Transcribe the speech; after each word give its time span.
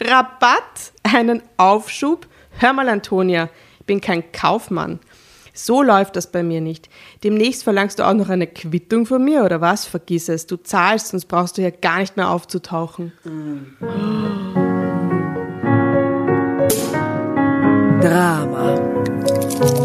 Rabatt? 0.00 0.92
Einen 1.02 1.42
Aufschub? 1.56 2.26
Hör 2.58 2.72
mal, 2.72 2.88
Antonia, 2.88 3.48
ich 3.80 3.86
bin 3.86 4.00
kein 4.00 4.32
Kaufmann. 4.32 5.00
So 5.52 5.82
läuft 5.82 6.14
das 6.14 6.30
bei 6.30 6.44
mir 6.44 6.60
nicht. 6.60 6.88
Demnächst 7.24 7.64
verlangst 7.64 7.98
du 7.98 8.06
auch 8.06 8.14
noch 8.14 8.28
eine 8.28 8.46
Quittung 8.46 9.06
von 9.06 9.24
mir 9.24 9.44
oder 9.44 9.60
was? 9.60 9.86
Vergiss 9.86 10.28
es. 10.28 10.46
Du 10.46 10.56
zahlst, 10.56 11.08
sonst 11.08 11.26
brauchst 11.26 11.58
du 11.58 11.62
ja 11.62 11.70
gar 11.70 11.98
nicht 11.98 12.16
mehr 12.16 12.30
aufzutauchen. 12.30 13.12
Drama. 18.00 19.84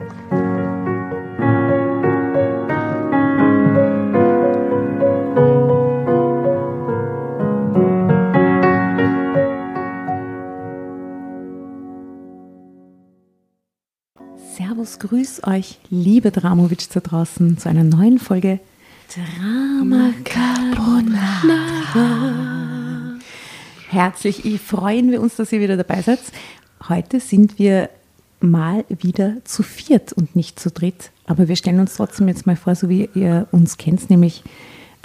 Servus, 14.81 14.97
grüß 14.97 15.43
euch, 15.43 15.77
liebe 15.91 16.31
Dramovic 16.31 16.89
da 16.91 17.01
draußen, 17.01 17.55
zu 17.59 17.69
einer 17.69 17.83
neuen 17.83 18.17
Folge 18.17 18.59
Drama 19.13 20.11
Carbonara. 20.23 21.59
Herzlich 23.89 24.59
freuen 24.59 25.11
wir 25.11 25.21
uns, 25.21 25.35
dass 25.35 25.51
ihr 25.51 25.61
wieder 25.61 25.77
dabei 25.77 26.01
seid. 26.01 26.17
Heute 26.89 27.19
sind 27.19 27.59
wir 27.59 27.91
mal 28.39 28.83
wieder 28.89 29.35
zu 29.43 29.61
viert 29.61 30.13
und 30.13 30.35
nicht 30.35 30.59
zu 30.59 30.71
dritt. 30.71 31.11
Aber 31.27 31.47
wir 31.47 31.55
stellen 31.55 31.79
uns 31.79 31.93
trotzdem 31.97 32.27
jetzt 32.27 32.47
mal 32.47 32.55
vor, 32.55 32.73
so 32.73 32.89
wie 32.89 33.07
ihr 33.13 33.47
uns 33.51 33.77
kennt, 33.77 34.09
nämlich 34.09 34.41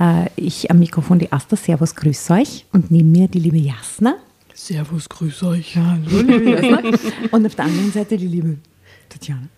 äh, 0.01 0.31
ich 0.37 0.71
am 0.71 0.79
Mikrofon 0.79 1.19
die 1.19 1.33
Asta. 1.33 1.55
Servus, 1.55 1.95
grüß 1.97 2.31
euch. 2.31 2.65
Und 2.73 2.91
neben 2.91 3.13
mir 3.13 3.29
die 3.29 3.41
liebe 3.41 3.59
Jasna. 3.59 4.17
Servus, 4.55 5.07
grüß 5.11 5.43
euch. 5.43 5.77
Hallo, 5.77 6.23
liebe 6.23 6.51
Jasna. 6.51 6.81
Und 7.31 7.45
auf 7.45 7.55
der 7.55 7.67
anderen 7.67 7.93
Seite 7.93 8.17
die 8.17 8.27
liebe 8.27 8.57
Tatjana. 9.11 9.49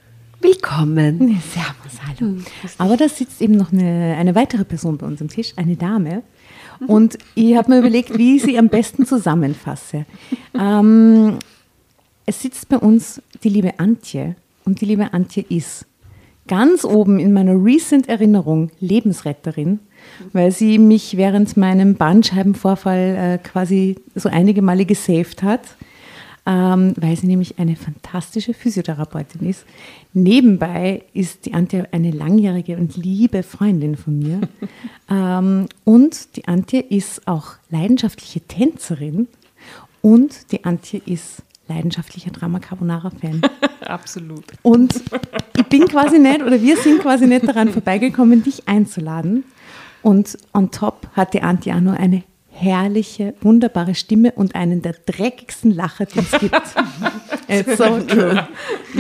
Willkommen. 0.41 1.41
Servus, 1.53 2.01
hallo. 2.07 2.37
Aber 2.79 2.97
da 2.97 3.09
sitzt 3.09 3.43
eben 3.43 3.57
noch 3.57 3.73
eine, 3.73 4.17
eine 4.17 4.37
weitere 4.37 4.65
Person 4.65 4.97
bei 4.97 5.07
uns 5.07 5.21
am 5.21 5.29
Tisch, 5.29 5.53
eine 5.57 5.77
Dame. 5.77 6.23
Und 6.87 7.19
ich 7.35 7.57
habe 7.57 7.73
mir 7.73 7.79
überlegt, 7.81 8.17
wie 8.17 8.37
ich 8.37 8.43
sie 8.43 8.57
am 8.57 8.69
besten 8.69 9.05
zusammenfasse. 9.05 10.07
Ähm, 10.55 11.39
es 12.25 12.41
sitzt 12.41 12.69
bei 12.69 12.79
uns 12.79 13.21
die 13.43 13.49
liebe 13.49 13.81
Antje. 13.81 14.37
Und 14.65 14.81
die 14.81 14.85
liebe 14.85 15.13
Antje 15.13 15.45
ist 15.49 15.87
ganz 16.47 16.85
oben 16.85 17.19
in 17.19 17.33
meiner 17.33 17.55
recent 17.55 18.09
Erinnerung 18.09 18.71
Lebensretterin, 18.79 19.81
weil 20.33 20.53
sie 20.53 20.79
mich 20.79 21.17
während 21.17 21.57
meinem 21.57 21.97
Bandscheibenvorfall 21.97 23.17
äh, 23.17 23.39
quasi 23.39 23.97
so 24.15 24.29
einige 24.29 24.63
Male 24.63 24.85
gesaved 24.85 25.43
hat 25.43 25.63
ähm, 26.49 26.95
weil 26.97 27.15
sie 27.15 27.27
nämlich 27.27 27.59
eine 27.59 27.77
fantastische 27.77 28.55
Physiotherapeutin 28.55 29.47
ist. 29.47 29.67
Nebenbei 30.15 31.03
ist 31.13 31.45
die 31.45 31.53
Antje 31.53 31.87
eine 31.93 32.11
langjährige 32.11 32.79
und 32.79 32.97
liebe 32.97 33.43
Freundin 33.43 33.97
von 33.97 34.19
mir. 34.19 34.41
ähm, 35.11 35.69
und 35.85 36.37
die 36.37 36.49
Antje 36.49 36.81
ist 36.81 37.29
auch 37.29 37.57
leidenschaftliche 37.69 38.41
Tänzerin 38.41 39.29
und 40.01 40.51
die 40.51 40.65
Antje 40.65 41.03
ist 41.05 41.43
leidenschaftlicher 41.69 42.31
Drama 42.31 42.61
Carbonara-Fan. 42.61 43.43
Absolut. 43.83 44.45
Und 44.63 45.03
ich 45.55 45.67
bin 45.67 45.87
quasi 45.87 46.19
nicht, 46.19 46.43
oder 46.43 46.63
wir 46.63 46.79
sind 46.79 47.03
quasi 47.03 47.27
nicht 47.27 47.47
daran 47.47 47.69
vorbeigekommen, 47.69 48.43
dich 48.43 48.67
einzuladen. 48.67 49.45
Und 50.01 50.39
on 50.55 50.71
top 50.71 51.09
hat 51.13 51.35
die 51.35 51.43
Antje 51.43 51.75
auch 51.75 51.81
nur 51.81 51.95
eine 51.95 52.23
herrliche, 52.59 53.35
wunderbare 53.41 53.95
Stimme 53.95 54.33
und 54.33 54.55
einen 54.55 54.83
der 54.83 54.95
dreckigsten 55.07 55.75
Lacher, 55.75 56.07
die 56.07 56.19
es 56.19 56.31
gibt. 56.33 56.63
It's 57.49 57.79
so 57.79 58.01
true. 58.01 58.47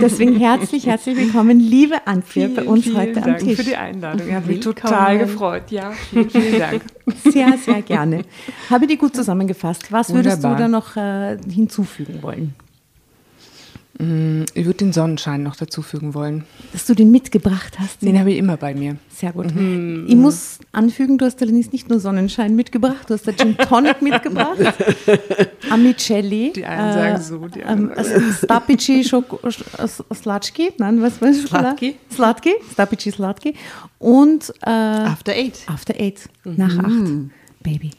Deswegen 0.00 0.36
herzlich, 0.36 0.86
herzlich 0.86 1.16
willkommen, 1.16 1.58
liebe 1.60 2.06
Antje, 2.06 2.48
bei 2.48 2.62
uns 2.64 2.86
heute 2.94 3.20
Dank 3.20 3.26
am 3.26 3.38
Tisch. 3.38 3.56
für 3.56 3.64
die 3.64 3.76
Einladung. 3.76 4.28
Ich 4.28 4.34
habe 4.34 4.46
mich 4.46 4.60
total 4.60 5.18
gefreut. 5.18 5.70
Ja, 5.70 5.90
vielen, 5.90 6.30
vielen 6.30 6.58
Dank. 6.58 6.82
Sehr, 7.24 7.56
sehr 7.56 7.80
gerne. 7.80 8.22
Habe 8.68 8.86
die 8.86 8.98
gut 8.98 9.16
zusammengefasst. 9.16 9.90
Was 9.90 10.12
würdest 10.12 10.42
Wunderbar. 10.42 10.56
du 10.56 10.62
da 10.62 10.68
noch 10.68 10.96
äh, 10.96 11.38
hinzufügen 11.50 12.22
wollen? 12.22 12.54
Ich 14.00 14.64
würde 14.64 14.74
den 14.78 14.92
Sonnenschein 14.92 15.42
noch 15.42 15.56
dazufügen 15.56 16.14
wollen. 16.14 16.44
Dass 16.72 16.86
du 16.86 16.94
den 16.94 17.10
mitgebracht 17.10 17.78
hast? 17.80 18.00
Den 18.00 18.16
habe 18.18 18.30
ich 18.30 18.38
immer 18.38 18.56
bei 18.56 18.72
mir. 18.72 18.96
Sehr 19.08 19.32
gut. 19.32 19.46
Ich 19.46 20.14
muss 20.14 20.60
anfügen, 20.70 21.18
du 21.18 21.24
hast 21.24 21.42
allerdings 21.42 21.72
nicht 21.72 21.88
nur 21.90 21.98
Sonnenschein 21.98 22.54
mitgebracht, 22.54 23.08
du 23.08 23.14
hast 23.14 23.26
da 23.26 23.32
Gin 23.32 23.56
Tonic 23.56 24.00
mitgebracht, 24.00 24.56
Amicelli, 25.70 26.52
Die 26.54 26.64
einen 26.64 26.92
sagen 26.92 27.22
so, 27.22 27.48
die 27.48 27.60
ähm, 27.60 27.90
anderen. 27.90 28.32
Stapici 28.32 29.02
Schoko- 29.04 29.40
Sch- 29.44 30.14
Slatki, 30.14 30.70
nein, 30.78 31.02
was 31.02 31.20
war 31.20 31.28
das? 31.28 31.38
Slatki. 31.42 31.96
Slatki, 32.14 32.52
Stapici 32.72 33.10
Slatki 33.10 33.54
und 33.98 34.52
äh, 34.64 34.70
After 34.70 35.32
Eight. 35.32 35.60
After 35.66 35.94
Eight, 35.98 36.28
nach 36.44 36.78
acht. 36.78 36.90
Baby. 37.60 37.90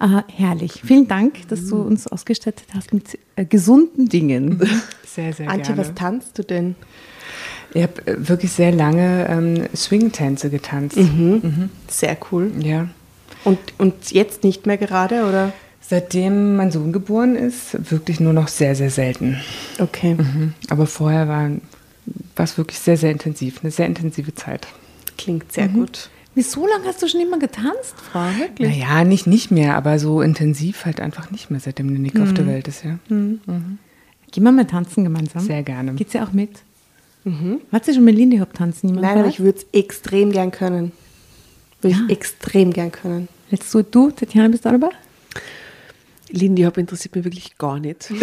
Äh, 0.00 0.22
herrlich. 0.32 0.82
Vielen 0.84 1.08
Dank, 1.08 1.48
dass 1.48 1.68
du 1.68 1.80
uns 1.80 2.06
ausgestattet 2.06 2.66
hast 2.74 2.92
mit 2.92 3.18
äh, 3.36 3.44
gesunden 3.44 4.08
Dingen. 4.08 4.60
Sehr, 5.06 5.32
sehr 5.32 5.48
Antje, 5.48 5.74
gerne. 5.74 5.80
was 5.80 5.94
tanzt 5.94 6.38
du 6.38 6.42
denn? 6.42 6.74
Ich 7.72 7.82
habe 7.82 8.06
äh, 8.06 8.28
wirklich 8.28 8.50
sehr 8.50 8.72
lange 8.72 9.28
ähm, 9.28 9.68
Swing-Tänze 9.74 10.50
getanzt. 10.50 10.98
Sehr 11.88 12.16
cool. 12.30 12.50
Ja. 12.60 12.88
Und, 13.44 13.58
und 13.78 14.10
jetzt 14.10 14.42
nicht 14.42 14.66
mehr 14.66 14.76
gerade, 14.76 15.24
oder? 15.24 15.52
Seitdem 15.80 16.56
mein 16.56 16.72
Sohn 16.72 16.92
geboren 16.92 17.36
ist, 17.36 17.90
wirklich 17.90 18.18
nur 18.18 18.32
noch 18.32 18.48
sehr, 18.48 18.74
sehr 18.74 18.90
selten. 18.90 19.36
Okay. 19.78 20.14
Mhm. 20.14 20.54
Aber 20.68 20.86
vorher 20.86 21.28
war 21.28 21.50
war 22.36 22.44
es 22.44 22.58
wirklich 22.58 22.78
sehr, 22.78 22.96
sehr 22.96 23.10
intensiv. 23.10 23.60
Eine 23.62 23.70
sehr 23.70 23.86
intensive 23.86 24.34
Zeit. 24.34 24.66
Klingt 25.16 25.52
sehr 25.52 25.68
gut. 25.68 26.10
Wie 26.34 26.42
so 26.42 26.66
lange 26.66 26.84
hast 26.86 27.00
du 27.02 27.08
schon 27.08 27.20
immer 27.20 27.38
getanzt, 27.38 27.94
Frau? 27.96 28.24
Wirklich? 28.38 28.68
Naja, 28.78 29.04
nicht, 29.04 29.26
nicht 29.26 29.50
mehr, 29.50 29.76
aber 29.76 29.98
so 29.98 30.20
intensiv 30.20 30.84
halt 30.84 31.00
einfach 31.00 31.30
nicht 31.30 31.50
mehr, 31.50 31.60
seitdem 31.60 31.88
der 31.88 31.98
Nick 31.98 32.18
auf 32.20 32.34
der 32.34 32.46
Welt 32.46 32.66
ist, 32.68 32.82
ja. 32.84 32.98
Gehen 33.08 34.42
wir 34.42 34.50
mal 34.52 34.66
tanzen 34.66 35.04
gemeinsam. 35.04 35.42
Sehr 35.42 35.62
gerne. 35.62 35.92
Geht's 35.94 36.12
ja 36.12 36.24
auch 36.24 36.32
mit? 36.32 36.50
Hat 37.72 37.84
sie 37.84 37.94
schon 37.94 38.04
mit 38.04 38.16
Lindy 38.16 38.38
Hop 38.38 38.52
tanzen? 38.52 38.94
Nein, 38.94 39.18
aber 39.18 39.28
ich 39.28 39.40
würde 39.40 39.58
es 39.58 39.66
extrem 39.72 40.32
gern 40.32 40.50
können. 40.50 40.92
Würde 41.80 41.96
Ja. 41.96 42.02
ich 42.06 42.12
extrem 42.12 42.72
gern 42.72 42.90
können. 42.92 43.28
Jetzt 43.50 43.72
du, 43.72 43.82
du, 43.82 44.10
Tatjana, 44.10 44.48
bist 44.48 44.64
du 44.64 44.68
auch 44.70 44.72
dabei? 44.72 44.88
Lindy 46.30 46.62
Hop 46.62 46.78
interessiert 46.78 47.14
mich 47.14 47.24
wirklich 47.24 47.58
gar 47.58 47.78
nicht. 47.78 48.10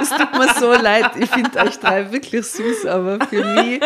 Es 0.00 0.10
tut 0.10 0.32
mir 0.38 0.54
so 0.58 0.72
leid. 0.72 1.10
Ich 1.18 1.30
finde 1.30 1.58
euch 1.58 1.78
drei 1.78 2.12
wirklich 2.12 2.46
süß, 2.46 2.86
aber 2.86 3.24
für 3.26 3.44
mich, 3.44 3.80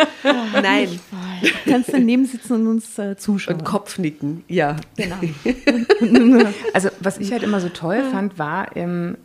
nein. 0.61 0.99
Du 1.41 1.71
kannst 1.71 1.89
daneben 1.91 2.25
sitzen 2.25 2.53
und 2.53 2.67
uns 2.67 2.97
äh, 2.99 3.17
zuschauen. 3.17 3.57
Und 3.57 3.63
Kopfnicken, 3.63 4.43
ja. 4.47 4.77
Genau. 4.95 5.15
Also, 6.73 6.89
was 6.99 7.17
ich 7.17 7.31
halt 7.31 7.43
immer 7.43 7.59
so 7.59 7.69
toll 7.69 8.03
fand, 8.11 8.37
war, 8.37 8.75
ähm, 8.75 9.17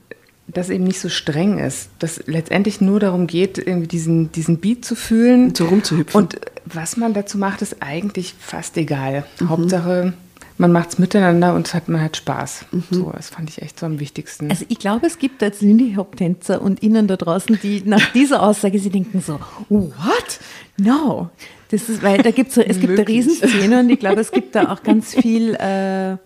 dass 0.47 0.71
eben 0.71 0.85
nicht 0.85 1.01
so 1.01 1.09
streng 1.09 1.59
ist. 1.59 1.91
Dass 1.99 2.23
letztendlich 2.27 2.81
nur 2.81 3.01
darum 3.01 3.27
geht, 3.27 3.59
irgendwie 3.59 3.89
diesen, 3.89 4.33
diesen 4.33 4.59
Beat 4.59 4.85
zu 4.85 4.95
fühlen. 4.95 5.49
Und 5.49 5.57
so 5.57 5.67
rumzuhüpfen. 5.67 6.19
Und 6.19 6.41
was 6.65 6.97
man 6.97 7.15
dazu 7.15 7.39
macht, 7.39 7.63
ist 7.63 7.77
eigentlich 7.81 8.35
fast 8.39 8.77
egal. 8.77 9.25
Hauptsache, 9.47 10.15
man 10.59 10.73
macht 10.73 10.91
es 10.91 10.99
miteinander 10.99 11.55
und 11.55 11.73
hat, 11.73 11.89
man 11.89 12.01
hat 12.01 12.17
Spaß. 12.17 12.67
So, 12.91 13.13
das 13.15 13.31
fand 13.31 13.49
ich 13.49 13.63
echt 13.63 13.79
so 13.79 13.87
am 13.87 14.01
wichtigsten. 14.01 14.51
Also 14.51 14.65
ich 14.69 14.79
glaube, 14.79 15.07
es 15.07 15.19
gibt 15.19 15.43
als 15.43 15.61
Lindy 15.61 15.95
Hop 15.97 16.17
Tänzer 16.17 16.61
und 16.61 16.83
Ihnen 16.83 17.07
da 17.07 17.17
draußen, 17.17 17.59
die 17.63 17.83
nach 17.85 18.05
dieser 18.13 18.43
Aussage 18.43 18.79
sie 18.79 18.91
denken 18.91 19.21
so, 19.21 19.39
what? 19.69 20.41
No. 20.77 21.31
Das 21.71 21.89
ist, 21.89 22.03
weil 22.03 22.23
da 22.23 22.31
gibt's 22.31 22.55
so, 22.55 22.61
es 22.63 22.81
gibt 22.81 22.99
eine 22.99 23.07
Riesenszene 23.07 23.81
und 23.81 23.91
ich 23.91 24.01
glaube, 24.01 24.21
es 24.21 24.33
gibt 24.33 24.55
da 24.55 24.73
auch 24.73 24.83
ganz 24.83 25.15
viel 25.15 25.55
äh, 25.55 26.17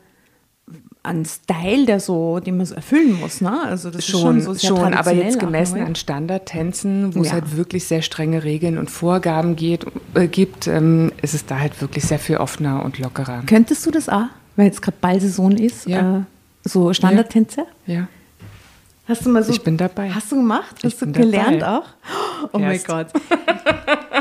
an 1.04 1.24
Style, 1.24 1.84
der 1.86 1.98
so, 1.98 2.38
den 2.38 2.56
man 2.58 2.66
so 2.66 2.74
erfüllen 2.76 3.18
muss, 3.20 3.40
ne? 3.40 3.60
Also 3.64 3.90
das 3.90 4.00
ist 4.00 4.06
schon 4.08 4.20
schon, 4.20 4.40
so 4.42 4.54
sehr 4.54 4.68
schon 4.68 4.94
aber 4.94 5.12
jetzt 5.12 5.40
gemessen 5.40 5.80
an 5.82 5.96
Standardtänzen, 5.96 7.14
wo 7.16 7.20
es 7.22 7.28
Ja. 7.28 7.32
halt 7.34 7.56
wirklich 7.56 7.84
sehr 7.86 8.02
strenge 8.02 8.44
Regeln 8.44 8.78
und 8.78 8.90
Vorgaben 8.90 9.56
geht, 9.56 9.84
äh, 10.14 10.28
gibt, 10.28 10.68
ähm, 10.68 11.10
ist 11.20 11.34
es 11.34 11.44
da 11.44 11.58
halt 11.58 11.80
wirklich 11.80 12.04
sehr 12.04 12.18
viel 12.20 12.36
offener 12.36 12.84
und 12.84 12.98
lockerer. 12.98 13.42
Könntest 13.46 13.84
du 13.84 13.90
das 13.90 14.08
auch, 14.08 14.26
weil 14.56 14.66
jetzt 14.66 14.80
gerade 14.82 14.96
Ballsaison 15.00 15.52
ist, 15.56 15.86
Ja. 15.88 16.18
äh, 16.18 16.22
so 16.64 16.92
Standardtänze? 16.92 17.66
Ja. 17.86 18.06
Hast 19.08 19.26
du 19.26 19.30
mal 19.30 19.42
so? 19.42 19.50
Ich 19.52 19.62
bin 19.62 19.76
dabei. 19.76 20.10
Hast 20.10 20.30
du 20.30 20.36
gemacht? 20.36 20.76
Ich 20.78 20.84
Hast 20.84 21.02
du 21.02 21.06
bin 21.06 21.14
gelernt 21.14 21.62
dabei. 21.62 21.78
auch? 21.78 21.84
Oh 22.52 22.58
mein 22.58 22.72
Erst. 22.74 22.86
Gott. 22.86 23.08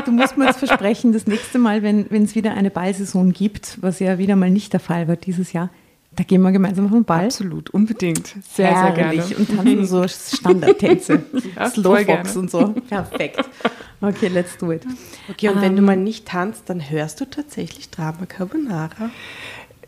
Du 0.04 0.10
musst 0.10 0.36
mir 0.36 0.46
jetzt 0.46 0.58
versprechen, 0.58 1.12
das 1.12 1.28
nächste 1.28 1.58
Mal, 1.60 1.84
wenn 1.84 2.06
wenn 2.10 2.24
es 2.24 2.34
wieder 2.34 2.54
eine 2.54 2.70
Ballsaison 2.70 3.32
gibt, 3.32 3.78
was 3.80 4.00
ja 4.00 4.18
wieder 4.18 4.34
mal 4.34 4.50
nicht 4.50 4.72
der 4.72 4.80
Fall 4.80 5.06
war 5.06 5.14
dieses 5.14 5.52
Jahr, 5.52 5.70
da 6.16 6.24
gehen 6.24 6.42
wir 6.42 6.52
gemeinsam 6.52 6.86
auf 6.86 6.92
den 6.92 7.04
Ball. 7.04 7.26
Absolut, 7.26 7.70
unbedingt. 7.70 8.26
Sehr, 8.28 8.74
sehr 8.74 8.92
gerne. 8.92 8.96
Herrlich. 8.96 9.36
Und 9.36 9.56
tanzen 9.56 9.86
so 9.86 10.06
Standardtänze. 10.08 11.22
Ja, 11.56 11.70
Slowfox 11.70 12.36
und 12.36 12.50
so. 12.50 12.68
Perfekt. 12.88 13.44
Okay, 14.00 14.28
let's 14.28 14.56
do 14.58 14.72
it. 14.72 14.82
Okay, 15.30 15.48
und 15.48 15.60
wenn 15.60 15.76
du 15.76 15.82
mal 15.82 15.96
nicht 15.96 16.26
tanzt, 16.26 16.64
dann 16.66 16.90
hörst 16.90 17.20
du 17.20 17.24
tatsächlich 17.24 17.90
Drama 17.90 18.26
Carbonara. 18.26 19.10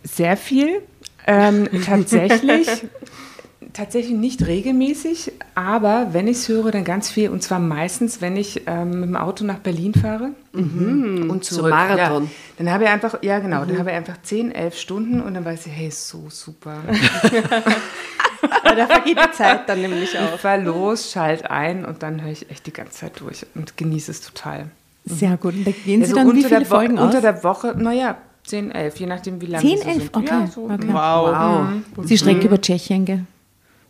Sehr 0.03 0.37
viel. 0.37 0.83
Ähm, 1.27 1.69
tatsächlich, 1.85 2.69
tatsächlich 3.75 4.15
nicht 4.17 4.47
regelmäßig, 4.47 5.33
aber 5.55 6.09
wenn 6.13 6.27
ich 6.29 6.39
es 6.39 6.49
höre, 6.49 6.71
dann 6.71 6.85
ganz 6.85 7.11
viel. 7.11 7.29
Und 7.29 7.43
zwar 7.43 7.59
meistens, 7.59 8.23
wenn 8.23 8.37
ich 8.37 8.63
ähm, 8.67 9.01
mit 9.01 9.09
dem 9.11 9.17
Auto 9.17 9.45
nach 9.45 9.59
Berlin 9.59 9.93
fahre 9.93 10.31
und 10.55 11.29
Zum 11.29 11.43
zurück. 11.43 11.71
Marathon. 11.71 12.25
Ja. 12.25 12.31
Dann 12.59 12.71
habe 12.71 12.85
ich 12.85 12.91
einfach, 12.91 13.19
ja 13.23 13.39
genau, 13.41 13.65
dann 13.67 13.79
habe 13.79 13.91
ich 13.91 13.97
einfach 13.97 14.17
10, 14.23 14.53
11 14.53 14.79
Stunden 14.79 15.21
und 15.21 15.35
dann 15.35 15.45
weiß 15.45 15.67
ich, 15.67 15.73
hey, 15.73 15.91
so 15.91 16.25
super. 16.31 16.77
Weil 18.65 18.77
da 18.77 18.87
vergeht 18.87 19.19
die 19.19 19.33
Zeit 19.33 19.69
dann 19.69 19.81
nämlich 19.81 20.15
Ich 20.15 20.19
auch. 20.19 20.39
fahr 20.39 20.59
los, 20.59 21.11
schalt 21.13 21.51
ein 21.51 21.85
und 21.85 22.03
dann 22.03 22.23
höre 22.23 22.33
ich 22.33 22.51
echt 22.51 22.67
die 22.67 22.73
ganze 22.73 22.93
Zeit 22.93 23.21
durch 23.21 23.47
und 23.55 23.77
genieße 23.77 24.11
es 24.11 24.21
total. 24.21 24.67
Sehr 25.07 25.37
gut. 25.37 25.55
Und 25.55 25.67
da 25.67 25.71
gehen 25.71 26.01
Sie 26.05 26.13
Also 26.13 26.15
dann 26.17 26.27
wie 26.27 26.31
unter 26.31 26.49
viele 26.49 26.61
der 26.61 26.71
Wo- 26.71 26.75
Folgen 26.75 26.99
aus? 26.99 27.07
Unter 27.07 27.21
der 27.21 27.43
Woche, 27.45 27.75
naja, 27.77 28.17
10, 28.45 28.71
11, 28.71 28.97
je 29.01 29.07
nachdem, 29.07 29.41
wie 29.41 29.47
lange 29.47 29.63
10, 29.67 29.79
sie 29.79 29.83
so 29.83 29.89
11? 29.89 29.99
sind. 29.99 30.17
Okay. 30.17 30.27
Ja, 30.29 30.47
so. 30.47 30.65
okay. 30.65 30.89
Wow. 30.93 32.07
Sie 32.07 32.19
streckt 32.19 32.45
über 32.45 32.61
Tschechien, 32.61 33.05
gell? 33.05 33.25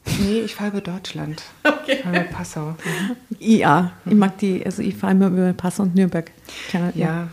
Nee, 0.06 0.40
ich 0.40 0.54
fahre 0.54 0.70
über 0.70 0.80
Deutschland. 0.80 1.42
Okay. 1.84 1.96
Ich 1.96 2.00
fahre 2.02 2.16
über 2.20 2.24
Passau. 2.30 2.76
Ja, 3.38 3.92
ich 4.06 4.14
mag 4.14 4.38
die, 4.38 4.64
also 4.64 4.80
ich 4.80 4.96
fahre 4.96 5.12
immer 5.12 5.26
über 5.28 5.52
Passau 5.52 5.82
und 5.82 5.94
Nürnberg. 5.94 6.30
Keine- 6.72 6.92
Ja. 6.94 7.28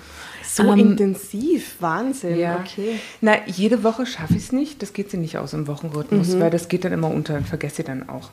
So 0.46 0.64
Ähm, 0.64 0.80
intensiv, 0.80 1.78
Wahnsinn. 1.80 2.38
Ja. 2.38 2.58
Okay. 2.60 3.00
Na, 3.22 3.36
jede 3.48 3.86
Woche 3.86 4.06
schaffe 4.06 4.34
ich 4.34 4.44
es 4.44 4.52
nicht. 4.52 4.82
Das 4.82 4.92
geht 4.92 5.10
sie 5.10 5.16
nicht 5.18 5.38
aus 5.38 5.54
im 5.54 5.68
Wochenrhythmus, 5.68 6.38
weil 6.38 6.50
das 6.50 6.68
geht 6.68 6.84
dann 6.84 6.92
immer 6.92 7.08
unter 7.10 7.36
und 7.38 7.48
vergesse 7.48 7.82
ich 7.84 7.86
dann 7.88 8.10
auch. 8.10 8.32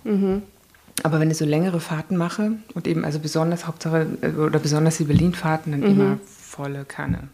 Aber 1.05 1.21
wenn 1.21 1.31
ich 1.31 1.37
so 1.37 1.45
längere 1.45 1.79
Fahrten 1.79 2.17
mache 2.17 2.53
und 2.75 2.89
eben, 2.89 3.05
also 3.05 3.21
besonders 3.21 3.69
Hauptsache, 3.69 4.09
äh, 4.23 4.31
oder 4.31 4.59
besonders 4.59 4.97
die 4.97 5.05
Berlin-Fahrten, 5.05 5.71
dann 5.71 5.83
immer 5.85 6.19
volle 6.27 6.85
Kanne. 6.85 7.29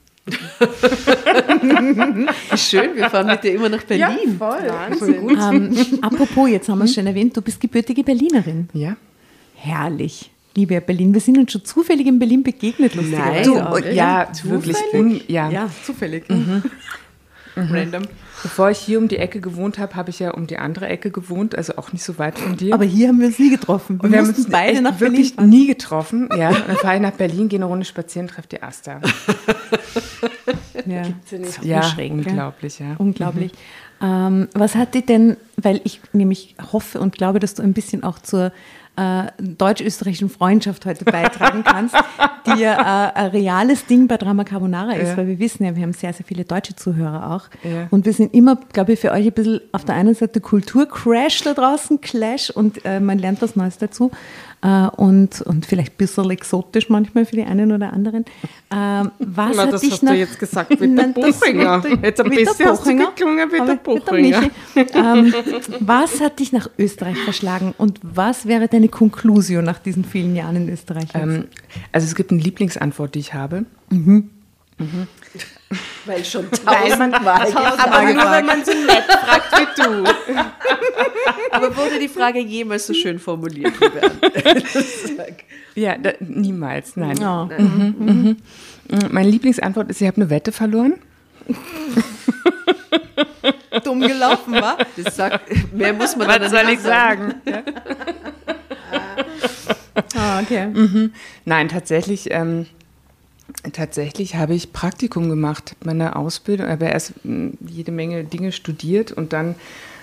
Schön, 2.57 2.95
wir 2.97 3.11
fahren 3.11 3.27
mit 3.27 3.45
dir 3.45 3.55
immer 3.55 3.69
nach 3.69 3.83
Berlin. 3.83 4.39
voll. 4.39 4.69
Wahnsinn. 4.69 5.77
Ähm, 5.77 5.99
apropos, 6.03 6.49
jetzt 6.49 6.69
haben 6.69 6.79
wir 6.79 6.87
es 6.87 6.95
schon 6.95 7.07
erwähnt, 7.07 7.37
du 7.37 7.43
bist 7.43 7.61
gebürtige 7.61 8.03
Berlinerin. 8.03 8.69
Ja. 8.73 8.97
Herrlich. 9.55 10.31
Liebe 10.57 10.81
Berlin, 10.81 11.13
wir 11.13 11.21
sind 11.21 11.37
uns 11.37 11.53
schon 11.53 11.65
zufällig 11.65 12.07
in 12.07 12.19
Berlin 12.19 12.43
begegnet, 12.43 12.95
lustigerweise. 12.95 13.51
Nein. 13.51 13.83
Du-? 13.83 13.89
Ja, 13.91 14.29
wirklich. 14.45 14.77
Un, 14.93 15.21
ja. 15.27 15.51
ja, 15.51 15.69
zufällig. 15.85 16.25
Random. 17.57 18.03
Bevor 18.43 18.71
ich 18.71 18.79
hier 18.79 18.99
um 18.99 19.09
die 19.09 19.17
Ecke 19.19 19.41
gewohnt 19.41 19.79
habe, 19.79 19.95
habe 19.95 20.11
ich 20.11 20.19
ja 20.19 20.33
um 20.33 20.47
die 20.47 20.59
andere 20.59 20.87
Ecke 20.89 21.11
gewohnt, 21.11 21.55
also 21.57 21.77
auch 21.77 21.93
nicht 21.93 22.05
so 22.05 22.19
weit 22.19 22.39
von 22.39 22.57
dir. 22.57 22.75
Aber 22.75 22.85
hier 22.85 23.09
haben 23.09 23.21
wir 23.21 23.29
uns 23.29 23.39
nie 23.39 23.51
getroffen. 23.51 23.99
Wir, 23.99 24.05
und 24.05 24.11
wir 24.13 24.19
haben 24.19 24.27
mussten 24.27 24.43
uns 24.43 24.51
beide 24.51 24.83
nach 24.83 24.97
Berlin 24.97 25.17
wirklich 25.17 25.35
fahren. 25.35 25.49
nie 25.49 25.67
getroffen. 25.67 26.29
Ja, 26.37 26.49
und 26.49 26.69
dann 26.69 26.77
fahre 26.77 26.97
ich 26.97 27.03
nach 27.03 27.13
Berlin, 27.13 27.49
gehe 27.49 27.59
eine 27.59 27.67
Runde 27.67 27.85
spazieren, 27.85 28.29
treffe 28.29 28.49
die 28.49 28.63
Asta. 28.63 29.01
Ja. 30.87 31.03
Ja, 31.63 31.83
schräg, 31.83 32.11
gell? 32.11 32.27
unglaublich, 32.27 32.79
ja. 32.79 32.95
Unglaublich. 32.99 33.53
Ähm, 34.05 34.49
was 34.55 34.75
hat 34.75 34.95
dich 34.95 35.07
denn, 35.07 35.37
weil 35.57 35.81
ich 35.85 36.01
nämlich 36.13 36.55
hoffe 36.73 37.01
und 37.01 37.17
glaube, 37.17 37.39
dass 37.41 37.55
du 37.55 37.63
ein 37.63 37.73
bisschen 37.73 38.05
auch 38.05 38.19
zur 38.19 38.53
äh, 38.97 39.25
deutsch-österreichischen 39.41 40.29
Freundschaft 40.29 40.85
heute 40.87 41.05
beitragen 41.17 41.65
kannst, 41.65 41.97
die 42.47 42.61
ja 42.61 43.09
äh, 43.09 43.13
ein 43.15 43.31
reales 43.31 43.87
Ding 43.87 44.07
bei 44.07 44.17
Drama 44.19 44.45
Carbonara 44.45 44.93
ist, 44.93 45.09
Ja. 45.11 45.17
weil 45.17 45.27
wir 45.27 45.39
wissen 45.41 45.65
ja, 45.65 45.75
wir 45.75 45.83
haben 45.83 45.95
sehr, 45.95 46.13
sehr 46.13 46.25
viele 46.27 46.45
deutsche 46.45 46.77
Zuhörer 46.77 47.35
auch. 47.35 47.45
Ja. 47.69 47.89
Und 47.91 48.05
wir 48.05 48.13
sind 48.13 48.33
immer, 48.35 48.57
glaube 48.73 48.93
ich, 48.93 49.01
für 49.01 49.11
euch 49.11 49.27
ein 49.27 49.33
bisschen 49.33 49.61
auf 49.73 49.85
der 49.85 49.95
einen 49.97 50.15
Seite 50.15 50.41
Kulturcrash 50.41 51.43
da 51.43 51.55
draußen, 51.55 52.01
Clash 52.03 52.51
und 52.51 52.85
äh, 52.85 53.01
man 53.01 53.19
lernt 53.19 53.43
was 53.43 53.57
Neues 53.57 53.79
dazu. 53.79 54.13
Äh, 54.63 54.87
und, 54.97 55.41
und 55.43 55.67
vielleicht 55.67 55.95
ein 55.95 55.97
bisschen 55.97 56.31
exotisch 56.31 56.89
manchmal 56.89 57.25
für 57.27 57.35
die 57.37 57.43
einen 57.45 57.73
oder 57.73 57.93
anderen. 57.93 58.25
Ähm, 58.73 59.11
was 59.19 59.57
Na, 59.57 59.63
hat 59.65 59.73
das 59.73 59.81
dich 59.81 59.91
hast 59.91 60.03
du 60.03 60.07
noch- 60.07 60.13
jetzt 60.15 60.39
gesagt 60.39 60.71
mit 60.71 60.97
der 60.99 61.07
Buchinger. 61.09 61.83
Jetzt 62.03 62.21
ein 62.21 62.31
bisschen 62.31 62.67
hast 62.69 62.87
du 62.87 62.97
geklungen 62.97 63.51
wie 63.51 63.67
der 63.67 63.75
mit 63.95 64.07
der 64.07 64.13
Buchinger. 64.13 64.41
Michi. 64.75 64.93
ähm, 64.95 65.35
was 65.81 66.21
hat 66.21 66.41
dich 66.41 66.53
nach 66.53 66.69
Österreich 66.79 67.19
verschlagen 67.19 67.75
und 67.79 68.01
was 68.03 68.47
wäre 68.47 68.69
deine 68.69 68.89
Konklusion 68.89 69.65
nach 69.65 69.79
diesen 69.79 70.05
vielen 70.05 70.37
Jahren 70.37 70.57
in 70.57 70.69
Österreich? 70.69 71.09
Ähm, 71.15 71.47
also 71.93 72.07
es 72.07 72.15
gibt 72.15 72.31
eine 72.31 72.41
Lieblingsantwort, 72.41 73.15
die 73.15 73.21
ich 73.21 73.35
habe. 73.35 73.65
Weil 76.07 76.25
schon 76.25 76.47
Weil 76.65 76.97
man, 76.97 77.13
tausendmal 77.13 77.53
aber 77.79 78.03
nur 78.13 78.31
wenn 78.31 78.47
man 78.47 78.65
so 78.65 78.73
nett 78.73 79.05
fragt 79.05 79.53
wie 79.59 79.83
du. 79.83 80.05
Aber 81.51 81.77
wurde 81.77 81.99
die 82.01 82.09
Frage 82.09 82.41
jemals 82.41 82.87
so 82.87 82.95
schön 82.95 83.19
formuliert? 83.19 83.73
Ja, 85.75 85.97
da, 85.97 86.13
niemals, 86.21 86.97
nein. 86.97 87.17
Ja. 87.17 87.49
Mhm. 87.57 88.37
Meine 89.11 89.31
Lieblingsantwort 89.31 89.91
ist, 89.91 90.01
ich 90.01 90.07
habe 90.07 90.17
eine 90.21 90.31
Wette 90.31 90.53
verloren. 90.53 90.95
dumm 93.85 94.01
gelaufen 94.01 94.55
war. 94.55 94.79
Das 94.97 95.17
sagt, 95.17 95.73
mehr 95.73 95.93
muss 95.93 96.17
man 96.17 96.29
dann 96.29 96.43
Was 96.43 96.51
soll 96.51 96.65
nicht 96.65 96.79
ich 96.79 96.81
sagen? 96.81 97.35
Ah, 100.17 100.41
okay. 100.41 100.69
Nein, 101.45 101.69
tatsächlich 101.69 102.29
ähm, 102.33 102.67
Tatsächlich 103.73 104.37
habe 104.37 104.55
ich 104.55 104.73
Praktikum 104.73 105.29
gemacht, 105.29 105.77
meine 105.85 106.17
Ausbildung, 106.17 106.69
habe 106.69 106.87
erst 106.87 107.13
mh, 107.25 107.53
jede 107.67 107.93
Menge 107.93 108.25
Dinge 108.25 108.53
studiert 108.53 109.13
und 109.13 109.33
dann 109.33 109.55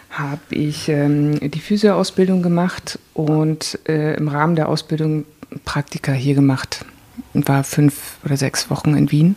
habe 0.09 0.41
ich 0.49 0.89
ähm, 0.89 1.51
die 1.51 1.59
Physioausbildung 1.59 2.43
gemacht 2.43 2.99
und 3.13 3.79
äh, 3.87 4.15
im 4.15 4.27
Rahmen 4.27 4.55
der 4.55 4.69
Ausbildung 4.69 5.25
Praktika 5.65 6.11
hier 6.11 6.35
gemacht. 6.35 6.85
Und 7.33 7.47
war 7.47 7.63
fünf 7.63 8.17
oder 8.25 8.35
sechs 8.35 8.69
Wochen 8.69 8.95
in 8.95 9.11
Wien 9.11 9.35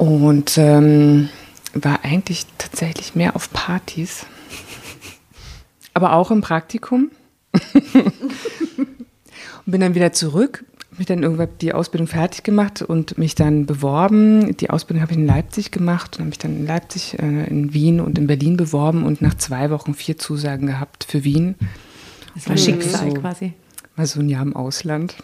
und 0.00 0.56
ähm, 0.56 1.28
war 1.74 2.04
eigentlich 2.04 2.46
tatsächlich 2.56 3.14
mehr 3.14 3.36
auf 3.36 3.52
Partys, 3.52 4.24
aber 5.92 6.14
auch 6.14 6.30
im 6.30 6.40
Praktikum. 6.40 7.10
und 7.92 8.06
bin 9.66 9.82
dann 9.82 9.94
wieder 9.94 10.14
zurück, 10.14 10.64
mich 10.96 11.06
dann 11.06 11.22
irgendwann 11.22 11.50
die 11.60 11.74
Ausbildung 11.74 12.06
fertig 12.06 12.44
gemacht 12.44 12.80
und 12.80 13.18
mich 13.18 13.34
dann 13.34 13.66
beworben. 13.66 14.56
Die 14.56 14.70
Ausbildung 14.70 15.02
habe 15.02 15.12
ich 15.12 15.18
in 15.18 15.26
Leipzig 15.26 15.70
gemacht 15.70 16.16
und 16.16 16.20
habe 16.20 16.30
mich 16.30 16.38
dann 16.38 16.56
in 16.56 16.66
Leipzig, 16.66 17.18
äh, 17.18 17.44
in 17.44 17.74
Wien 17.74 18.00
und 18.00 18.16
in 18.16 18.26
Berlin 18.26 18.56
beworben 18.56 19.04
und 19.04 19.20
nach 19.20 19.34
zwei 19.34 19.68
Wochen 19.68 19.92
vier 19.92 20.16
Zusagen 20.16 20.66
gehabt 20.66 21.04
für 21.04 21.24
Wien. 21.24 21.56
Das 22.34 22.48
war 22.48 22.56
Schicksal 22.56 23.12
quasi. 23.12 23.52
Mal 23.96 24.06
so 24.06 24.20
ein 24.20 24.28
Jahr 24.28 24.42
im 24.42 24.56
Ausland. 24.56 25.16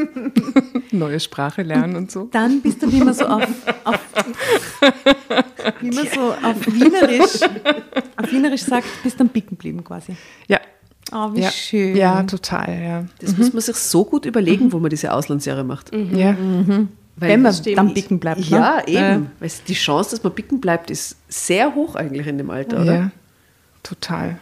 Neue 0.92 1.18
Sprache 1.18 1.62
lernen 1.62 1.96
und 1.96 2.10
so. 2.10 2.28
Dann 2.30 2.60
bist 2.60 2.82
du, 2.82 2.92
wie 2.92 3.02
man 3.02 3.14
so 3.14 3.26
auf, 3.26 3.48
auf 3.84 4.00
wie 5.80 5.90
man 5.90 6.06
so 6.06 6.32
auf 6.32 6.66
Wienerisch, 6.66 7.40
auf 8.16 8.30
Wienerisch 8.30 8.62
sagt, 8.62 8.86
bist 9.02 9.18
dann 9.18 9.28
bicken 9.28 9.50
geblieben 9.50 9.82
quasi. 9.82 10.16
Ja. 10.48 10.60
Oh, 11.12 11.34
wie 11.34 11.40
ja. 11.40 11.50
schön. 11.50 11.96
Ja, 11.96 12.22
total, 12.22 12.80
ja. 12.80 13.04
Das 13.20 13.36
muss 13.36 13.52
man 13.52 13.62
sich 13.62 13.76
so 13.76 14.04
gut 14.04 14.26
überlegen, 14.26 14.72
wo 14.72 14.78
man 14.78 14.90
diese 14.90 15.12
Auslandsjahre 15.12 15.64
macht. 15.64 15.92
Ja, 15.92 16.36
Weil 17.16 17.30
Wenn 17.30 17.42
man 17.42 17.54
dann 17.74 17.92
bicken 17.94 18.20
bleibt. 18.20 18.50
Ne? 18.50 18.56
Ja, 18.56 18.82
eben. 18.86 19.24
Äh, 19.24 19.40
Weil 19.40 19.50
die 19.66 19.74
Chance, 19.74 20.10
dass 20.10 20.22
man 20.22 20.32
bicken 20.32 20.60
bleibt, 20.60 20.90
ist 20.90 21.16
sehr 21.28 21.74
hoch 21.74 21.96
eigentlich 21.96 22.26
in 22.26 22.38
dem 22.38 22.50
Alter, 22.50 22.82
oder? 22.82 23.10
Total. 23.82 24.38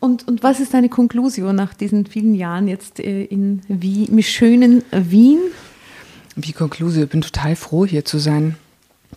Und, 0.00 0.28
und 0.28 0.42
was 0.42 0.60
ist 0.60 0.74
deine 0.74 0.88
Konklusion 0.88 1.56
nach 1.56 1.74
diesen 1.74 2.06
vielen 2.06 2.34
Jahren 2.34 2.68
jetzt 2.68 3.00
äh, 3.00 3.24
in 3.24 3.62
Wien, 3.68 4.06
im 4.08 4.22
schönen 4.22 4.82
Wien? 4.90 5.38
Wie 6.34 6.52
Konklusion, 6.52 7.04
ich 7.04 7.10
bin 7.10 7.22
total 7.22 7.56
froh, 7.56 7.86
hier 7.86 8.04
zu 8.04 8.18
sein. 8.18 8.56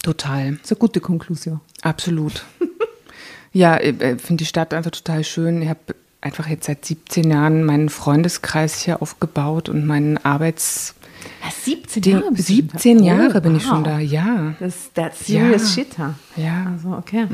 Total. 0.03 0.51
Das 0.51 0.65
ist 0.65 0.71
eine 0.71 0.79
gute 0.79 1.01
Konklusion. 1.01 1.59
Absolut. 1.81 2.45
ja, 3.53 3.79
ich 3.79 3.99
äh, 4.01 4.17
finde 4.17 4.43
die 4.43 4.45
Stadt 4.45 4.73
einfach 4.73 4.91
total 4.91 5.23
schön. 5.23 5.61
Ich 5.61 5.69
habe 5.69 5.95
einfach 6.21 6.47
jetzt 6.47 6.65
seit 6.65 6.85
17 6.85 7.29
Jahren 7.29 7.63
meinen 7.63 7.89
Freundeskreis 7.89 8.79
hier 8.79 9.01
aufgebaut 9.01 9.69
und 9.69 9.85
meinen 9.85 10.17
Arbeits... 10.17 10.95
Ja, 11.43 11.49
17 11.63 12.01
Den- 12.01 12.11
Jahre. 12.13 12.31
bist 12.31 12.49
du 12.49 12.53
schon 12.53 12.67
da. 12.67 12.71
17 12.79 12.99
Oh, 12.99 13.03
Jahre 13.05 13.41
bin 13.41 13.55
ich 13.55 13.63
wow. 13.65 13.69
schon 13.69 13.83
da, 13.83 13.99
ja. 13.99 14.53
Das 14.59 14.91
that's 14.93 15.25
serious 15.27 15.75
Ja. 15.75 15.83
shit, 15.83 15.97
ha? 15.97 16.13
Ja. 16.35 16.71
Also, 16.73 16.89
okay. 16.97 17.27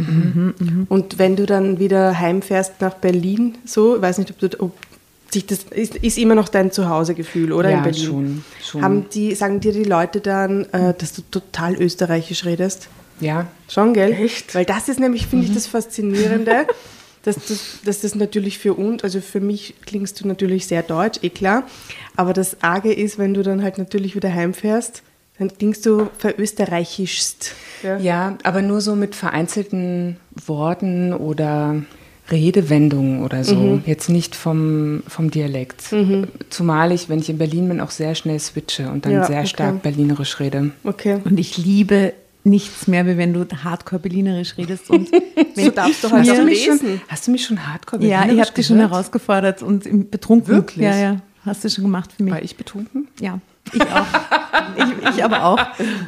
Und 0.90 1.18
wenn 1.20 1.36
du 1.36 1.46
dann 1.46 1.80
wieder 1.80 2.20
heimfährst 2.20 2.82
nach 2.82 2.96
Berlin, 2.96 3.58
so, 3.66 3.96
ich 3.98 4.02
weiß 4.02 4.18
nicht, 4.20 4.32
ob 4.32 4.40
du, 4.40 4.60
ob 4.62 4.78
sich 5.32 5.46
das 5.46 5.64
ist, 5.72 5.96
ist 5.96 6.18
immer 6.18 6.36
noch 6.36 6.48
dein 6.50 6.72
Zuhausegefühl, 6.72 7.52
oder 7.52 7.70
Ja, 7.70 7.78
in 7.78 7.84
Berlin? 7.84 8.04
schon, 8.06 8.44
schon. 8.64 8.82
Haben 8.82 9.10
die, 9.14 9.36
sagen 9.36 9.60
dir 9.60 9.74
die 9.74 9.84
Leute 9.84 10.22
dann, 10.22 10.66
äh, 10.72 10.94
dass 10.98 11.14
du 11.14 11.22
total 11.30 11.76
österreichisch 11.76 12.46
redest? 12.46 12.88
Ja, 13.20 13.48
Schon, 13.70 13.94
gell? 13.94 14.12
Echt? 14.12 14.54
Weil 14.56 14.66
das 14.66 14.90
ist 14.90 15.00
nämlich, 15.00 15.28
finde 15.28 15.46
ich, 15.46 15.54
das 15.54 15.68
Faszinierende, 15.68 16.68
dass 17.26 17.36
das, 17.36 17.80
dass 17.84 18.02
das 18.02 18.16
natürlich 18.16 18.60
für 18.60 18.74
uns, 18.74 19.04
also 19.04 19.20
für 19.22 19.40
mich 19.40 19.76
klingst 19.86 20.22
du 20.22 20.28
natürlich 20.28 20.68
sehr 20.68 20.84
deutsch, 20.84 21.20
eh 21.22 21.30
klar, 21.30 21.64
aber 22.16 22.34
das 22.34 22.62
Arge 22.62 22.94
ist, 22.94 23.18
wenn 23.18 23.34
du 23.34 23.44
dann 23.44 23.64
halt 23.64 23.78
natürlich 23.78 24.16
wieder 24.16 24.34
heimfährst, 24.34 25.02
dann 25.38 25.50
klingst 25.56 25.86
du 25.86 26.08
verösterreichischst. 26.18 27.54
Ja. 27.84 27.98
Ja, 27.98 28.38
aber 28.44 28.62
nur 28.62 28.80
so 28.80 28.96
mit 28.96 29.16
vereinzelten 29.16 30.18
Worten 30.46 31.14
oder 31.14 31.84
Redewendungen 32.32 33.24
oder 33.24 33.44
so. 33.44 33.80
Jetzt 33.86 34.10
nicht 34.10 34.36
vom, 34.36 35.04
vom 35.08 35.30
Dialekt. 35.30 35.84
Zumal 36.50 36.92
ich, 36.92 37.10
wenn 37.10 37.20
ich 37.20 37.30
in 37.30 37.38
Berlin 37.38 37.68
bin, 37.70 37.82
auch 37.82 37.92
sehr 37.92 38.16
schnell 38.16 38.40
switche 38.40 38.90
und 38.90 39.06
dann 39.06 39.12
Ja, 39.12 39.26
sehr 39.26 39.40
okay. 39.40 39.48
stark 39.48 39.82
berlinerisch 39.84 40.40
rede. 40.40 40.72
Okay. 40.84 41.20
Und 41.24 41.40
ich 41.40 41.58
liebe 41.58 42.14
nichts 42.46 42.88
mehr, 42.88 43.06
wie 43.08 43.18
wenn 43.18 43.34
du 43.34 43.46
hardcore 43.64 44.00
berlinerisch 44.00 44.58
redest. 44.58 44.90
Und 44.90 45.12
wenn 45.56 45.66
So 45.66 45.72
darfst 45.72 46.04
du 46.04 46.12
halt 46.12 46.30
Hast 46.30 46.38
du 46.40 46.46
mich 46.46 46.64
schon, 46.64 46.74
lesen. 46.80 47.02
hast 47.08 47.28
du 47.28 47.32
mich 47.32 47.44
schon 47.46 47.68
hardcore 47.68 48.06
Ja, 48.06 48.26
ich 48.30 48.40
habe 48.40 48.52
dich 48.52 48.68
schon 48.68 48.80
herausgefordert 48.80 49.64
und 49.64 50.12
betrunken. 50.12 50.48
Wirklich? 50.54 50.86
Ja, 50.86 50.96
ja. 50.96 51.18
Hast 51.46 51.64
du 51.64 51.70
schon 51.70 51.84
gemacht 51.84 52.12
für 52.16 52.24
mich. 52.24 52.34
War 52.34 52.42
ich 52.42 52.56
betrunken? 52.56 53.08
Ja, 53.20 53.40
ich 53.74 53.82
auch. 53.82 54.06
ich, 54.78 55.16
ich 55.18 55.24
aber 55.24 55.44
auch. 55.46 55.60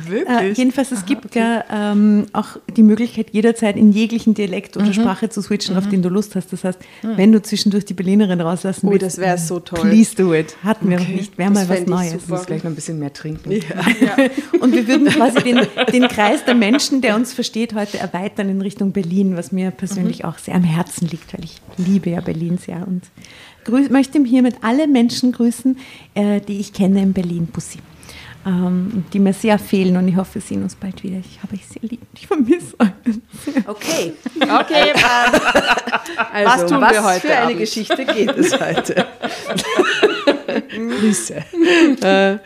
Äh, 0.09 0.51
jedenfalls, 0.51 0.91
es 0.91 1.05
gibt 1.05 1.35
ja 1.35 1.63
ähm, 1.71 2.25
auch 2.33 2.57
die 2.75 2.83
Möglichkeit, 2.83 3.27
jederzeit 3.31 3.75
in 3.75 3.91
jeglichen 3.91 4.33
Dialekt 4.33 4.75
Mhm. 4.75 4.83
oder 4.83 4.93
Sprache 4.93 5.29
zu 5.29 5.41
switchen, 5.41 5.77
auf 5.77 5.87
den 5.89 6.01
du 6.01 6.09
Lust 6.09 6.35
hast. 6.35 6.51
Das 6.53 6.63
heißt, 6.63 6.79
wenn 7.01 7.31
du 7.31 7.41
zwischendurch 7.41 7.85
die 7.85 7.93
Berlinerin 7.93 8.39
rauslassen 8.41 8.87
Oh, 8.87 8.91
willst, 8.91 9.05
das 9.05 9.17
wäre 9.17 9.37
so 9.37 9.59
toll. 9.59 9.79
please 9.89 10.15
do 10.15 10.33
it. 10.33 10.55
Hatten 10.63 10.89
wir 10.89 10.99
noch 10.99 11.07
nicht. 11.07 11.37
Wäre 11.37 11.51
mal 11.51 11.67
was 11.69 11.85
Neues. 11.85 12.13
Ich 12.23 12.27
muss 12.27 12.45
gleich 12.45 12.63
noch 12.63 12.71
ein 12.71 12.75
bisschen 12.75 12.99
mehr 12.99 13.13
trinken. 13.13 13.49
Und 14.59 14.73
wir 14.73 14.87
würden 14.87 15.07
quasi 15.07 15.41
den, 15.43 15.59
den 15.91 16.07
Kreis 16.07 16.45
der 16.45 16.55
Menschen, 16.55 17.01
der 17.01 17.15
uns 17.15 17.33
versteht, 17.33 17.73
heute 17.73 17.97
erweitern 17.99 18.49
in 18.49 18.61
Richtung 18.61 18.91
Berlin, 18.91 19.35
was 19.37 19.51
mir 19.51 19.71
persönlich 19.71 20.25
auch 20.25 20.37
sehr 20.37 20.55
am 20.55 20.63
Herzen 20.63 21.07
liegt, 21.07 21.33
weil 21.33 21.43
ich 21.43 21.61
liebe 21.77 22.09
ja 22.09 22.21
Berlin 22.21 22.57
sehr 22.57 22.87
und 22.87 23.01
grüß, 23.67 23.89
möchte 23.91 24.23
hiermit 24.23 24.55
alle 24.61 24.87
Menschen 24.87 25.31
grüßen, 25.31 25.77
äh, 26.15 26.41
die 26.41 26.59
ich 26.59 26.73
kenne 26.73 27.01
in 27.03 27.13
Berlin, 27.13 27.45
Bussi. 27.47 27.77
Ähm, 28.45 28.91
und 28.93 29.13
die 29.13 29.19
mir 29.19 29.33
sehr 29.33 29.59
fehlen 29.59 29.97
und 29.97 30.07
ich 30.07 30.15
hoffe, 30.15 30.35
wir 30.35 30.41
sehen 30.41 30.63
uns 30.63 30.75
bald 30.75 31.03
wieder. 31.03 31.17
Ich 31.19 31.43
habe 31.43 31.53
euch 31.53 31.65
sehr 31.67 31.81
lieb. 31.81 31.99
Ich 32.15 32.27
vermisse 32.27 32.75
euch. 32.79 32.89
Okay. 33.67 34.13
Okay, 34.41 34.93
Also, 36.33 36.51
Was 36.51 36.65
tun 36.69 36.79
wir 36.79 37.03
heute 37.03 37.19
für 37.27 37.33
eine 37.35 37.41
Abend? 37.47 37.59
Geschichte 37.59 38.05
geht 38.05 38.29
es 38.37 38.53
heute? 38.59 39.05
Grüße. 40.69 41.35
Äh, 42.01 42.37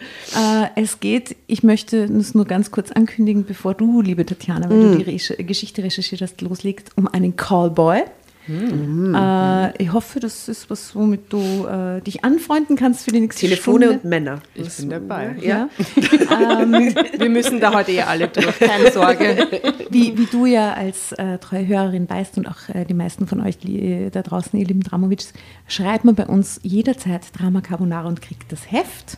es 0.75 0.99
geht, 0.99 1.35
ich 1.47 1.63
möchte 1.63 2.03
es 2.05 2.33
nur 2.33 2.45
ganz 2.45 2.71
kurz 2.71 2.91
ankündigen, 2.91 3.45
bevor 3.45 3.73
du, 3.73 4.01
liebe 4.01 4.25
Tatjana, 4.25 4.69
wenn 4.69 4.91
du 4.91 4.97
die 4.97 5.03
Reche- 5.03 5.35
Geschichte 5.43 5.83
recherchiert 5.83 6.21
hast, 6.21 6.41
loslegst, 6.41 6.91
um 6.95 7.07
einen 7.07 7.35
Callboy. 7.35 8.01
Äh, 8.47 9.83
ich 9.83 9.93
hoffe, 9.93 10.19
das 10.19 10.47
ist 10.47 10.69
was, 10.69 10.95
womit 10.95 11.31
du 11.31 11.65
äh, 11.67 12.01
dich 12.01 12.23
anfreunden 12.23 12.75
kannst 12.75 13.05
für 13.05 13.11
die 13.11 13.21
nächste 13.21 13.47
Telefone 13.47 13.85
Stunde. 13.85 14.01
und 14.03 14.09
Männer. 14.09 14.41
Ich 14.55 14.77
bin 14.77 14.89
dabei. 14.89 15.35
ja. 15.41 15.69
wir 15.85 17.29
müssen 17.29 17.59
da 17.59 17.73
heute 17.73 17.91
eh 17.91 18.01
alle 18.01 18.27
durch, 18.27 18.59
keine 18.59 18.91
Sorge. 18.91 19.47
wie, 19.89 20.17
wie 20.17 20.25
du 20.25 20.45
ja 20.45 20.73
als 20.73 21.11
äh, 21.13 21.37
treue 21.37 21.67
Hörerin 21.67 22.09
weißt 22.09 22.37
und 22.37 22.47
auch 22.47 22.69
äh, 22.73 22.85
die 22.85 22.93
meisten 22.93 23.27
von 23.27 23.41
euch 23.41 23.57
die, 23.57 24.09
da 24.11 24.21
draußen, 24.21 24.57
ihr 24.59 24.65
lieben 24.65 24.81
Dramovics, 24.81 25.33
schreibt 25.67 26.05
man 26.05 26.15
bei 26.15 26.25
uns 26.25 26.59
jederzeit 26.63 27.23
Drama 27.37 27.61
Carbonara 27.61 28.07
und 28.07 28.21
kriegt 28.21 28.51
das 28.51 28.71
Heft. 28.71 29.17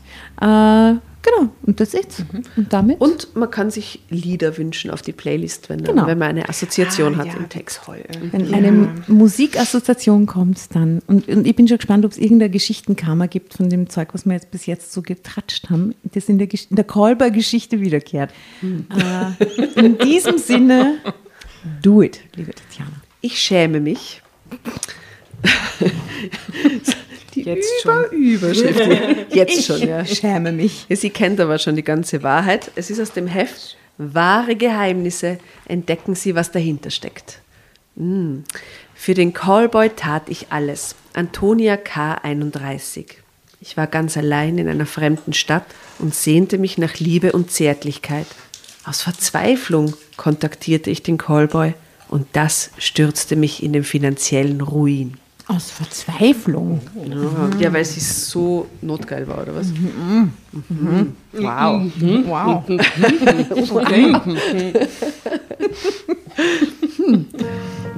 Genau, 1.25 1.49
und 1.63 1.79
das 1.79 1.93
ist 1.93 2.25
Und 2.57 2.73
damit? 2.73 2.99
Und 2.99 3.33
man 3.35 3.49
kann 3.49 3.71
sich 3.71 4.01
Lieder 4.09 4.57
wünschen 4.57 4.91
auf 4.91 5.01
die 5.01 5.13
Playlist, 5.13 5.69
wenn, 5.69 5.81
Genau. 5.81 6.05
wenn 6.05 6.17
man 6.17 6.27
eine 6.31 6.49
Assoziation 6.49 7.15
Ah, 7.15 7.19
hat 7.19 7.27
ja, 7.27 7.33
im 7.35 7.47
Text. 7.47 7.79
Toll. 7.85 8.03
Wenn 8.31 8.53
eine 8.53 8.93
Musikassoziation 9.07 10.25
kommt, 10.25 10.75
dann, 10.75 11.01
und, 11.07 11.29
und 11.29 11.47
ich 11.47 11.55
bin 11.55 11.65
schon 11.69 11.77
gespannt, 11.77 12.03
ob 12.03 12.11
es 12.11 12.17
irgendeine 12.17 12.49
Geschichtenkammer 12.49 13.29
gibt 13.29 13.53
von 13.53 13.69
dem 13.69 13.89
Zeug, 13.89 14.09
was 14.13 14.25
wir 14.25 14.33
jetzt 14.33 14.51
bis 14.51 14.65
jetzt 14.65 14.91
so 14.91 15.01
getratscht 15.01 15.69
haben, 15.69 15.95
das 16.03 16.27
in 16.27 16.39
der, 16.39 16.49
Gesch- 16.49 16.69
in 16.69 16.75
der 16.75 16.85
Callboy-Geschichte 16.85 17.79
wiederkehrt. 17.79 18.31
Äh, 18.61 19.79
in 19.79 19.97
diesem 19.97 20.37
Sinne, 20.37 20.97
do 21.81 22.01
it, 22.01 22.19
liebe 22.35 22.51
Tatjana. 22.53 22.91
Ich 23.21 23.39
schäme 23.39 23.79
mich. 23.79 24.21
Die 27.33 27.43
Jetzt 27.43 27.81
schon. 27.81 28.05
Überschrift. 28.11 28.81
Jetzt 29.33 29.65
schon, 29.65 29.81
ja. 29.81 30.01
Ich 30.01 30.19
schäme 30.19 30.51
mich. 30.51 30.85
Sie 30.89 31.09
kennt 31.09 31.39
aber 31.39 31.57
schon 31.57 31.75
die 31.75 31.83
ganze 31.83 32.23
Wahrheit. 32.23 32.71
Es 32.75 32.89
ist 32.89 32.99
aus 32.99 33.11
dem 33.11 33.27
Heft 33.27 33.77
Wahre 33.97 34.55
Geheimnisse. 34.55 35.37
Entdecken 35.65 36.15
Sie, 36.15 36.35
was 36.35 36.51
dahinter 36.51 36.89
steckt. 36.89 37.39
Hm. 37.95 38.43
Für 38.95 39.13
den 39.13 39.33
Callboy 39.33 39.89
tat 39.89 40.29
ich 40.29 40.47
alles. 40.49 40.95
Antonia 41.13 41.77
K. 41.77 42.15
31. 42.15 43.17
Ich 43.61 43.77
war 43.77 43.87
ganz 43.87 44.17
allein 44.17 44.57
in 44.57 44.67
einer 44.67 44.85
fremden 44.85 45.33
Stadt 45.33 45.65
und 45.99 46.13
sehnte 46.13 46.57
mich 46.57 46.77
nach 46.77 46.95
Liebe 46.99 47.31
und 47.31 47.51
Zärtlichkeit. 47.51 48.27
Aus 48.85 49.01
Verzweiflung 49.01 49.93
kontaktierte 50.17 50.89
ich 50.89 51.03
den 51.03 51.17
Callboy 51.17 51.73
und 52.09 52.27
das 52.33 52.71
stürzte 52.77 53.35
mich 53.35 53.63
in 53.63 53.71
den 53.73 53.83
finanziellen 53.83 54.61
Ruin. 54.61 55.17
Aus 55.55 55.71
Verzweiflung. 55.71 56.81
Ja, 56.95 57.49
ja 57.59 57.73
weil 57.73 57.85
sie 57.85 57.99
so 57.99 58.67
notgeil 58.81 59.27
war, 59.27 59.41
oder 59.43 59.55
was? 59.55 59.67
Wow. 61.33 61.91
Wow. 62.25 62.63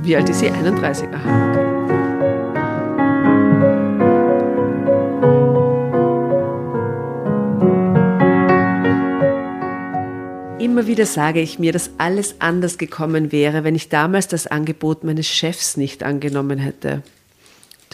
Wie 0.04 0.16
alt 0.16 0.30
ist 0.30 0.40
sie? 0.40 0.50
31. 0.50 1.08
Aha. 1.14 1.52
okay. 1.52 1.66
wieder 10.96 11.06
sage 11.06 11.42
ich 11.42 11.60
mir, 11.60 11.74
dass 11.74 11.92
alles 11.98 12.36
anders 12.40 12.78
gekommen 12.78 13.34
wäre, 13.34 13.66
wenn 13.66 13.76
ich 13.76 13.90
damals 13.90 14.30
das 14.30 14.48
Angebot 14.48 15.04
meines 15.04 15.28
Chefs 15.28 15.76
nicht 15.76 16.04
angenommen 16.04 16.58
hätte. 16.58 17.02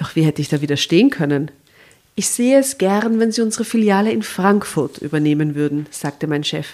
Doch 0.01 0.15
wie 0.15 0.24
hätte 0.24 0.41
ich 0.41 0.50
da 0.50 0.62
widerstehen 0.62 1.12
können? 1.12 1.51
Ich 2.15 2.27
sehe 2.27 2.58
es 2.58 2.79
gern, 2.79 3.20
wenn 3.20 3.31
Sie 3.31 3.43
unsere 3.43 3.65
Filiale 3.65 4.12
in 4.12 4.24
Frankfurt 4.24 4.98
übernehmen 4.98 5.53
würden, 5.53 5.86
sagte 5.91 6.25
mein 6.25 6.43
Chef. 6.43 6.74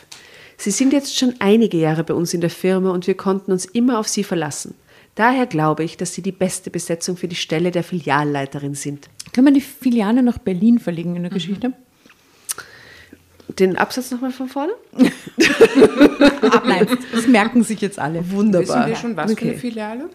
Sie 0.56 0.72
sind 0.72 0.94
jetzt 0.94 1.18
schon 1.18 1.36
einige 1.40 1.76
Jahre 1.78 2.06
bei 2.06 2.14
uns 2.14 2.34
in 2.34 2.40
der 2.40 2.50
Firma 2.50 2.92
und 2.92 3.06
wir 3.06 3.16
konnten 3.18 3.52
uns 3.52 3.66
immer 3.66 4.00
auf 4.00 4.08
Sie 4.08 4.24
verlassen. 4.24 4.76
Daher 5.16 5.46
glaube 5.46 5.84
ich, 5.84 5.98
dass 5.98 6.14
Sie 6.14 6.22
die 6.22 6.32
beste 6.32 6.70
Besetzung 6.70 7.18
für 7.18 7.28
die 7.28 7.36
Stelle 7.36 7.72
der 7.72 7.84
Filialleiterin 7.84 8.76
sind. 8.76 9.10
Können 9.34 9.48
wir 9.48 9.54
die 9.54 9.60
Filiale 9.62 10.24
nach 10.24 10.38
Berlin 10.38 10.80
verlegen 10.80 11.18
in 11.18 11.24
der 11.24 11.32
Geschichte? 11.32 11.74
Den 13.60 13.76
Absatz 13.78 14.10
nochmal 14.10 14.32
von 14.32 14.48
vorne? 14.48 14.72
Nein, 16.66 16.88
das 17.12 17.28
merken 17.28 17.62
sich 17.64 17.82
jetzt 17.82 18.00
alle. 18.00 18.32
Wunderbar. 18.32 18.68
Wissen 18.86 18.88
wir 18.88 18.96
schon, 18.96 19.18
was 19.18 19.32
für 19.32 19.38
Okay. 19.38 19.50
eine 19.50 19.58
Filiale? 19.60 20.10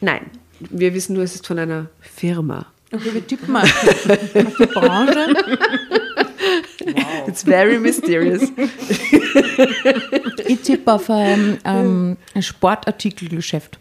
Nein, 0.00 0.20
wir 0.60 0.94
wissen 0.94 1.14
nur, 1.14 1.22
es 1.24 1.34
ist 1.34 1.46
von 1.46 1.58
einer 1.58 1.88
Firma. 2.00 2.66
Okay, 2.92 3.12
wir 3.12 3.26
tippen 3.26 3.52
mal 3.52 3.64
auf 3.64 4.56
die 4.58 4.66
Branche. 4.66 5.34
It's 7.26 7.42
very 7.42 7.78
mysterious. 7.78 8.50
Ich 10.46 10.60
tippe 10.60 10.92
auf 10.92 11.10
ein, 11.10 11.58
ähm, 11.64 12.16
ein 12.34 12.42
Sportartikelgeschäft 12.42 13.78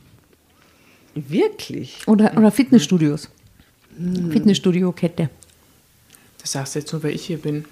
Wirklich? 1.16 2.08
oder, 2.08 2.38
oder 2.38 2.52
Fitnessstudios. 2.52 3.30
Fitnessstudio-Kette. 4.32 5.30
Das 6.40 6.52
sagst 6.52 6.76
du 6.76 6.80
jetzt 6.80 6.92
nur, 6.94 7.02
weil 7.04 7.16
ich 7.16 7.26
hier 7.26 7.38
bin. 7.38 7.66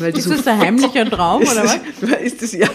Ist 0.00 0.30
das 0.30 0.46
ein 0.46 0.58
heimlicher 0.58 1.08
Traum 1.08 1.42
oder 1.42 1.64
was? 1.64 1.78
Ist 2.22 2.42
das 2.42 2.52
ja 2.52 2.68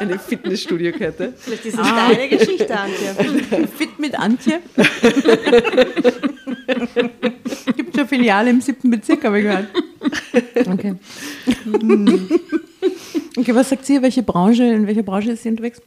eine 0.00 0.18
Fitnessstudio-Kette? 0.18 1.34
Vielleicht 1.36 1.66
ist 1.66 1.78
das 1.78 1.86
deine 1.88 2.28
Geschichte, 2.28 2.78
Antje. 2.78 3.68
Fit 3.76 3.98
mit 3.98 4.18
Antje. 4.18 4.60
Gibt 7.76 7.96
schon 7.96 8.08
Filiale 8.08 8.50
im 8.50 8.60
siebten 8.60 8.90
Bezirk, 8.90 9.24
habe 9.24 9.38
ich 9.38 9.44
gehört. 9.44 9.68
Okay. 10.66 10.94
Okay, 13.36 13.54
was 13.54 13.68
sagt 13.68 13.84
sie? 13.86 14.00
Welche 14.02 14.22
Branche, 14.22 14.64
in 14.64 14.86
welcher 14.86 15.02
Branche 15.02 15.32
ist 15.32 15.42
sie 15.42 15.48
unterwegs? 15.50 15.80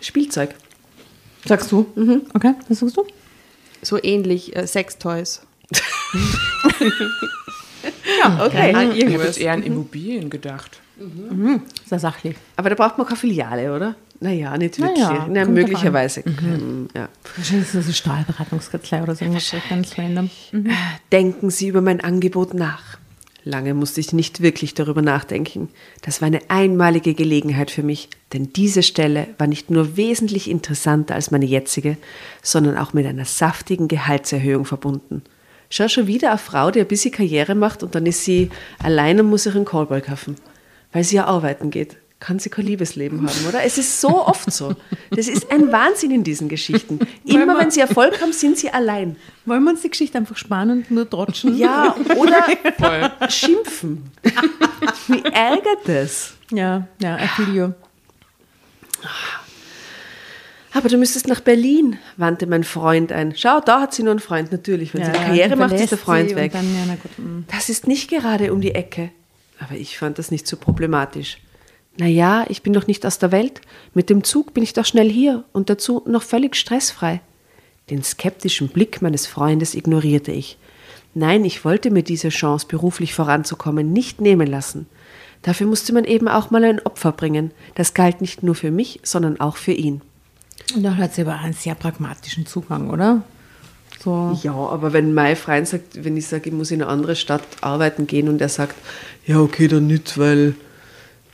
Spielzeug. 0.00 0.54
Sagst 1.44 1.70
du? 1.72 1.86
Okay, 2.34 2.54
was 2.68 2.78
sagst 2.80 2.96
du? 2.96 3.04
So 3.82 4.02
ähnlich, 4.02 4.56
äh, 4.56 4.66
Sextoys. 4.66 5.42
Okay. 8.40 8.72
An 8.74 8.92
Ich 8.92 9.02
habe 9.04 9.12
irgendwas. 9.12 9.26
jetzt 9.26 9.38
eher 9.38 9.52
an 9.52 9.62
Immobilien 9.62 10.30
gedacht. 10.30 10.80
Sehr 11.86 11.98
sachlich. 11.98 12.36
Aber 12.56 12.70
da 12.70 12.74
braucht 12.74 12.98
man 12.98 13.06
keine 13.06 13.18
Filiale, 13.18 13.74
oder? 13.74 13.94
Naja, 14.20 14.56
nicht 14.56 14.78
wirklich. 14.80 14.98
ja, 14.98 15.26
Na, 15.30 15.44
möglicherweise. 15.44 16.22
Ähm, 16.26 16.88
Ja. 16.94 17.08
Wahrscheinlich 17.36 17.66
ist 17.66 17.74
das 17.74 17.84
eine 17.84 17.94
Stahlberatungskanzlei 17.94 19.02
oder 19.02 19.14
so 19.14 19.24
ganz 19.68 19.98
random. 19.98 20.30
Denken 21.12 21.50
Sie 21.50 21.68
über 21.68 21.82
mein 21.82 22.00
Angebot 22.00 22.54
nach. 22.54 22.98
Lange 23.44 23.74
musste 23.74 24.00
ich 24.00 24.12
nicht 24.12 24.40
wirklich 24.40 24.74
darüber 24.74 25.02
nachdenken. 25.02 25.68
Das 26.02 26.20
war 26.20 26.26
eine 26.26 26.40
einmalige 26.48 27.14
Gelegenheit 27.14 27.70
für 27.70 27.84
mich, 27.84 28.08
denn 28.32 28.52
diese 28.52 28.82
Stelle 28.82 29.28
war 29.38 29.46
nicht 29.46 29.70
nur 29.70 29.96
wesentlich 29.96 30.50
interessanter 30.50 31.14
als 31.14 31.30
meine 31.30 31.44
jetzige, 31.44 31.96
sondern 32.42 32.76
auch 32.76 32.92
mit 32.92 33.06
einer 33.06 33.24
saftigen 33.24 33.86
Gehaltserhöhung 33.86 34.64
verbunden. 34.64 35.22
Schau 35.70 35.86
schon 35.86 36.08
wieder 36.08 36.30
eine 36.30 36.38
Frau, 36.38 36.72
die 36.72 36.80
ein 36.80 36.88
bisschen 36.88 37.12
Karriere 37.12 37.54
macht 37.54 37.84
und 37.84 37.94
dann 37.94 38.06
ist 38.06 38.24
sie 38.24 38.50
allein 38.82 39.20
und 39.20 39.26
muss 39.30 39.46
ihren 39.46 39.64
Callboy 39.64 40.00
kaufen, 40.00 40.34
weil 40.96 41.04
sie 41.04 41.16
ja 41.16 41.26
arbeiten 41.26 41.70
geht. 41.70 41.98
Kann 42.20 42.38
sie 42.38 42.48
kein 42.48 42.64
Liebesleben 42.64 43.18
haben, 43.20 43.46
oder? 43.46 43.62
Es 43.62 43.76
ist 43.76 44.00
so 44.00 44.26
oft 44.26 44.50
so. 44.50 44.74
Das 45.10 45.28
ist 45.28 45.50
ein 45.52 45.70
Wahnsinn 45.70 46.10
in 46.10 46.24
diesen 46.24 46.48
Geschichten. 46.48 47.00
Immer 47.26 47.58
wenn 47.58 47.70
sie 47.70 47.80
Erfolg 47.80 48.22
haben, 48.22 48.32
sind 48.32 48.56
sie 48.56 48.70
allein. 48.70 49.16
Wollen 49.44 49.62
wir 49.64 49.72
uns 49.72 49.82
die 49.82 49.90
Geschichte 49.90 50.16
einfach 50.16 50.38
sparen 50.38 50.70
und 50.70 50.90
nur 50.90 51.08
trotschen? 51.10 51.58
Ja, 51.58 51.94
oder 52.16 52.42
schimpfen. 53.28 54.10
Wie 55.08 55.22
ärgert 55.24 55.80
das? 55.84 56.32
Ja, 56.50 56.88
ja, 57.02 57.16
ein 57.16 57.28
Video. 57.36 57.74
Aber 60.72 60.88
du 60.88 60.96
müsstest 60.96 61.28
nach 61.28 61.40
Berlin, 61.40 61.98
wandte 62.16 62.46
mein 62.46 62.64
Freund 62.64 63.12
ein. 63.12 63.34
Schau, 63.36 63.60
da 63.60 63.82
hat 63.82 63.92
sie 63.92 64.02
nur 64.02 64.12
einen 64.12 64.20
Freund, 64.20 64.52
natürlich. 64.52 64.94
Wenn 64.94 65.02
Ja, 65.02 65.08
sie 65.08 65.12
eine 65.18 65.26
Karriere 65.26 65.56
macht, 65.56 65.74
ist 65.74 65.90
der 65.90 65.98
Freund 65.98 66.34
weg. 66.34 66.52
Dann, 66.52 66.64
ja, 66.74 67.22
mm. 67.22 67.44
Das 67.54 67.68
ist 67.68 67.86
nicht 67.86 68.08
gerade 68.08 68.54
um 68.54 68.62
die 68.62 68.74
Ecke. 68.74 69.10
Aber 69.58 69.74
ich 69.74 69.98
fand 69.98 70.18
das 70.18 70.30
nicht 70.30 70.46
so 70.46 70.56
problematisch. 70.56 71.38
Naja, 71.98 72.44
ich 72.48 72.62
bin 72.62 72.72
doch 72.72 72.86
nicht 72.86 73.06
aus 73.06 73.18
der 73.18 73.32
Welt. 73.32 73.60
Mit 73.94 74.10
dem 74.10 74.22
Zug 74.22 74.52
bin 74.52 74.62
ich 74.62 74.74
doch 74.74 74.84
schnell 74.84 75.10
hier 75.10 75.44
und 75.52 75.70
dazu 75.70 76.02
noch 76.06 76.22
völlig 76.22 76.56
stressfrei. 76.56 77.20
Den 77.88 78.02
skeptischen 78.02 78.68
Blick 78.68 79.00
meines 79.00 79.26
Freundes 79.26 79.74
ignorierte 79.74 80.32
ich. 80.32 80.58
Nein, 81.14 81.44
ich 81.44 81.64
wollte 81.64 81.90
mir 81.90 82.02
diese 82.02 82.28
Chance, 82.28 82.66
beruflich 82.68 83.14
voranzukommen, 83.14 83.92
nicht 83.92 84.20
nehmen 84.20 84.46
lassen. 84.46 84.86
Dafür 85.42 85.66
musste 85.66 85.94
man 85.94 86.04
eben 86.04 86.28
auch 86.28 86.50
mal 86.50 86.64
ein 86.64 86.80
Opfer 86.84 87.12
bringen. 87.12 87.52
Das 87.74 87.94
galt 87.94 88.20
nicht 88.20 88.42
nur 88.42 88.54
für 88.54 88.70
mich, 88.70 89.00
sondern 89.02 89.40
auch 89.40 89.56
für 89.56 89.72
ihn. 89.72 90.02
Und 90.74 90.82
da 90.82 90.96
hat 90.96 91.14
sie 91.14 91.22
aber 91.22 91.38
einen 91.38 91.54
sehr 91.54 91.74
pragmatischen 91.74 92.44
Zugang, 92.44 92.90
oder? 92.90 93.22
So. 94.02 94.38
Ja, 94.42 94.52
aber 94.52 94.92
wenn 94.92 95.14
mein 95.14 95.36
Freund 95.36 95.68
sagt, 95.68 96.04
wenn 96.04 96.16
ich 96.16 96.26
sage, 96.26 96.50
ich 96.50 96.54
muss 96.54 96.70
in 96.70 96.82
eine 96.82 96.90
andere 96.90 97.16
Stadt 97.16 97.44
arbeiten 97.60 98.06
gehen 98.06 98.28
und 98.28 98.40
er 98.40 98.48
sagt, 98.48 98.74
ja, 99.26 99.40
okay, 99.40 99.68
dann 99.68 99.86
nicht, 99.86 100.18
weil 100.18 100.54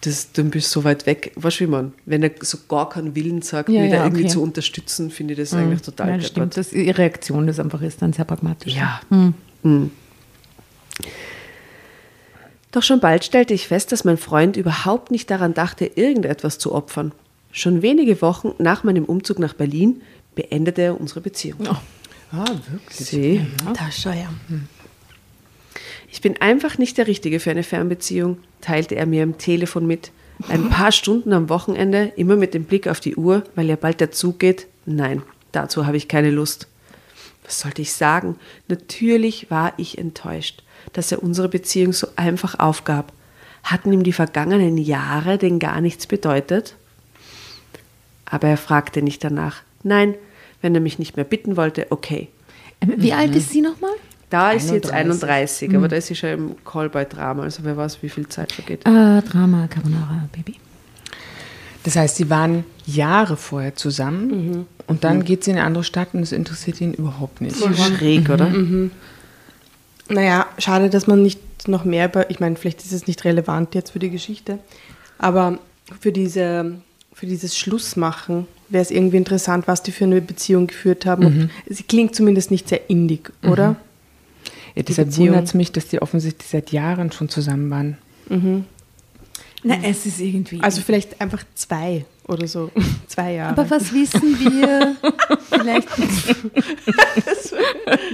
das, 0.01 0.33
dann 0.33 0.51
bist 0.51 0.75
du 0.75 0.81
so 0.81 0.85
weit 0.85 1.07
weg. 1.07 1.33
Weißt 1.37 1.61
du, 1.61 1.65
wie 1.65 1.69
man, 1.69 1.93
wenn 2.07 2.23
er 2.23 2.33
so 2.41 2.59
gar 2.69 2.89
keinen 2.89 3.15
Willen 3.15 3.43
sagt, 3.43 3.69
Ja, 3.69 3.83
mich 3.83 3.91
da 3.91 3.99
ja, 3.99 4.05
irgendwie 4.05 4.25
okay. 4.25 4.33
zu 4.33 4.43
unterstützen, 4.43 5.11
finde 5.11 5.35
ich 5.35 5.41
das 5.41 5.55
eigentlich 5.55 5.83
total 5.83 6.09
ja, 6.09 6.17
das 6.17 6.27
stimmt. 6.27 6.57
Das, 6.57 6.73
ihre 6.73 6.99
Reaktion 6.99 7.47
ist 7.49 7.61
einfach 7.61 7.81
ist 7.83 8.03
dann 8.03 8.13
sehr 8.13 8.25
pragmatisch. 8.25 8.75
Ja. 8.75 9.01
Hm. 9.11 9.91
Doch 12.73 12.83
schon 12.83 13.01
bald 13.01 13.25
stellte 13.25 13.55
ich 13.55 13.69
fest, 13.69 13.93
dass 13.93 14.05
mein 14.05 14.17
Freund 14.17 14.57
überhaupt 14.57 15.11
nicht 15.11 15.31
daran 15.31 15.55
dachte, 15.55 15.85
irgendetwas 15.85 16.59
zu 16.59 16.75
opfern. 16.75 17.13
Schon 17.53 17.83
wenige 17.83 18.23
Wochen 18.23 18.53
nach 18.59 18.83
meinem 18.83 19.05
Umzug 19.05 19.39
nach 19.39 19.53
Berlin 19.53 20.01
beendete 20.35 20.83
er 20.83 21.01
unsere 21.01 21.21
Beziehung. 21.21 21.69
Ah, 22.33 22.47
wirklich? 22.71 23.09
Sie? 23.09 23.47
Das 23.75 24.01
schon, 24.01 24.15
ja. 24.15 24.31
Ich 26.13 26.21
bin 26.21 26.41
einfach 26.43 26.77
nicht 26.77 26.99
der 26.99 27.07
Richtige 27.07 27.41
für 27.41 27.51
eine 27.51 27.63
Fernbeziehung, 27.63 28.37
teilte 28.61 28.95
er 28.97 29.07
mir 29.07 29.23
am 29.23 29.39
Telefon 29.39 29.87
mit. 29.87 30.13
Ein 30.49 30.69
paar 30.69 30.93
Stunden 30.93 31.33
am 31.33 31.49
Wochenende, 31.49 32.13
immer 32.17 32.37
mit 32.37 32.53
dem 32.53 32.65
Blick 32.65 32.87
auf 32.87 33.01
die 33.01 33.17
Uhr, 33.17 33.45
weil 33.55 33.67
ja 33.67 33.77
bald 33.77 33.99
der 34.01 34.11
Zug 34.11 34.39
geht. 34.39 34.67
Nein, 34.85 35.23
dazu 35.53 35.87
habe 35.87 35.97
ich 35.97 36.09
keine 36.09 36.31
Lust. 36.31 36.69
Was 37.45 37.61
sollte 37.61 37.81
ich 37.81 37.95
sagen? 37.95 38.37
Natürlich 38.69 39.51
war 39.51 39.73
ich 39.79 39.97
enttäuscht, 39.97 40.63
dass 40.93 41.13
er 41.13 41.23
unsere 41.23 41.49
Beziehung 41.49 41.95
so 41.95 42.09
einfach 42.15 42.59
aufgab. 42.59 43.13
Hatten 43.65 43.91
ihm 43.91 44.03
die 44.03 44.13
vergangenen 44.13 44.77
Jahre 44.77 45.39
denn 45.39 45.59
gar 45.59 45.81
nichts 45.81 46.07
bedeutet? 46.07 46.77
Aber 48.27 48.49
er 48.49 48.59
fragte 48.59 49.01
nicht 49.01 49.25
danach. 49.25 49.63
Nein, 49.83 50.15
wenn 50.61 50.75
er 50.75 50.83
mich 50.83 50.99
nicht 50.99 51.17
mehr 51.17 51.25
bitten 51.25 51.57
wollte, 51.57 51.87
okay. 51.89 52.29
Ähm, 52.83 52.95
Wie 52.97 53.15
alt 53.15 53.35
ist 53.35 53.51
sie 53.51 53.63
nochmal? 53.63 53.95
Da 54.33 54.53
ist 54.53 54.69
sie 54.69 54.75
jetzt 54.77 54.91
31. 54.91 55.69
31, 55.69 55.77
aber 55.77 55.89
da 55.89 55.97
ist 55.97 56.07
sie 56.07 56.17
schon 56.17 56.31
im 56.31 56.65
Callboy-Drama, 56.65 57.43
also 57.43 57.65
wer 57.65 57.77
weiß, 57.77 58.03
wie 58.03 58.09
viel 58.09 58.27
Zeit 58.29 58.51
vergeht. 58.51 58.81
Äh, 58.87 59.21
Drama 59.21 59.69
Carbonara 59.69 60.27
Baby. 60.33 60.57
Das 61.85 61.97
heißt, 61.97 62.17
sie 62.17 62.31
waren 62.31 62.65
Jahre 62.87 63.37
vorher 63.37 63.75
zusammen 63.75 64.67
und 64.87 65.05
dann 65.05 65.25
geht 65.25 65.45
sie 65.45 65.51
in 65.51 65.59
eine 65.59 65.67
andere 65.67 65.85
Stadt 65.85 66.15
und 66.15 66.21
es 66.21 66.33
interessiert 66.33 66.81
ihn 66.81 66.95
überhaupt 66.95 67.43
nicht. 67.43 67.57
Schräg, 67.59 68.31
oder? 68.31 68.51
Naja, 70.09 70.47
schade, 70.57 70.89
dass 70.89 71.07
man 71.07 71.23
nicht 71.23 71.69
noch 71.69 71.85
mehr 71.85 72.07
über, 72.07 72.31
ich 72.31 72.41
meine, 72.41 72.57
vielleicht 72.57 72.83
ist 72.83 72.93
es 72.93 73.07
nicht 73.07 73.25
relevant 73.25 73.75
jetzt 73.75 73.91
für 73.91 73.99
die 73.99 74.11
Geschichte, 74.11 74.59
aber 75.19 75.59
für, 76.01 76.11
diese, 76.11 76.77
für 77.13 77.27
dieses 77.27 77.59
Schlussmachen 77.59 78.47
wäre 78.71 78.83
es 78.83 78.91
irgendwie 78.91 79.19
interessant, 79.19 79.69
was 79.69 79.83
die 79.83 79.93
für 79.93 80.05
eine 80.05 80.23
Beziehung 80.23 80.69
geführt 80.69 81.05
haben. 81.05 81.27
Und 81.27 81.51
sie 81.69 81.83
klingt 81.83 82.15
zumindest 82.15 82.51
nicht 82.51 82.71
sehr 82.71 82.89
indig, 82.89 83.31
oder? 83.43 83.77
Ja, 84.75 84.83
deshalb 84.83 85.17
wundert 85.17 85.45
es 85.45 85.55
mich, 85.55 85.73
dass 85.73 85.89
die 85.89 86.01
offensichtlich 86.01 86.49
seit 86.49 86.73
Jahren 86.73 87.13
schon 87.13 87.29
zusammen 87.29 87.71
waren. 87.71 87.99
Na, 89.65 89.77
es 89.85 90.07
ist 90.07 90.19
irgendwie. 90.21 90.61
Also 90.61 90.81
vielleicht 90.81 91.21
einfach 91.21 91.45
zwei 91.55 92.05
oder 92.27 92.47
so. 92.49 92.71
zwei 93.07 93.35
Jahre. 93.35 93.51
aber 93.59 93.71
was 93.71 93.93
wissen 93.93 94.23
wir? 94.41 94.97
Vielleicht 95.51 95.89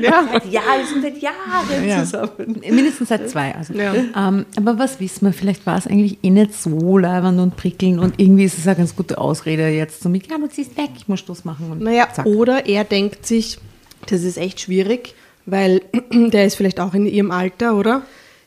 Ja, 0.03 0.27
ja, 0.51 0.61
die 0.81 0.87
sind 0.93 1.03
seit 1.03 1.19
Jahren 1.23 1.87
Ja. 1.87 2.01
zusammen. 2.05 2.61
mindestens 2.69 3.09
seit 3.09 3.29
zwei. 3.31 3.55
Also. 3.55 3.75
Ja. 3.75 3.95
Ähm, 3.95 4.47
aber 4.57 4.79
was 4.79 4.99
wissen 5.01 5.27
wir? 5.27 5.33
Vielleicht 5.33 5.67
war 5.67 5.79
es 5.79 5.87
eigentlich 5.87 6.19
eh 6.23 6.31
nicht 6.31 6.55
so 6.55 6.99
leibend 6.99 7.39
und 7.41 7.57
prickelnd 7.57 7.99
und 8.01 8.19
irgendwie 8.19 8.45
ist 8.45 8.59
es 8.59 8.67
eine 8.67 8.77
ganz 8.77 8.95
gute 8.97 9.19
Ausrede 9.19 9.69
jetzt 9.69 10.03
so 10.03 10.09
mit, 10.09 10.27
ja, 10.31 10.39
du 10.39 10.49
ziehst 10.49 10.77
weg, 10.77 10.91
ich 10.97 11.09
muss 11.09 11.21
Schluss 11.21 11.45
machen. 11.45 11.71
Und 11.71 11.81
Naja, 11.83 12.09
zack. 12.13 12.27
oder 12.27 12.67
er 12.67 12.85
denkt 12.85 13.27
sich, 13.27 13.59
das 14.07 14.23
ist 14.23 14.37
echt 14.39 14.61
schwierig, 14.61 15.15
weil 15.51 15.83
der 16.13 16.45
ist 16.47 16.55
vielleicht 16.57 16.81
auch 16.81 16.95
in 16.95 17.07
ihrem 17.07 17.31
Alter, 17.31 17.77
oder? 17.77 18.03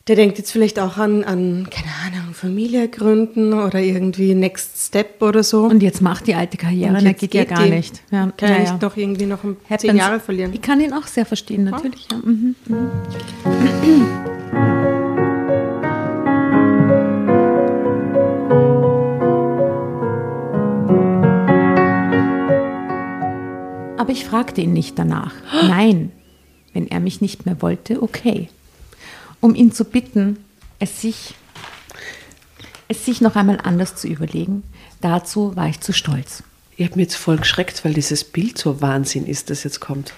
Der 0.08 0.16
denkt 0.16 0.40
jetzt 0.40 0.52
vielleicht 0.52 0.80
auch 0.80 0.98
an, 0.98 1.24
an 1.24 1.68
keine 1.70 1.92
Ahnung, 2.06 2.34
Familie 2.34 2.88
gründen 2.88 3.54
oder 3.54 3.80
irgendwie 3.80 4.34
Next 4.34 4.88
Step 4.88 5.22
oder 5.22 5.44
so. 5.44 5.66
Und 5.66 5.84
jetzt 5.84 6.02
macht 6.02 6.26
die 6.26 6.34
alte 6.34 6.58
Karriere, 6.58 6.98
Und 6.98 7.06
jetzt 7.06 7.20
geht 7.20 7.36
ja 7.36 7.42
geht 7.44 7.56
gar 7.56 7.64
die. 7.66 7.70
nicht. 7.70 8.02
Ja, 8.12 8.32
Kann 8.36 8.50
ja, 8.50 8.58
ja, 8.58 8.64
ja. 8.64 8.80
noch 8.82 8.98
irgendwie 8.98 9.28
noch 9.28 9.44
um 9.44 9.58
Happens. 9.66 9.82
zehn 9.82 9.96
Jahre 9.96 10.20
verlieren. 10.20 10.54
Ich 10.54 10.62
kann 10.62 10.82
ihn 10.82 10.94
auch 10.94 11.06
sehr 11.06 11.26
verstehen, 11.26 11.66
natürlich. 11.66 12.08
Ja. 12.12 12.18
Mhm. 12.18 12.56
Aber 23.98 24.12
ich 24.12 24.26
fragte 24.26 24.62
ihn 24.62 24.74
nicht 24.74 24.98
danach. 24.98 25.34
Nein, 25.68 26.12
wenn 26.74 26.88
er 26.88 27.00
mich 27.00 27.22
nicht 27.22 27.46
mehr 27.46 27.62
wollte, 27.62 28.02
okay. 28.02 28.50
Um 29.40 29.56
ihn 29.56 29.72
zu 29.72 29.86
bitten, 29.86 30.38
es 30.80 31.02
sich, 31.02 31.36
es 32.88 33.06
sich 33.06 33.22
noch 33.22 33.36
einmal 33.36 33.60
anders 33.62 33.96
zu 33.96 34.08
überlegen, 34.08 34.64
dazu 35.02 35.56
war 35.56 35.68
ich 35.68 35.80
zu 35.80 35.94
stolz. 35.94 36.44
Ich 36.78 36.86
habe 36.86 36.96
mich 36.96 37.08
jetzt 37.08 37.18
voll 37.18 37.38
geschreckt, 37.38 37.84
weil 37.86 37.94
dieses 37.94 38.24
Bild 38.24 38.58
so 38.58 38.82
Wahnsinn 38.82 39.26
ist, 39.28 39.50
das 39.50 39.64
jetzt 39.64 39.80
kommt. 39.80 40.14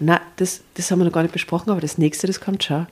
Na, 0.00 0.20
das, 0.36 0.62
das 0.74 0.90
haben 0.90 0.98
wir 0.98 1.04
noch 1.04 1.12
gar 1.12 1.22
nicht 1.22 1.32
besprochen, 1.32 1.70
aber 1.70 1.80
das 1.80 1.96
nächste, 1.96 2.26
das 2.26 2.40
kommt 2.40 2.64
schon. 2.64 2.86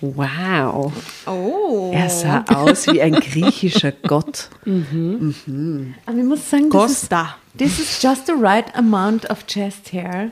Wow. 0.00 0.92
Oh. 1.26 1.90
Er 1.92 2.08
sah 2.08 2.44
aus 2.48 2.86
wie 2.86 3.02
ein 3.02 3.12
griechischer 3.12 3.92
Gott. 4.06 4.48
Aber 4.64 6.18
ich 6.18 6.24
muss 6.24 6.50
sagen, 6.50 6.70
das 6.70 6.90
ist, 6.90 7.00
Costa. 7.10 7.36
this 7.56 7.78
is 7.78 8.02
just 8.02 8.26
the 8.26 8.32
right 8.32 8.74
amount 8.74 9.28
of 9.30 9.46
chest 9.46 9.92
hair 9.92 10.30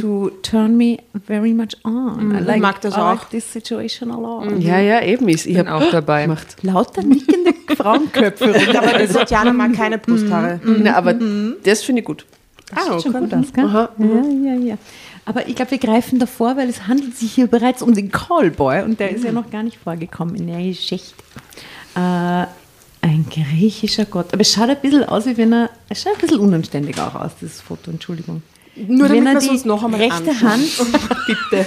to 0.00 0.30
turn 0.42 0.76
me 0.76 0.98
very 1.26 1.52
much 1.52 1.74
on. 1.84 2.34
I 2.34 2.40
like, 2.40 2.60
mag 2.60 2.80
das 2.80 2.94
I 2.94 2.98
like 3.00 3.20
auch. 3.20 3.28
this 3.30 3.44
situation 3.52 4.10
a 4.10 4.16
lot. 4.18 4.58
Ja, 4.60 4.78
ja, 4.80 5.02
eben. 5.02 5.28
Ich, 5.28 5.46
ich 5.46 5.54
Bin 5.56 5.68
habe 5.68 5.84
auch 5.86 5.90
dabei. 5.90 6.22
gemacht. 6.22 6.56
Lauter 6.62 7.02
nickende 7.02 7.52
Frauenköpfe. 7.76 8.54
Aber 8.78 8.98
die 8.98 9.12
Tatjana 9.12 9.52
mag 9.52 9.74
keine 9.74 9.98
Brusthaare. 9.98 10.60
Na, 10.64 10.96
aber 10.96 11.14
das 11.64 11.82
finde 11.82 12.00
ich 12.00 12.06
gut. 12.06 12.24
Das 12.74 12.78
Ah, 12.88 12.92
sieht 12.98 13.02
schon 13.12 13.12
gut 13.24 13.34
aus, 13.34 13.52
gell? 13.52 13.64
Aha, 13.64 13.88
Ja, 13.98 14.52
ja, 14.52 14.54
ja. 14.60 14.78
Aber 15.26 15.46
ich 15.48 15.54
glaube, 15.56 15.72
wir 15.72 15.78
greifen 15.78 16.18
davor, 16.18 16.56
weil 16.56 16.68
es 16.68 16.86
handelt 16.86 17.16
sich 17.16 17.32
hier 17.32 17.46
bereits 17.46 17.82
um 17.82 17.94
den 17.94 18.10
Callboy 18.10 18.82
und 18.82 18.98
der 19.00 19.10
ist 19.10 19.22
ja 19.24 19.32
noch 19.32 19.50
gar 19.50 19.62
nicht 19.62 19.76
vorgekommen 19.78 20.34
in 20.36 20.46
der 20.46 20.62
Geschichte. 20.62 21.14
Äh, 21.94 22.46
ein 23.02 23.26
griechischer 23.30 24.04
Gott. 24.06 24.32
Aber 24.32 24.40
es 24.42 24.52
schaut 24.52 24.68
ein 24.70 24.76
bisschen 24.80 25.04
aus, 25.04 25.26
wie 25.26 25.36
wenn 25.36 25.52
er. 25.52 25.70
Es 25.88 26.02
schaut 26.02 26.14
ein 26.14 26.20
bisschen 26.20 26.38
unanständig 26.40 26.98
auch 27.00 27.14
aus, 27.14 27.32
dieses 27.40 27.60
Foto, 27.60 27.90
Entschuldigung. 27.90 28.42
Nur 28.88 29.08
wenn 29.08 29.24
damit 29.24 29.26
er 29.26 29.32
wir 29.32 29.38
es 29.38 29.44
die 29.44 29.50
uns 29.50 29.64
noch 29.64 29.84
einmal 29.84 30.00
rechte 30.00 30.30
anschauen. 30.30 30.50
Hand 30.50 31.26
Bitte. 31.50 31.66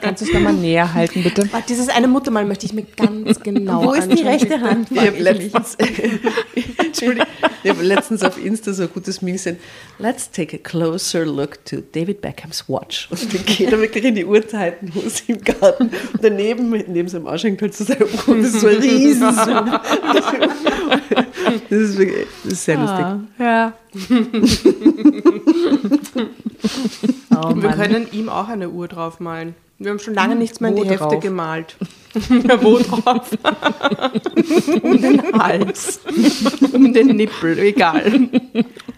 Kannst 0.00 0.22
du 0.22 0.26
es 0.26 0.32
nochmal 0.32 0.52
näher 0.52 0.92
halten, 0.92 1.22
bitte? 1.22 1.50
Warte, 1.52 1.66
dieses 1.68 1.88
eine 1.88 2.08
Muttermal 2.08 2.44
möchte 2.44 2.66
ich 2.66 2.72
mir 2.72 2.84
ganz 2.96 3.40
genau 3.40 3.84
Wo 3.84 3.92
ist 3.92 4.08
die 4.08 4.22
rechte 4.22 4.60
Hand? 4.60 4.90
Ich 4.90 4.98
habe 4.98 5.18
letztens, 5.18 5.76
ich 7.62 7.70
habe 7.70 7.82
letztens 7.82 8.22
auf 8.22 8.42
Insta 8.42 8.72
so 8.72 8.82
ein 8.84 8.90
gutes 8.92 9.22
Meme 9.22 9.32
gesehen. 9.36 9.58
Let's 9.98 10.30
take 10.30 10.56
a 10.56 10.60
closer 10.62 11.24
look 11.24 11.64
to 11.64 11.76
David 11.92 12.20
Beckhams 12.20 12.68
watch. 12.68 13.08
Und 13.10 13.32
dann 13.32 13.44
geht 13.44 13.72
er 13.72 13.80
wirklich 13.80 14.04
in 14.04 14.14
die 14.14 14.24
Uhrzeitenhose 14.24 15.22
im 15.28 15.40
Garten. 15.42 15.84
Und 15.84 16.22
daneben, 16.22 16.70
neben 16.70 17.08
seinem 17.08 17.26
Arsch 17.26 17.44
hängt 17.44 17.62
halt 17.62 17.74
so 17.74 17.84
sein 17.84 18.02
Uhr. 18.02 18.36
Das 18.36 18.46
ist 18.46 18.60
so 18.60 18.68
ein 18.68 18.76
riesen 18.76 19.34
Das 21.70 21.78
ist 21.78 21.98
wirklich, 21.98 22.26
das 22.42 22.52
ist 22.52 22.64
sehr 22.64 22.78
lustig. 22.78 23.06
Ja. 23.38 23.72
oh, 27.30 27.54
Wir 27.54 27.70
können 27.70 28.08
ihm 28.12 28.28
auch 28.28 28.48
eine 28.48 28.70
Uhr 28.70 28.88
draufmalen. 28.88 29.54
Wir 29.78 29.90
haben 29.90 29.98
schon 29.98 30.14
lange 30.14 30.36
nichts 30.36 30.60
mehr 30.60 30.70
in 30.70 30.76
Wo 30.76 30.82
die 30.84 30.90
Hefte 30.90 31.04
drauf? 31.04 31.20
gemalt. 31.20 31.76
ja, 32.48 32.62
wo 32.62 32.78
drauf? 32.78 33.30
um 34.82 35.02
den 35.02 35.20
Hals. 35.32 36.00
um 36.72 36.92
den 36.92 37.16
Nippel, 37.16 37.58
egal. 37.58 38.30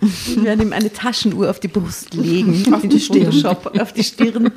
Wir 0.00 0.44
werden 0.44 0.60
ihm 0.60 0.72
eine 0.74 0.92
Taschenuhr 0.92 1.48
auf 1.48 1.60
die 1.60 1.68
Brust 1.68 2.12
legen. 2.14 2.74
Auf 2.74 2.82
die 2.82 3.00
Stirn. 3.00 3.32
Photoshop, 3.32 3.80
auf 3.80 3.92
die 3.94 4.04
Stirn. 4.04 4.52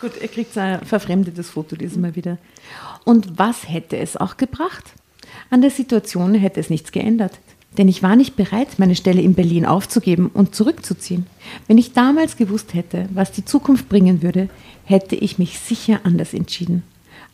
Gut, 0.00 0.12
er 0.20 0.28
kriegt 0.28 0.56
ein 0.58 0.84
verfremdetes 0.84 1.50
Foto 1.50 1.74
dieses 1.74 1.96
Mal 1.96 2.14
wieder. 2.14 2.36
Und 3.04 3.38
was 3.38 3.68
hätte 3.68 3.96
es 3.96 4.18
auch 4.18 4.36
gebracht? 4.36 4.92
An 5.48 5.62
der 5.62 5.70
Situation 5.70 6.34
hätte 6.34 6.60
es 6.60 6.68
nichts 6.68 6.92
geändert. 6.92 7.38
Denn 7.78 7.88
ich 7.88 8.02
war 8.02 8.16
nicht 8.16 8.36
bereit, 8.36 8.78
meine 8.78 8.96
Stelle 8.96 9.22
in 9.22 9.34
Berlin 9.34 9.64
aufzugeben 9.64 10.30
und 10.32 10.54
zurückzuziehen. 10.54 11.26
Wenn 11.68 11.78
ich 11.78 11.92
damals 11.92 12.36
gewusst 12.36 12.74
hätte, 12.74 13.08
was 13.14 13.30
die 13.32 13.44
Zukunft 13.44 13.88
bringen 13.88 14.22
würde, 14.22 14.48
hätte 14.84 15.14
ich 15.14 15.38
mich 15.38 15.58
sicher 15.58 16.00
anders 16.02 16.34
entschieden. 16.34 16.82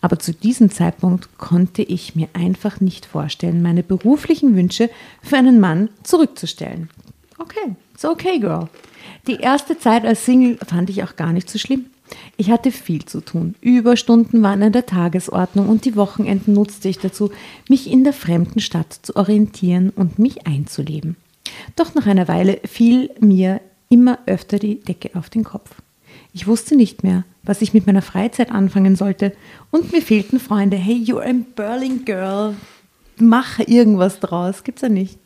Aber 0.03 0.19
zu 0.19 0.33
diesem 0.33 0.71
Zeitpunkt 0.71 1.39
konnte 1.39 1.83
ich 1.83 2.15
mir 2.15 2.29
einfach 2.35 2.81
nicht 2.81 3.07
vorstellen, 3.07 3.63
meine 3.63 3.83
beruflichen 3.83 4.55
Wünsche 4.55 4.91
für 5.23 5.37
einen 5.37 5.59
Mann 5.59 5.89
zurückzustellen. 6.03 6.91
Okay, 7.39 7.75
so 7.97 8.11
okay, 8.11 8.39
Girl. 8.39 8.69
Die 9.27 9.37
erste 9.37 9.79
Zeit 9.79 10.05
als 10.05 10.25
Single 10.25 10.59
fand 10.67 10.91
ich 10.91 11.03
auch 11.03 11.17
gar 11.17 11.33
nicht 11.33 11.49
so 11.49 11.59
schlimm. 11.59 11.87
Ich 12.37 12.51
hatte 12.51 12.71
viel 12.71 13.05
zu 13.05 13.21
tun. 13.21 13.55
Überstunden 13.61 14.43
waren 14.43 14.63
an 14.63 14.73
der 14.73 14.87
Tagesordnung 14.87 15.69
und 15.69 15.85
die 15.85 15.97
Wochenenden 15.97 16.55
nutzte 16.55 16.89
ich 16.89 16.99
dazu, 16.99 17.31
mich 17.69 17.91
in 17.91 18.05
der 18.05 18.13
fremden 18.13 18.61
Stadt 18.61 18.93
zu 19.03 19.17
orientieren 19.17 19.91
und 19.91 20.19
mich 20.19 20.47
einzuleben. 20.47 21.17
Doch 21.77 21.95
nach 21.95 22.07
einer 22.07 22.29
Weile 22.29 22.61
fiel 22.65 23.11
mir 23.21 23.61
immer 23.89 24.19
öfter 24.27 24.59
die 24.59 24.81
Decke 24.81 25.11
auf 25.15 25.31
den 25.31 25.45
Kopf. 25.45 25.71
Ich 26.33 26.47
wusste 26.47 26.77
nicht 26.77 27.03
mehr, 27.03 27.25
was 27.43 27.63
ich 27.63 27.73
mit 27.73 27.87
meiner 27.87 28.03
Freizeit 28.03 28.51
anfangen 28.51 28.97
sollte 28.97 29.33
und 29.71 29.93
mir 29.93 30.03
fehlten 30.03 30.39
Freunde. 30.39 30.77
Hey, 30.77 30.97
you're 30.97 31.23
a 31.23 31.33
Berlin 31.55 32.05
Girl, 32.05 32.55
mach 33.19 33.59
irgendwas 33.61 34.21
draus. 34.21 34.65
Gibt's 34.65 34.83
ja 34.83 34.89
nicht. 34.89 35.19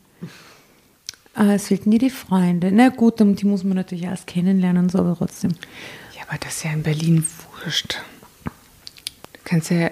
Ah, 1.34 1.54
es 1.54 1.68
fehlten 1.68 1.90
dir 1.90 1.98
die 1.98 2.10
Freunde. 2.10 2.70
Na 2.72 2.88
gut, 2.88 3.20
die 3.20 3.46
muss 3.46 3.64
man 3.64 3.76
natürlich 3.76 4.04
erst 4.04 4.26
kennenlernen, 4.26 4.88
so 4.88 4.98
aber 4.98 5.16
trotzdem. 5.16 5.52
Aber 6.30 6.38
das 6.38 6.58
ist 6.58 6.64
ja 6.64 6.70
in 6.72 6.84
Berlin 6.84 7.26
wurscht. 7.64 7.98
Du 8.44 9.40
kannst 9.44 9.70
ja 9.70 9.90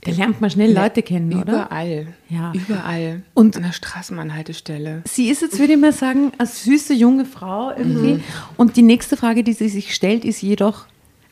Da 0.00 0.10
lernt 0.10 0.40
man 0.40 0.50
schnell 0.50 0.72
Leute 0.74 1.02
kennen, 1.02 1.32
oder? 1.32 1.52
überall. 1.52 2.08
Ja. 2.28 2.52
Überall. 2.52 3.22
Und- 3.32 3.56
an 3.56 3.62
der 3.62 3.72
Straßenbahnhaltestelle. 3.72 5.02
Sie 5.06 5.28
ist 5.28 5.42
jetzt, 5.42 5.60
würde 5.60 5.74
ich 5.74 5.78
mal 5.78 5.92
sagen, 5.92 6.32
eine 6.38 6.48
süße 6.48 6.92
junge 6.92 7.24
Frau 7.24 7.70
irgendwie. 7.70 8.20
Und 8.56 8.76
die 8.76 8.82
nächste 8.82 9.16
Frage, 9.16 9.44
die 9.44 9.52
sie 9.52 9.68
sich 9.68 9.94
stellt, 9.94 10.24
ist 10.24 10.42
jedoch, 10.42 10.86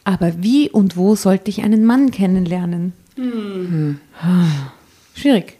aber 0.04 0.40
wie 0.40 0.70
und 0.70 0.96
wo 0.96 1.16
sollte 1.16 1.50
ich 1.50 1.64
einen 1.64 1.84
Mann 1.84 2.12
kennenlernen? 2.12 2.92
Ah, 4.22 4.70
Schwierig. 5.16 5.58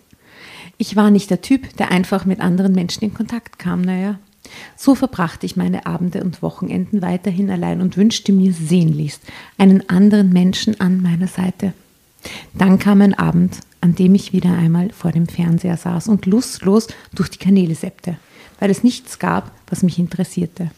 Ich 0.79 0.95
war 0.95 1.11
nicht 1.11 1.31
der 1.31 1.41
Typ, 1.43 1.77
der 1.79 1.91
einfach 1.91 2.25
mit 2.27 2.39
anderen 2.41 2.75
Menschen 2.75 3.03
in 3.03 3.13
Kontakt 3.15 3.59
kam, 3.59 3.83
naja. 3.83 4.21
So 4.77 4.95
verbrachte 4.95 5.47
ich 5.47 5.57
meine 5.57 5.87
Abende 5.87 6.23
und 6.23 6.43
Wochenenden 6.43 7.03
weiterhin 7.03 7.51
allein 7.51 7.81
und 7.81 7.97
wünschte 7.97 8.33
mir 8.33 8.53
sehnlichst 8.53 9.23
einen 9.59 9.89
anderen 9.89 10.31
Menschen 10.31 10.81
an 10.81 11.03
meiner 11.03 11.29
Seite. 11.29 11.73
Dann 12.55 12.79
kam 12.79 13.01
ein 13.01 13.15
Abend, 13.15 13.59
an 13.81 13.95
dem 13.95 14.15
ich 14.15 14.33
wieder 14.33 14.57
einmal 14.57 14.91
vor 14.91 15.13
dem 15.13 15.27
Fernseher 15.27 15.77
saß 15.77 16.09
und 16.09 16.27
lustlos 16.27 16.89
durch 17.15 17.29
die 17.29 17.39
Kanäle 17.39 17.75
seppte, 17.75 18.17
weil 18.59 18.71
es 18.71 18.83
nichts 18.83 19.19
gab, 19.19 19.53
was 19.69 19.83
mich 19.83 19.99
interessierte. 19.99 20.71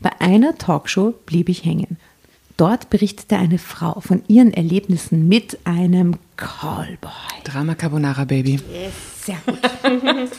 Bei 0.00 0.20
einer 0.20 0.56
Talkshow 0.58 1.14
blieb 1.26 1.48
ich 1.48 1.64
hängen. 1.64 1.98
Dort 2.56 2.90
berichtete 2.90 3.36
eine 3.36 3.58
Frau 3.58 4.00
von 4.00 4.22
ihren 4.26 4.52
Erlebnissen 4.52 5.28
mit 5.28 5.58
einem 5.64 6.16
Callboy. 6.36 7.12
Drama 7.44 7.76
Carbonara 7.76 8.24
Baby. 8.24 8.58
Sehr 9.24 9.38
gut. 9.46 9.60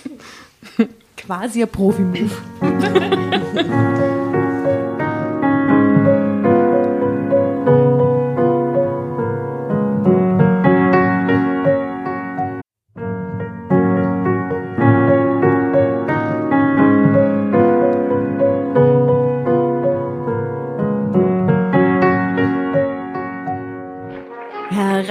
Quasi 1.30 1.62
ein 1.62 1.70
Profi-Move. 1.70 2.32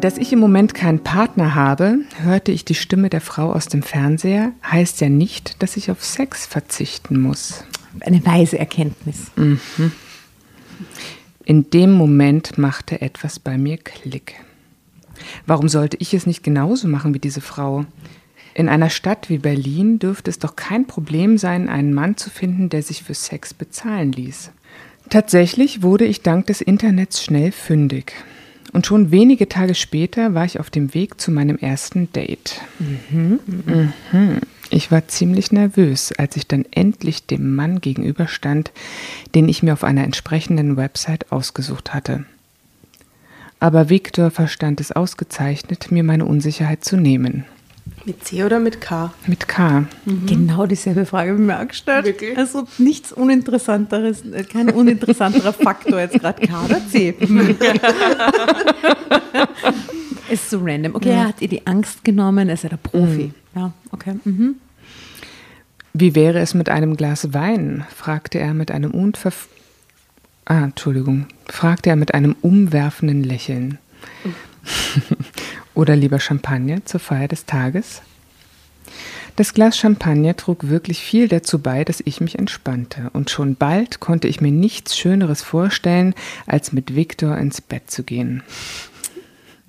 Dass 0.00 0.16
ich 0.16 0.32
im 0.32 0.38
Moment 0.38 0.74
keinen 0.74 1.02
Partner 1.02 1.56
habe, 1.56 1.98
hörte 2.22 2.52
ich 2.52 2.64
die 2.64 2.76
Stimme 2.76 3.10
der 3.10 3.20
Frau 3.20 3.52
aus 3.52 3.66
dem 3.66 3.82
Fernseher, 3.82 4.52
heißt 4.64 5.00
ja 5.00 5.08
nicht, 5.08 5.60
dass 5.60 5.76
ich 5.76 5.90
auf 5.90 6.04
Sex 6.04 6.46
verzichten 6.46 7.20
muss. 7.20 7.64
Eine 8.00 8.24
weise 8.24 8.58
Erkenntnis. 8.58 9.32
In 11.44 11.70
dem 11.70 11.92
Moment 11.92 12.58
machte 12.58 13.00
etwas 13.00 13.40
bei 13.40 13.58
mir 13.58 13.76
Klick. 13.76 14.34
Warum 15.46 15.68
sollte 15.68 15.96
ich 15.98 16.14
es 16.14 16.26
nicht 16.26 16.44
genauso 16.44 16.86
machen 16.86 17.12
wie 17.12 17.18
diese 17.18 17.40
Frau? 17.40 17.84
In 18.54 18.68
einer 18.68 18.90
Stadt 18.90 19.28
wie 19.28 19.38
Berlin 19.38 19.98
dürfte 19.98 20.30
es 20.30 20.38
doch 20.38 20.54
kein 20.54 20.86
Problem 20.86 21.38
sein, 21.38 21.68
einen 21.68 21.92
Mann 21.92 22.16
zu 22.16 22.30
finden, 22.30 22.68
der 22.68 22.82
sich 22.82 23.02
für 23.02 23.14
Sex 23.14 23.52
bezahlen 23.52 24.12
ließ. 24.12 24.52
Tatsächlich 25.10 25.82
wurde 25.82 26.04
ich 26.04 26.22
dank 26.22 26.46
des 26.46 26.60
Internets 26.60 27.24
schnell 27.24 27.50
fündig. 27.50 28.12
Und 28.72 28.86
schon 28.86 29.10
wenige 29.10 29.48
Tage 29.48 29.74
später 29.74 30.34
war 30.34 30.44
ich 30.44 30.60
auf 30.60 30.70
dem 30.70 30.94
Weg 30.94 31.20
zu 31.20 31.30
meinem 31.30 31.56
ersten 31.56 32.12
Date. 32.12 32.60
Mhm. 32.78 33.40
Ich 34.70 34.90
war 34.90 35.08
ziemlich 35.08 35.52
nervös, 35.52 36.12
als 36.12 36.36
ich 36.36 36.46
dann 36.46 36.66
endlich 36.70 37.26
dem 37.26 37.54
Mann 37.54 37.80
gegenüberstand, 37.80 38.70
den 39.34 39.48
ich 39.48 39.62
mir 39.62 39.72
auf 39.72 39.84
einer 39.84 40.04
entsprechenden 40.04 40.76
Website 40.76 41.32
ausgesucht 41.32 41.94
hatte. 41.94 42.24
Aber 43.60 43.88
Victor 43.88 44.30
verstand 44.30 44.80
es 44.80 44.92
ausgezeichnet, 44.92 45.90
mir 45.90 46.04
meine 46.04 46.26
Unsicherheit 46.26 46.84
zu 46.84 46.96
nehmen. 46.96 47.44
Mit 48.04 48.24
C 48.24 48.44
oder 48.44 48.58
mit 48.58 48.80
K? 48.80 49.12
Mit 49.26 49.48
K. 49.48 49.86
Genau 50.26 50.66
dieselbe 50.66 51.04
Frage 51.04 51.32
ich 51.34 51.38
mir 51.38 51.60
auch 51.60 51.68
gestellt. 51.68 52.04
Wirklich? 52.06 52.36
Also 52.36 52.66
nichts 52.78 53.12
Uninteressanteres, 53.12 54.24
äh, 54.32 54.44
kein 54.44 54.70
uninteressanterer 54.70 55.52
Faktor 55.64 56.00
jetzt 56.00 56.18
gerade 56.18 56.46
K 56.46 56.64
oder 56.64 56.80
C. 56.88 57.10
ist 60.30 60.50
so 60.50 60.60
random. 60.62 60.94
Okay, 60.94 61.10
er 61.10 61.28
hat 61.28 61.42
ihr 61.42 61.48
die 61.48 61.66
Angst 61.66 62.04
genommen, 62.04 62.48
er 62.48 62.54
ist 62.54 62.62
ja 62.62 62.70
der 62.70 62.76
Profi. 62.78 63.32
Ja, 63.54 63.72
okay. 63.92 64.14
Mhm. 64.24 64.56
Wie 65.92 66.14
wäre 66.14 66.38
es 66.38 66.54
mit 66.54 66.68
einem 66.68 66.96
Glas 66.96 67.32
Wein? 67.34 67.84
fragte 67.94 68.38
er 68.38 68.54
mit 68.54 68.70
einem 68.70 68.92
unverf 68.92 69.48
ah, 70.48 70.64
Entschuldigung, 70.64 71.26
fragte 71.46 71.90
er 71.90 71.96
mit 71.96 72.14
einem 72.14 72.34
umwerfenden 72.40 73.22
Lächeln. 73.22 73.78
Oder 75.78 75.94
lieber 75.94 76.18
Champagner 76.18 76.84
zur 76.86 76.98
Feier 76.98 77.28
des 77.28 77.46
Tages? 77.46 78.02
Das 79.36 79.54
Glas 79.54 79.78
Champagner 79.78 80.34
trug 80.34 80.68
wirklich 80.68 80.98
viel 80.98 81.28
dazu 81.28 81.60
bei, 81.60 81.84
dass 81.84 82.02
ich 82.04 82.20
mich 82.20 82.36
entspannte, 82.36 83.10
und 83.12 83.30
schon 83.30 83.54
bald 83.54 84.00
konnte 84.00 84.26
ich 84.26 84.40
mir 84.40 84.50
nichts 84.50 84.98
Schöneres 84.98 85.40
vorstellen, 85.40 86.16
als 86.46 86.72
mit 86.72 86.96
Viktor 86.96 87.38
ins 87.38 87.60
Bett 87.60 87.92
zu 87.92 88.02
gehen. 88.02 88.42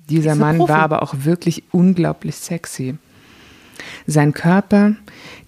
Dieser 0.08 0.34
Mann 0.34 0.56
Profi. 0.56 0.72
war 0.72 0.80
aber 0.80 1.04
auch 1.04 1.14
wirklich 1.18 1.62
unglaublich 1.70 2.34
sexy. 2.34 2.98
Sein 4.08 4.32
Körper, 4.32 4.96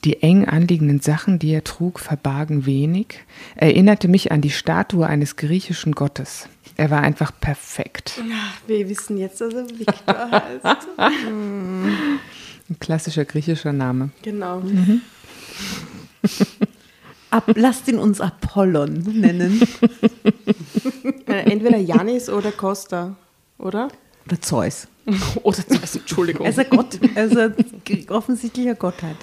die 0.04 0.22
eng 0.22 0.44
anliegenden 0.44 1.00
Sachen, 1.00 1.40
die 1.40 1.50
er 1.50 1.64
trug, 1.64 1.98
verbargen 1.98 2.66
wenig, 2.66 3.18
erinnerte 3.56 4.06
mich 4.06 4.30
an 4.30 4.40
die 4.40 4.50
Statue 4.50 5.08
eines 5.08 5.34
griechischen 5.34 5.90
Gottes. 5.90 6.48
Er 6.82 6.90
war 6.90 7.00
einfach 7.00 7.30
perfekt. 7.40 8.20
Wir 8.66 8.88
wissen 8.88 9.16
jetzt, 9.16 9.40
dass 9.40 9.54
er 9.54 9.70
Viktor 9.70 10.30
heißt. 10.32 10.88
Ein 10.98 12.18
klassischer 12.80 13.24
griechischer 13.24 13.72
Name. 13.72 14.10
Genau. 14.22 14.60
Ab, 17.30 17.52
lasst 17.54 17.86
ihn 17.86 18.00
uns 18.00 18.20
Apollon 18.20 18.94
nennen. 18.94 19.62
Äh, 21.28 21.52
Entweder 21.52 21.78
Janis 21.78 22.28
oder 22.28 22.50
Costa, 22.50 23.14
oder? 23.58 23.86
Oder 24.26 24.40
Zeus. 24.40 24.88
Oder 25.44 25.64
Zeus, 25.64 25.94
Entschuldigung. 25.94 26.46
Er 26.46 26.50
ist 26.50 26.58
ein 26.58 26.66
Gott, 26.68 26.98
er 27.14 27.26
ist 27.26 27.36
ein 27.36 27.54
offensichtlicher 28.08 28.74
Gottheit. 28.74 29.16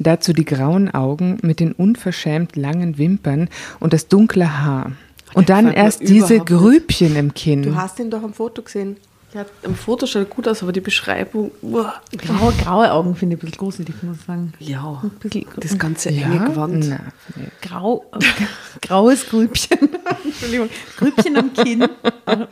Dazu 0.00 0.32
die 0.32 0.44
grauen 0.44 0.90
Augen 0.90 1.38
mit 1.42 1.60
den 1.60 1.70
unverschämt 1.70 2.56
langen 2.56 2.98
Wimpern 2.98 3.48
und 3.78 3.92
das 3.92 4.08
dunkle 4.08 4.58
Haar. 4.58 4.90
Und 5.36 5.50
dann 5.50 5.70
erst 5.70 6.00
diese 6.00 6.36
überhaupt 6.36 6.50
nicht. 6.50 6.60
Grübchen 6.60 7.16
im 7.16 7.34
Kinn. 7.34 7.62
Du 7.62 7.74
hast 7.76 7.98
ihn 7.98 8.10
doch 8.10 8.22
am 8.22 8.32
Foto 8.32 8.62
gesehen. 8.62 8.96
Ja, 9.34 9.44
am 9.64 9.74
Foto 9.74 10.06
schaut 10.06 10.30
gut 10.30 10.48
aus, 10.48 10.62
aber 10.62 10.72
die 10.72 10.80
Beschreibung, 10.80 11.50
uah. 11.60 12.00
Graue, 12.16 12.54
graue 12.54 12.90
Augen 12.90 13.14
finde 13.14 13.36
ich 13.36 13.42
ein 13.42 13.44
bisschen 13.44 13.58
gruselig, 13.58 14.02
muss 14.02 14.16
ich 14.18 14.24
sagen. 14.24 14.54
ja, 14.60 15.02
Ein 15.02 15.10
bisschen 15.10 15.46
das 15.56 15.78
ganze 15.78 16.10
ja? 16.10 16.26
enge 16.26 16.46
Gewand. 16.46 16.86
Na, 16.88 17.00
nee. 17.34 17.48
grau, 17.60 18.06
graues 18.80 19.28
Grübchen. 19.28 19.78
Entschuldigung. 20.24 20.70
Grübchen 20.96 21.36
am 21.36 21.52
Kinn. 21.52 21.80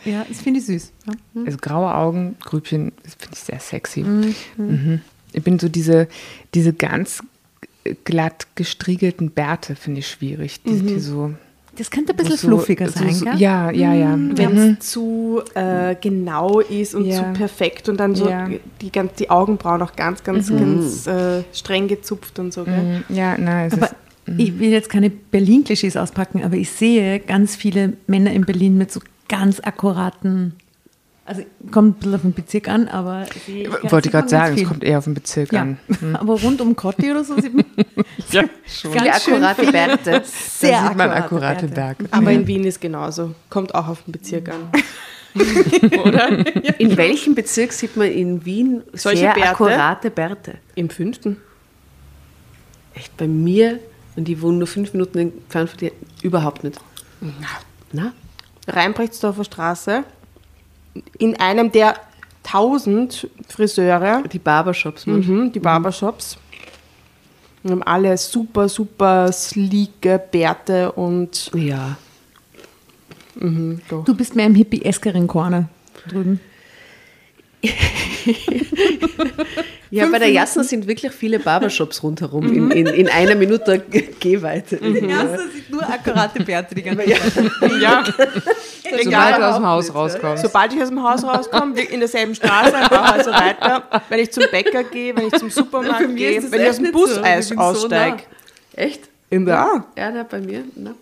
Ja, 0.05 0.27
das 0.29 0.43
finde 0.43 0.61
ich 0.61 0.67
süß. 0.67 0.93
Ja. 1.07 1.43
Also 1.47 1.57
graue 1.59 1.95
Augen, 1.95 2.37
Grübchen, 2.45 2.93
das 3.03 3.15
finde 3.15 3.35
ich 3.35 3.41
sehr 3.41 3.61
sexy. 3.61 4.03
Mhm. 4.03 5.01
Ich 5.33 5.43
bin 5.43 5.59
so 5.59 5.71
diese, 5.71 6.07
diese 6.53 6.75
ganz 6.75 7.23
glatt 8.05 8.47
gestriegelten 8.57 9.31
Bärte 9.31 9.75
finde 9.75 10.01
ich 10.01 10.09
schwierig. 10.09 10.63
Die, 10.63 10.83
die 10.83 11.01
so, 11.01 11.35
Das 11.77 11.91
könnte 11.91 12.13
ein 12.13 12.17
bisschen 12.17 12.37
so, 12.37 12.49
fluffiger 12.49 12.89
so, 12.89 12.99
sein, 13.01 13.13
so, 13.13 13.25
gell? 13.25 13.37
Ja, 13.39 13.71
ja, 13.71 13.93
ja. 13.95 14.17
Wenn 14.17 14.57
es 14.79 14.91
zu 14.91 15.43
äh, 15.55 15.97
genau 16.01 16.61
ist 16.61 16.95
und 16.95 17.05
Ja. 17.07 17.17
zu 17.19 17.39
perfekt 17.39 17.89
und 17.89 17.99
dann 17.99 18.15
so 18.15 18.29
Ja. 18.29 18.49
die, 18.81 18.93
ganz, 18.93 19.15
die 19.15 19.29
Augenbrauen 19.31 19.83
auch 19.83 19.97
ganz, 19.97 20.23
ganz, 20.23 20.51
ganz 20.51 21.07
äh, 21.07 21.43
streng 21.53 21.89
gezupft 21.89 22.39
und 22.39 22.53
so. 22.53 22.65
Gell? 22.65 23.03
Mhm. 23.09 23.17
Ja, 23.17 23.37
nein, 23.39 23.67
es 23.69 23.73
Aber 23.75 23.87
ist, 23.87 23.95
ich 24.37 24.59
will 24.59 24.71
jetzt 24.71 24.89
keine 24.89 25.11
Berlin-Klischees 25.11 25.97
auspacken, 25.97 26.43
aber 26.45 26.57
ich 26.57 26.71
sehe 26.71 27.19
ganz 27.21 27.57
viele 27.57 27.95
Männer 28.07 28.33
in 28.33 28.45
Berlin 28.45 28.79
mit 28.79 28.93
so 28.93 29.01
ganz 29.29 29.61
akkuraten, 29.61 30.55
also 31.27 31.43
kommt 31.71 31.97
ein 31.97 31.99
bisschen 32.01 32.15
auf 32.15 32.21
den 32.21 32.33
Bezirk 32.35 32.69
an, 32.69 32.89
aber 32.89 33.27
ich 33.47 33.65
ganz- 33.65 33.93
wollte 33.93 34.09
ich 34.09 34.13
gerade 34.13 34.23
ganz 34.23 34.31
sagen, 34.31 34.57
es 34.59 34.69
kommt 34.69 34.85
eher 34.85 34.99
auf 34.99 35.05
den 35.05 35.15
Bezirk 35.15 35.53
ja. 35.53 35.63
an. 35.63 35.79
Aber 36.15 36.39
rund 36.39 36.61
um 36.61 36.77
Kotti 36.77 37.11
oder 37.11 37.25
so 37.25 37.41
sieht 37.41 37.55
man 37.55 37.65
Ja, 38.31 38.43
ganz 38.43 38.53
Viele 38.65 39.21
schön 39.21 39.43
akkurate. 39.43 39.99
Da 40.05 40.21
Sehr 40.25 40.83
sieht 40.89 40.97
man 40.97 41.11
akkurate. 41.11 41.69
Berge. 41.69 42.05
Aber 42.11 42.31
in 42.31 42.47
Wien 42.47 42.65
ist 42.65 42.81
genauso. 42.81 43.35
Kommt 43.49 43.75
auch 43.75 43.89
auf 43.89 44.03
den 44.03 44.13
Bezirk 44.13 44.51
an. 44.51 44.69
In 46.79 46.97
welchem 46.97 47.35
Bezirk 47.35 47.73
sieht 47.73 47.97
man 47.97 48.09
in 48.09 48.45
Wien 48.45 48.83
Solche 48.93 49.21
sehr 49.21 49.35
Bärte? 49.35 49.51
akkurate 49.51 50.11
Bärte? 50.11 50.59
Im 50.75 50.91
fünften. 50.91 51.39
Echt, 52.95 53.17
bei 53.17 53.27
mir, 53.27 53.81
und 54.15 54.29
die 54.29 54.41
wohnen 54.43 54.59
nur 54.59 54.69
fünf 54.69 54.93
Minuten 54.93 55.19
entfernt 55.19 55.71
von 55.71 55.79
dir, 55.79 55.93
überhaupt 56.23 56.63
nicht. 56.63 56.79
Na? 57.93 58.13
Rheinbrechtsdorfer 58.69 59.45
Straße. 59.45 60.05
In 61.19 61.37
einem 61.41 61.73
der 61.73 61.95
tausend 62.43 63.29
Friseure, 63.49 64.23
Die 64.31 64.39
Barbershops. 64.39 65.07
man. 65.07 65.21
mhm, 65.27 65.53
die 65.53 65.61
Barbershops. 65.61 66.37
Wir 67.63 67.73
haben 67.73 67.83
alle 67.83 68.17
super, 68.19 68.69
super 68.69 69.33
sleeke 69.33 70.19
Bärte 70.31 70.93
und 70.93 71.51
Ja. 71.55 71.97
mhm. 73.37 73.81
Du 74.05 74.15
bist 74.15 74.37
mehr 74.37 74.47
im 74.47 74.55
hippie-eskeren 74.55 75.27
Corner 75.27 75.69
drüben. 76.09 76.41
Ja, 79.95 80.07
bei 80.09 80.19
der 80.19 80.31
Jasna 80.31 80.65
sind 80.65 80.89
wirklich 80.89 81.13
viele 81.13 81.39
Barbershops 81.39 82.03
rundherum 82.03 82.53
in, 82.53 82.71
in, 82.73 82.87
in 82.89 83.09
einer 83.09 83.35
Minute 83.37 83.79
Gehweite. 84.19 84.77
Ja, 84.85 85.23
das 85.25 85.41
sind 85.53 85.71
nur 85.71 85.83
akkurate 85.89 86.43
Bärte 86.43 86.75
die 86.75 86.83
ganze 86.83 87.05
Zeit. 87.05 87.51
Ja, 87.81 88.03
Sobald 88.05 89.07
egal. 89.07 89.35
du 89.41 89.47
aus 89.49 89.55
dem 89.57 89.67
Haus 89.67 89.95
rauskommst. 89.95 90.43
Sobald 90.43 90.73
ich 90.75 90.83
aus 90.83 90.89
dem 90.89 91.03
Haus 91.03 91.23
rauskomme, 91.23 91.81
in 91.81 92.01
derselben 92.01 92.35
Straße, 92.35 92.75
ein 92.77 92.89
paar 92.89 93.17
Häuser 93.17 93.33
weiter, 93.33 93.83
wenn 94.09 94.19
ich 94.19 94.33
zum 94.33 94.45
Bäcker 94.51 94.83
gehe, 94.85 95.17
wenn 95.17 95.29
ich 95.29 95.35
zum 95.35 95.51
Supermarkt 95.51 96.17
gehe, 96.17 96.43
wenn 96.51 96.61
ich 96.63 96.69
aus 96.69 96.77
dem 96.77 96.83
nicht 96.87 96.95
so. 96.99 97.23
Bin 97.23 97.43
so 97.43 97.55
aussteige. 97.55 98.23
Echt? 98.75 99.03
Ja, 99.31 99.85
Ja, 99.97 100.11
na, 100.11 100.23
bei 100.25 100.41
mir. 100.41 100.65
Na. 100.75 100.95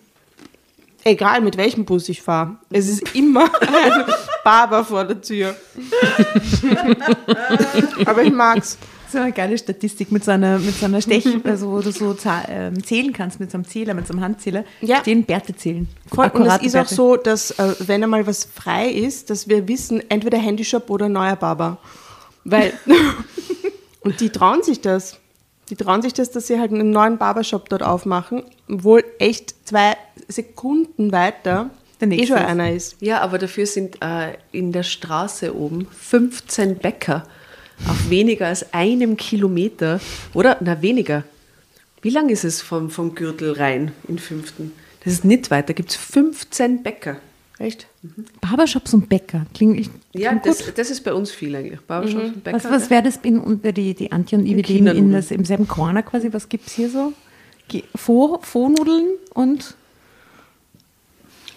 egal 1.04 1.40
mit 1.40 1.56
welchem 1.56 1.84
Bus 1.84 2.08
ich 2.08 2.20
fahre. 2.22 2.56
Es 2.70 2.88
ist 2.88 3.14
immer 3.14 3.44
ein 3.60 4.04
Barber 4.44 4.84
vor 4.84 5.04
der 5.04 5.20
Tür. 5.20 5.56
Aber 8.06 8.22
ich 8.22 8.32
mag's. 8.32 8.78
So 9.12 9.18
eine 9.18 9.32
geile 9.32 9.58
Statistik 9.58 10.10
mit 10.10 10.24
so 10.24 10.30
einer, 10.30 10.58
mit 10.58 10.74
so 10.74 10.86
einer 10.86 11.02
Stech, 11.02 11.26
also 11.44 11.70
wo 11.70 11.80
du 11.80 11.92
so 11.92 12.16
ähm, 12.48 12.82
zählen 12.82 13.12
kannst 13.12 13.40
mit 13.40 13.50
so 13.50 13.58
einem 13.58 13.66
Zähler, 13.66 13.92
mit 13.92 14.06
so 14.06 14.14
einem 14.14 14.22
Handzähler. 14.22 14.64
Ja. 14.80 15.00
Stehen 15.00 15.24
Bärte 15.24 15.54
zählen. 15.54 15.86
Voll. 16.06 16.30
Und 16.32 16.46
es 16.46 16.62
ist 16.62 16.74
auch 16.74 16.80
Bärte. 16.80 16.94
so, 16.94 17.16
dass 17.16 17.50
äh, 17.52 17.74
wenn 17.80 18.02
einmal 18.02 18.26
was 18.26 18.44
frei 18.44 18.88
ist, 18.88 19.28
dass 19.28 19.48
wir 19.48 19.68
wissen, 19.68 20.02
entweder 20.08 20.38
Handyshop 20.38 20.88
oder 20.88 21.10
neuer 21.10 21.36
Barber. 21.36 21.78
Weil, 22.44 22.72
und 24.00 24.18
die 24.20 24.30
trauen 24.30 24.62
sich 24.62 24.80
das. 24.80 25.18
Die 25.68 25.76
trauen 25.76 26.00
sich 26.00 26.14
das, 26.14 26.30
dass 26.30 26.46
sie 26.46 26.58
halt 26.58 26.72
einen 26.72 26.90
neuen 26.90 27.18
Barbershop 27.18 27.68
dort 27.68 27.82
aufmachen, 27.82 28.42
obwohl 28.68 29.04
echt 29.18 29.68
zwei 29.68 29.96
Sekunden 30.26 31.12
weiter 31.12 31.70
Der 32.02 32.08
eh 32.08 32.16
nächste 32.16 32.34
schon 32.34 32.42
ist. 32.44 32.50
einer 32.50 32.72
ist. 32.72 32.96
Ja, 33.00 33.20
aber 33.20 33.38
dafür 33.38 33.66
sind 33.66 34.02
äh, 34.02 34.34
in 34.50 34.72
der 34.72 34.82
Straße 34.82 35.56
oben 35.56 35.86
15 35.86 36.76
Bäcker 36.76 37.24
auf 37.88 38.10
weniger 38.10 38.48
als 38.48 38.72
einem 38.72 39.16
Kilometer. 39.16 40.00
Oder? 40.34 40.56
Na, 40.60 40.82
weniger. 40.82 41.24
Wie 42.00 42.10
lang 42.10 42.28
ist 42.28 42.44
es 42.44 42.60
vom, 42.60 42.90
vom 42.90 43.14
Gürtel 43.14 43.52
rein 43.52 43.92
in 44.08 44.18
fünften? 44.18 44.72
Das 45.04 45.12
ist 45.12 45.24
nicht 45.24 45.50
weit, 45.50 45.68
da 45.68 45.72
gibt 45.72 45.90
es 45.90 45.96
15 45.96 46.82
Bäcker. 46.82 47.16
Echt? 47.58 47.86
Barbershops 48.40 48.92
und 48.94 49.08
Bäcker. 49.08 49.46
Klingt, 49.54 49.78
ich, 49.78 49.90
Ja, 50.12 50.30
klingt 50.30 50.46
das, 50.46 50.64
gut. 50.66 50.78
das 50.78 50.90
ist 50.90 51.02
bei 51.02 51.12
uns 51.14 51.30
viel 51.30 51.54
eigentlich. 51.54 51.80
Barbershops 51.82 52.24
und 52.34 52.44
Bäcker. 52.44 52.56
Was, 52.56 52.70
was 52.70 52.90
wäre 52.90 53.04
das 53.04 53.18
in, 53.22 53.38
unter 53.38 53.70
die, 53.72 53.94
die 53.94 54.10
Antje 54.10 54.38
und 54.38 54.44
leben 54.44 54.86
in 54.88 55.12
das, 55.12 55.30
im 55.30 55.44
selben 55.44 55.68
Corner 55.68 56.02
quasi. 56.02 56.32
Was 56.32 56.48
gibt 56.48 56.66
es 56.66 56.72
hier 56.72 56.90
so? 56.90 57.12
Faux-Nudeln 57.94 59.06
und. 59.34 59.76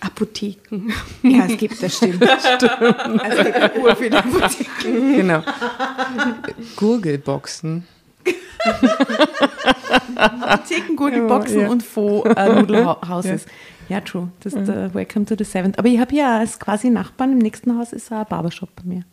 Apotheken. 0.01 0.91
Ja, 1.23 1.45
es 1.45 1.58
gibt, 1.58 1.81
das 1.81 1.97
stimmt. 1.97 2.21
Es 2.23 3.43
gibt 3.43 3.77
ur 3.77 3.95
viele 3.95 4.17
Apotheken. 4.19 5.15
Genau. 5.17 5.41
Gurgelboxen. 6.75 7.86
Apotheken, 10.15 10.95
Gurgelboxen 10.95 11.62
Ja. 11.62 11.69
und 11.69 11.84
Faux-Nudelhouses. 11.84 13.45
Ja, 13.89 14.01
true. 14.01 14.29
Das 14.41 14.53
ist 14.53 14.67
der 14.67 14.93
Welcome 14.93 15.25
to 15.25 15.36
the 15.38 15.43
Seventh. 15.43 15.77
Aber 15.77 15.88
ich 15.88 15.99
habe 15.99 16.15
ja 16.15 16.39
als 16.39 16.60
quasi 16.60 16.89
Nachbarn 16.89 17.34
im 17.34 17.38
nächsten 17.39 17.77
Haus 17.77 17.93
ist 17.93 18.12
ein 18.12 18.25
Barbershop 18.27 18.69
bei 18.75 18.84
mir. 18.84 19.03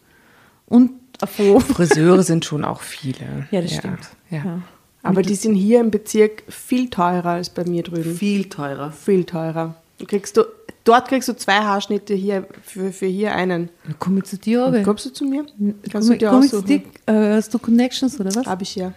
Und 0.66 0.92
ein 1.20 1.28
Faux. 1.28 1.64
Friseure 1.64 2.22
sind 2.22 2.44
schon 2.44 2.64
auch 2.64 2.80
viele. 2.80 3.46
Ja, 3.50 3.60
das 3.60 3.74
stimmt. 3.74 4.08
Ja. 4.30 4.38
Ja. 4.44 4.58
Aber 5.02 5.22
die 5.22 5.34
sind 5.34 5.56
hier 5.56 5.80
im 5.80 5.90
Bezirk 5.90 6.44
viel 6.48 6.88
teurer 6.88 7.30
als 7.30 7.50
bei 7.50 7.64
mir 7.64 7.82
drüben. 7.82 8.14
Viel 8.14 8.48
teurer. 8.48 8.92
Viel 8.92 9.24
teurer. 9.24 9.74
Du 9.98 10.06
kriegst 10.06 10.36
du, 10.36 10.44
dort 10.84 11.08
kriegst 11.08 11.28
du 11.28 11.36
zwei 11.36 11.58
Haarschnitte 11.58 12.14
hier 12.14 12.46
für, 12.62 12.92
für 12.92 13.06
hier 13.06 13.34
einen. 13.34 13.70
Dann 13.84 13.98
komme 13.98 14.18
ich 14.18 14.24
zu 14.24 14.38
dir, 14.38 14.64
aber. 14.66 14.82
Kommst 14.82 15.06
du 15.06 15.10
zu 15.10 15.24
mir? 15.24 15.44
Kannst 15.90 16.08
Komm, 16.08 16.18
du 16.18 16.18
dir 16.18 16.30
komm 16.30 16.42
ich 16.42 16.50
zu 16.50 16.62
dir, 16.62 16.82
äh, 17.06 17.36
hast 17.36 17.52
du 17.52 17.58
Connections 17.58 18.18
oder 18.20 18.34
was? 18.34 18.46
Hab 18.46 18.62
ich 18.62 18.76
ja. 18.76 18.92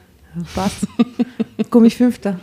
Passt. 0.54 0.86
Komme 1.70 1.88
ich 1.88 1.96
Fünfter. 1.96 2.38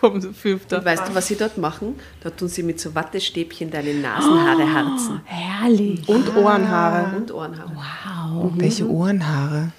Komm, 0.00 0.20
so 0.20 0.32
fünfter. 0.32 0.78
Und 0.78 0.84
weißt 0.84 1.08
du, 1.08 1.14
was 1.14 1.28
sie 1.28 1.36
dort 1.36 1.56
machen? 1.56 1.94
Da 2.20 2.30
tun 2.30 2.48
sie 2.48 2.62
mit 2.62 2.80
so 2.80 2.94
Wattestäbchen 2.94 3.70
deine 3.70 3.94
Nasenhaare 3.94 4.72
harzen. 4.72 5.20
Herrlich. 5.24 6.08
Und 6.08 6.36
Ohrenhaare. 6.36 7.16
Und 7.16 7.32
Ohrenhaare. 7.32 7.72
Wow. 7.74 8.52
Welche 8.56 8.88
Ohrenhaare? 8.88 9.72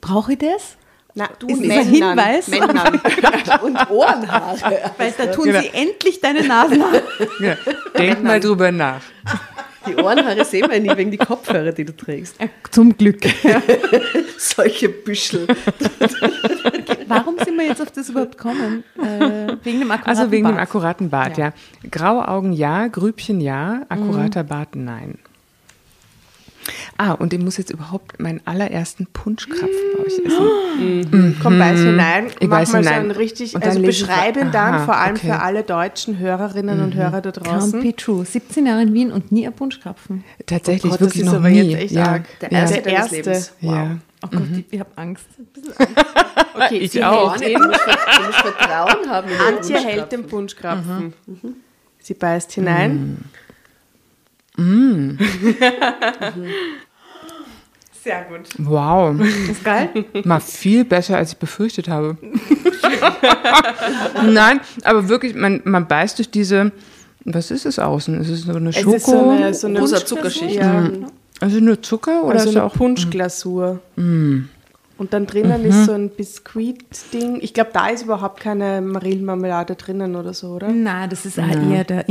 Brauche 0.00 0.32
ich 0.32 0.38
das? 0.38 0.76
Na, 1.18 1.28
Du 1.38 1.46
Ist 1.48 1.60
nicht. 1.60 1.70
ein 1.72 1.86
Hinweis? 1.88 2.46
Männern. 2.48 3.00
Und 3.62 3.90
Ohrenhaare. 3.90 4.92
Weil 4.98 5.14
da 5.16 5.26
tun 5.26 5.44
Genau. 5.46 5.60
sie 5.62 5.70
endlich 5.72 6.20
deine 6.20 6.44
Nasenhaare. 6.46 7.02
Ja. 7.40 7.56
Denk 7.96 8.22
mal 8.22 8.38
drüber 8.38 8.70
nach. 8.70 9.00
Die 9.88 9.96
Ohrenhaare 9.96 10.44
sehen 10.44 10.70
wir 10.70 10.78
nie 10.78 10.94
wegen 10.94 11.10
die 11.10 11.16
Kopfhörer, 11.16 11.72
die 11.72 11.86
du 11.86 11.96
trägst. 11.96 12.38
Äh, 12.38 12.48
Zum 12.70 12.94
Glück. 12.98 13.20
Solche 14.36 14.90
Büschel. 14.90 15.46
Warum 17.08 17.36
sind 17.38 17.56
wir 17.56 17.66
jetzt 17.66 17.80
auf 17.80 17.90
das 17.92 18.08
überhaupt 18.10 18.36
gekommen? 18.36 18.84
Äh, 18.98 19.56
wegen 19.62 19.78
dem 19.80 19.90
akkuraten 19.90 20.18
Also 20.18 20.30
wegen 20.30 20.46
dem 20.46 20.56
Bart. 20.56 20.68
akkuraten 20.68 21.08
Bart, 21.10 21.38
ja. 21.38 21.52
Graue 21.90 22.26
Augen 22.28 22.52
ja, 22.52 22.88
Grübchen 22.88 23.40
ja, 23.40 23.82
akkurater 23.88 24.44
Bart 24.44 24.74
nein. 24.76 25.18
Ah, 26.98 27.12
und 27.12 27.32
ich 27.32 27.38
muss 27.40 27.56
jetzt 27.58 27.70
überhaupt 27.70 28.18
meinen 28.20 28.40
allerersten 28.44 29.06
Punschkrapfen 29.06 29.68
bei 29.96 30.04
euch 30.04 30.18
essen. 30.24 31.36
Komm, 31.42 31.58
beiß 31.58 31.78
hinein. 31.80 32.26
Ich 32.40 32.48
Mach 32.48 32.58
mal 32.58 32.66
so 32.66 32.78
hinein. 32.78 32.92
einen 32.94 33.10
richtig, 33.12 33.54
Und 33.54 33.62
dann 33.64 33.70
also 33.70 33.80
lese 33.82 34.02
ich 34.02 34.06
beschreibe 34.08 34.40
ihn 34.40 34.46
so- 34.46 34.52
dann, 34.52 34.74
Aha, 34.74 34.84
vor 34.84 34.96
allem 34.96 35.16
okay. 35.16 35.26
für 35.28 35.40
alle 35.40 35.62
deutschen 35.62 36.18
Hörerinnen 36.18 36.80
und 36.82 36.94
Hörer 36.94 37.20
da 37.20 37.30
Can't 37.30 37.44
draußen. 37.44 37.82
be 37.82 37.94
true. 37.94 38.24
17 38.24 38.66
Jahre 38.66 38.82
in 38.82 38.94
Wien 38.94 39.12
und 39.12 39.30
nie 39.30 39.46
ein 39.46 39.52
Punschkrapfen. 39.52 40.24
Tatsächlich, 40.46 40.84
Oh 40.86 40.88
Gott, 40.96 41.00
wirklich 41.02 41.22
das 41.24 41.28
ist 41.28 41.32
noch 41.34 41.40
aber 41.40 41.50
nie. 41.50 41.62
jetzt 41.62 41.82
echt 41.82 41.92
ja. 41.94 42.04
arg. 42.06 42.24
Der 42.40 42.50
ja. 42.52 42.58
erste 42.60 42.82
Der 42.82 42.92
erste. 42.92 43.16
Lebens. 43.16 43.52
Ja. 43.60 43.96
Oh 44.24 44.28
Gott, 44.32 44.42
ich, 44.56 44.64
ich 44.70 44.80
habe 44.80 44.90
Angst. 44.96 45.26
Okay, 46.58 46.78
Ich 46.78 46.92
sie 46.92 47.04
auch. 47.04 47.38
hält 47.38 47.54
Du 47.58 47.62
ihn. 47.62 47.66
musst, 47.68 47.80
du 47.86 48.22
musst 48.26 48.38
Vertrauen 48.56 49.10
haben. 49.10 49.28
Antje 49.46 49.76
hält 49.78 50.10
den 50.10 50.26
Punschkrapfen. 50.26 51.12
Punschkrapfen. 51.26 51.62
Sie 52.00 52.14
beißt 52.14 52.52
hinein. 52.52 53.18
Sehr 58.02 58.24
gut. 58.28 58.48
Wow, 58.58 59.18
Ist 59.50 59.64
geil? 59.64 59.88
mal 60.24 60.40
viel 60.40 60.84
besser, 60.84 61.16
als 61.16 61.32
ich 61.32 61.38
befürchtet 61.38 61.88
habe. 61.88 62.16
Nein, 64.24 64.60
aber 64.84 65.08
wirklich, 65.08 65.34
man, 65.34 65.60
man 65.64 65.88
beißt 65.88 66.18
durch 66.18 66.30
diese, 66.30 66.70
was 67.24 67.50
ist 67.50 67.66
es 67.66 67.78
außen? 67.80 68.20
Ist 68.20 68.30
es 68.30 68.42
so 68.42 68.54
eine 68.54 68.68
Es 68.70 68.76
Schoko? 68.76 68.94
ist 68.96 69.06
so 69.06 69.28
eine, 69.30 69.54
so 69.54 69.66
eine 69.66 69.80
Rosa 69.80 70.04
Zuckerschicht. 70.04 70.54
Ja, 70.54 70.88
also 71.40 71.58
nur 71.60 71.82
Zucker 71.82 72.22
oder 72.24 72.38
also 72.38 72.50
ist 72.50 72.56
eine 72.56 72.64
auch 72.64 72.74
Punschglasur. 72.74 73.80
Und 73.96 75.12
dann 75.12 75.26
drinnen 75.26 75.64
ist 75.64 75.84
so 75.86 75.92
ein 75.92 76.08
Biskuit-Ding. 76.10 77.40
Ich 77.42 77.52
glaube, 77.52 77.70
da 77.72 77.88
ist 77.88 78.04
überhaupt 78.04 78.40
keine 78.40 78.80
Marillenmarmelade 78.80 79.74
drinnen 79.74 80.14
oder 80.14 80.32
so, 80.32 80.48
oder? 80.50 80.68
Nein, 80.68 81.10
das 81.10 81.26
ist 81.26 81.38
auch 81.40 81.44
eher 81.70 81.84
der 81.84 82.08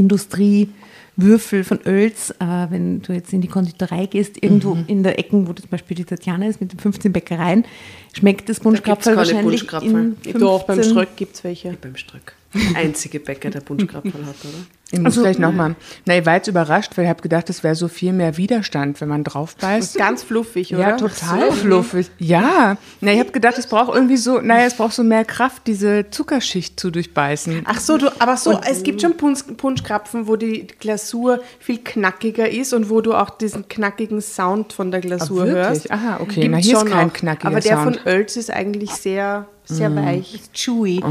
Industriewürfel 1.18 1.64
von 1.64 1.80
Oels. 1.86 2.32
Äh, 2.32 2.68
wenn 2.70 3.02
du 3.02 3.14
jetzt 3.14 3.34
in 3.34 3.42
die 3.42 3.48
Konditorei 3.48 4.06
gehst, 4.06 4.42
irgendwo 4.42 4.78
in 4.88 5.04
der 5.04 5.18
Ecke, 5.20 5.48
wo 5.48 5.54
zum 5.54 5.70
Beispiel 5.70 5.96
die 5.96 6.06
Tatjana 6.06 6.48
ist, 6.48 6.62
mit 6.62 6.72
den 6.72 6.80
15 6.80 7.12
Bäckereien, 7.12 7.66
schmeckt 8.14 8.50
das 8.50 8.60
Punschkrapferl 8.60 9.16
keine 9.16 9.18
wahrscheinlich 9.18 9.72
in 9.82 10.16
Ich 10.26 10.34
doch, 10.34 10.64
beim 10.64 10.78
15 10.78 10.92
Ströck 10.92 11.16
gibt 11.16 11.36
es 11.36 11.44
welche. 11.44 11.74
Beim 11.74 11.96
Strück. 11.96 12.34
Einzige 12.76 13.20
Bäcker, 13.20 13.50
der 13.50 13.60
Punschkrapfen 13.60 14.26
hat, 14.26 14.36
oder? 14.44 14.66
Ich 14.96 15.04
muss 15.04 15.20
gleich 15.20 15.38
nochmal. 15.40 15.76
Na, 16.06 16.18
ich 16.18 16.26
war 16.26 16.36
jetzt 16.36 16.48
überrascht, 16.48 16.92
weil 16.96 17.06
ich 17.06 17.10
habe 17.10 17.22
gedacht, 17.22 17.50
es 17.50 17.64
wäre 17.64 17.76
so 17.76 17.88
viel 17.88 18.14
mehr 18.14 18.38
Widerstand, 18.38 19.00
wenn 19.02 19.10
man 19.10 19.24
drauf 19.24 19.56
beißt. 19.56 19.98
Ganz 19.98 20.24
fluffig, 20.24 20.74
oder? 20.74 20.82
Ja, 20.82 20.98
total 20.98 21.52
fluffig. 21.52 22.10
Ja. 22.18 22.78
Na, 23.02 23.12
ich 23.12 23.20
habe 23.20 23.32
gedacht, 23.32 23.58
es 23.58 23.68
braucht 23.68 23.94
irgendwie 23.94 24.18
so, 24.18 24.40
naja, 24.40 24.66
es 24.66 24.76
braucht 24.76 24.94
so 24.94 25.04
mehr 25.04 25.26
Kraft, 25.26 25.64
diese 25.68 26.10
Zuckerschicht 26.10 26.80
zu 26.80 26.92
durchbeißen. 26.92 27.64
Ach 27.66 27.80
so, 27.80 27.98
du, 27.98 28.10
aber 28.20 28.38
so, 28.38 28.60
es 28.68 28.84
gibt 28.84 29.02
schon 29.02 29.18
Punsch, 29.18 29.42
Punschkrapfen, 29.58 30.28
wo 30.28 30.36
die 30.36 30.68
Glasur 30.80 31.42
viel 31.60 31.80
knackiger 31.80 32.50
ist 32.50 32.74
und 32.74 32.90
wo 32.90 33.02
du 33.02 33.14
auch 33.14 33.30
diesen 33.32 33.68
knackigen 33.68 34.22
Sound 34.22 34.74
von 34.74 34.92
der 34.92 35.02
Glasur 35.02 35.44
Ah, 35.44 35.46
wirklich? 35.48 35.66
hörst. 35.68 35.92
Aha, 35.92 36.18
okay. 36.22 36.42
Gibt's 36.42 36.50
Na, 36.52 36.58
hier 36.58 36.78
ist 36.78 36.86
kein 36.88 37.10
auch. 37.10 37.14
knackiger 37.14 37.48
Aber 37.48 37.60
der 37.60 37.76
Sound. 37.78 37.98
von 37.98 38.14
Oels 38.14 38.38
ist 38.38 38.52
eigentlich 38.52 38.92
sehr, 38.92 39.48
sehr 39.66 39.90
Mm. 39.90 39.96
weich. 39.96 40.40
chewy. 40.54 41.02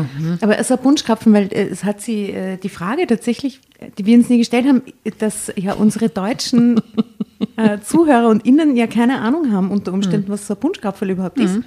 Aber 0.41 0.55
es 0.59 0.71
ist 0.71 0.73
ein 0.73 0.83
Punschkrapfen, 0.83 1.33
weil 1.33 1.45
äh, 1.53 1.69
es 1.69 1.85
hat 1.85 2.01
sie 2.01 2.31
äh, 2.31 2.57
die 2.57 2.69
Frage 2.69 3.07
tatsächlich, 3.07 3.61
die 3.99 4.07
wir 4.07 4.17
uns 4.17 4.29
nie 4.29 4.39
gestellt 4.39 4.67
haben, 4.67 4.83
dass 5.19 5.53
ja 5.57 5.75
unsere 5.75 6.09
deutschen 6.09 6.81
äh, 7.57 7.79
Zuhörer 7.81 8.29
und 8.29 8.47
Innen 8.47 8.77
ja 8.77 8.87
keine 8.87 9.21
Ahnung 9.21 9.53
haben 9.53 9.71
unter 9.71 9.93
Umständen, 9.93 10.31
was 10.31 10.47
so 10.47 10.55
ein 10.55 10.61
Punschkrapfen 10.61 11.09
überhaupt 11.09 11.39
ist. 11.39 11.57
Äh, 11.57 11.61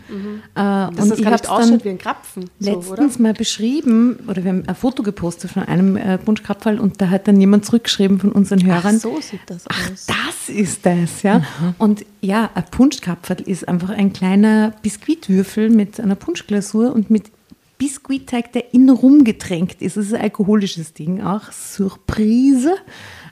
Dass 0.55 0.89
und 0.89 0.97
das 0.97 1.19
ich 1.19 1.23
gar 1.23 1.33
habe 1.33 1.41
nicht 1.41 1.49
ausschaut 1.49 1.85
wie 1.85 1.89
ein 1.89 1.97
Krapfen. 1.97 2.49
So, 2.59 2.71
oder? 2.71 2.89
letztens 2.89 3.19
mal 3.19 3.33
beschrieben, 3.33 4.19
oder 4.27 4.43
wir 4.43 4.51
haben 4.51 4.63
ein 4.67 4.75
Foto 4.75 5.03
gepostet 5.03 5.51
von 5.51 5.63
einem 5.63 5.97
äh, 5.97 6.17
Punschkrapferl 6.17 6.79
und 6.79 7.01
da 7.01 7.09
hat 7.09 7.27
dann 7.27 7.39
jemand 7.39 7.65
zurückgeschrieben 7.65 8.19
von 8.19 8.31
unseren 8.31 8.65
Hörern. 8.65 8.99
so 8.99 9.19
sieht 9.21 9.41
das 9.47 9.65
Ach, 9.69 9.91
aus. 9.91 10.05
das 10.07 10.49
ist 10.55 10.85
das, 10.85 11.23
ja. 11.23 11.41
Und 11.77 12.05
ja, 12.21 12.49
ein 12.53 12.65
Punschkrapferl 12.71 13.41
ist 13.41 13.67
einfach 13.67 13.89
ein 13.89 14.13
kleiner 14.13 14.73
Biskuitwürfel 14.81 15.69
mit 15.69 15.99
einer 15.99 16.15
Punschglasur 16.15 16.93
und 16.93 17.09
mit 17.09 17.31
Biskuitteig, 17.77 18.53
der 18.53 18.73
innen 18.73 18.89
rumgetränkt 18.89 19.81
ist. 19.81 19.97
Das 19.97 20.07
ist 20.07 20.13
ein 20.13 20.21
alkoholisches 20.21 20.93
Ding 20.93 21.21
auch. 21.21 21.51
Surprise. 21.51 22.73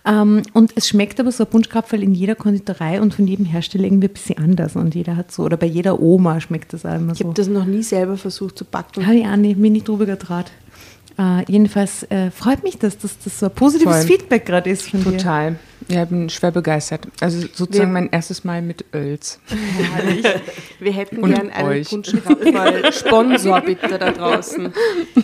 Ähm, 0.07 0.43
und 0.53 0.71
es 0.75 0.87
schmeckt 0.87 1.19
aber 1.19 1.31
so 1.31 1.43
ein 1.45 1.49
Punschkrapferl 1.49 2.03
in 2.03 2.13
jeder 2.13 2.35
Konditorei 2.35 3.01
und 3.01 3.13
von 3.15 3.25
jedem 3.27 3.45
Hersteller 3.45 3.85
irgendwie 3.85 4.07
ein 4.07 4.13
bisschen 4.13 4.37
anders. 4.37 4.75
Und 4.75 4.93
jeder 4.93 5.15
hat 5.17 5.31
so, 5.31 5.43
oder 5.43 5.57
bei 5.57 5.65
jeder 5.65 5.99
Oma 5.99 6.39
schmeckt 6.39 6.73
das 6.73 6.85
auch 6.85 6.95
immer 6.95 7.13
Ich 7.13 7.19
so. 7.19 7.25
habe 7.25 7.33
das 7.33 7.47
noch 7.47 7.65
nie 7.65 7.81
selber 7.83 8.15
versucht 8.17 8.57
zu 8.57 8.65
backen. 8.65 9.05
Habe 9.05 9.15
ich 9.15 9.25
auch 9.25 9.35
nicht, 9.35 9.57
mir 9.57 9.71
nicht 9.71 9.87
drüber 9.87 10.05
getraut. 10.05 10.45
Äh, 11.17 11.49
jedenfalls 11.49 12.03
äh, 12.11 12.29
freut 12.29 12.61
mich, 12.63 12.77
dass 12.77 12.97
das, 12.97 13.17
das 13.23 13.39
so 13.39 13.45
ein 13.45 13.51
positives 13.53 13.95
Voll. 13.95 14.05
Feedback 14.05 14.45
gerade 14.45 14.69
ist 14.69 14.83
von 14.83 15.01
dir. 15.03 15.17
Total. 15.17 15.55
Ja, 15.87 16.03
ich 16.03 16.09
bin 16.09 16.29
schwer 16.29 16.51
begeistert. 16.51 17.07
Also 17.21 17.39
sozusagen 17.53 17.89
Wir- 17.89 18.01
mein 18.01 18.09
erstes 18.11 18.43
Mal 18.43 18.61
mit 18.61 18.83
Öls. 18.93 19.39
Wir 20.79 20.91
hätten 20.91 21.17
Und 21.19 21.33
gern 21.33 21.49
einen 21.51 21.67
euch. 21.69 21.89
Punschkrapferl-Sponsor 21.89 23.61
bitte 23.61 23.97
da 23.97 24.11
draußen. 24.11 24.73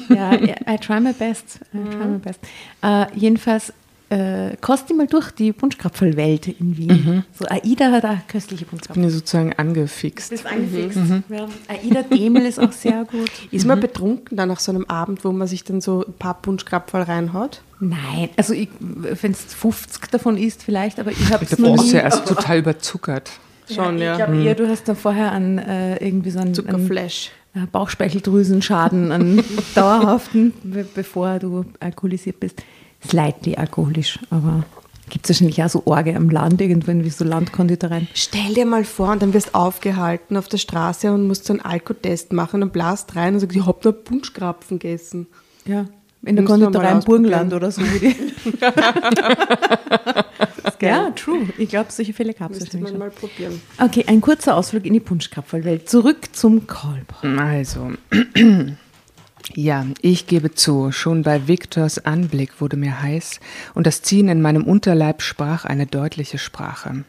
Ja, 0.09 0.33
I 0.33 0.77
try 0.79 0.99
my 1.01 1.13
best. 1.13 1.59
I 1.73 1.77
try 1.89 2.07
my 2.07 2.17
best. 2.19 2.39
Äh, 2.81 3.05
jedenfalls, 3.17 3.73
äh, 4.11 4.55
kost 4.59 4.89
die 4.89 4.93
mal 4.93 5.07
durch 5.07 5.31
die 5.31 5.53
Punschkrapfelwelt 5.53 6.47
in 6.47 6.77
Wien. 6.77 7.23
So 7.39 7.45
AIDA 7.45 7.91
hat 7.91 8.05
auch 8.05 8.17
köstliche 8.27 8.65
Bin 8.65 8.71
Punschkrapfen. 8.71 9.03
ja 9.03 9.09
sozusagen 9.09 9.53
angefixt. 9.53 10.29
Bist 10.29 10.45
angefixt. 10.45 10.99
Ja. 11.29 11.47
AIDA 11.67 12.03
Demel 12.03 12.45
ist 12.45 12.59
auch 12.59 12.71
sehr 12.73 13.05
gut. 13.05 13.31
Ist 13.51 13.65
man 13.65 13.79
betrunken 13.79 14.35
dann 14.37 14.49
nach 14.49 14.59
so 14.59 14.71
einem 14.71 14.85
Abend, 14.85 15.23
wo 15.23 15.31
man 15.31 15.47
sich 15.47 15.63
dann 15.63 15.81
so 15.81 16.05
ein 16.05 16.13
paar 16.13 16.41
Punschkrapferl 16.41 17.03
reinhaut? 17.03 17.61
Nein, 17.79 18.29
also 18.37 18.53
wenn 18.79 19.31
es 19.31 19.41
50 19.53 20.11
davon 20.11 20.37
ist 20.37 20.61
vielleicht, 20.63 20.99
aber 20.99 21.11
ich 21.11 21.31
habe 21.33 21.43
Ich 21.45 21.51
es 21.53 21.57
noch 21.57 21.77
du 21.77 21.83
nie. 21.83 21.91
ja 21.91 22.01
erst 22.01 22.27
total 22.27 22.59
überzuckert. 22.59 23.31
Schon, 23.73 23.97
ja. 23.97 24.11
Ich 24.11 24.17
glaube 24.17 24.43
eher, 24.43 24.55
du 24.55 24.67
hast 24.67 24.87
da 24.89 24.93
vorher 24.95 25.31
an 25.31 25.57
äh, 25.57 25.95
irgendwie 26.05 26.29
so 26.31 26.39
einen, 26.39 26.47
einen 26.49 26.55
Zuckerflash. 26.55 27.31
äh, 27.55 27.65
Bauchspeicheldrüsenschaden, 27.71 29.11
einen 29.11 29.43
dauerhaften, 29.75 30.53
be 30.63 30.85
bevor 30.93 31.39
du 31.39 31.65
alkoholisiert 31.79 32.39
bist. 32.39 32.61
Slightly 33.07 33.55
alkoholisch, 33.55 34.19
aber 34.29 34.63
gibt 35.09 35.25
es 35.25 35.29
wahrscheinlich 35.29 35.61
auch 35.63 35.69
so 35.69 35.83
Orge 35.85 36.15
am 36.15 36.29
Land 36.29 36.61
irgendwo, 36.61 36.91
wie 36.91 37.09
so 37.09 37.25
Landkonditoreien. 37.25 38.07
Stell 38.13 38.53
dir 38.53 38.65
mal 38.65 38.85
vor, 38.85 39.11
und 39.11 39.21
dann 39.21 39.33
wirst 39.33 39.53
aufgehalten 39.53 40.37
auf 40.37 40.47
der 40.47 40.57
Straße 40.57 41.11
und 41.11 41.27
musst 41.27 41.45
so 41.45 41.53
einen 41.53 41.61
Alkotest 41.61 42.31
machen 42.33 42.63
und 42.63 42.71
blast 42.73 43.15
rein 43.15 43.33
und 43.33 43.41
sagst, 43.41 43.55
ich 43.55 43.65
hab 43.65 43.83
nur 43.83 43.93
Punschkrapfen 43.93 44.79
gegessen. 44.79 45.27
Ja, 45.65 45.85
in 46.23 46.35
der 46.35 46.45
Konditorei 46.45 46.91
im 46.91 46.99
Burgenland 46.99 47.51
oder 47.53 47.71
so. 47.71 47.81
ja, 50.81 51.09
true. 51.11 51.47
Ich 51.57 51.69
glaube, 51.69 51.91
solche 51.91 52.13
Fälle 52.13 52.33
gab 52.33 52.51
es 52.51 52.59
wahrscheinlich 52.59 52.83
man 52.83 52.91
schon. 52.91 52.99
mal 52.99 53.09
probieren. 53.09 53.59
Okay, 53.79 54.05
ein 54.07 54.21
kurzer 54.21 54.55
Ausflug 54.55 54.85
in 54.85 54.93
die 54.93 54.99
Punschkrapfelwelt. 54.99 55.89
Zurück 55.89 56.29
zum 56.33 56.67
Callboy. 56.67 57.39
Also, 57.39 57.93
ja, 59.55 59.85
ich 60.01 60.27
gebe 60.27 60.53
zu, 60.53 60.91
schon 60.91 61.23
bei 61.23 61.47
Viktors 61.47 62.05
Anblick 62.05 62.61
wurde 62.61 62.77
mir 62.77 63.01
heiß 63.01 63.39
und 63.73 63.87
das 63.87 64.01
Ziehen 64.01 64.29
in 64.29 64.41
meinem 64.41 64.63
Unterleib 64.63 65.21
sprach 65.21 65.65
eine 65.65 65.85
deutliche 65.85 66.37
Sprache. 66.37 67.03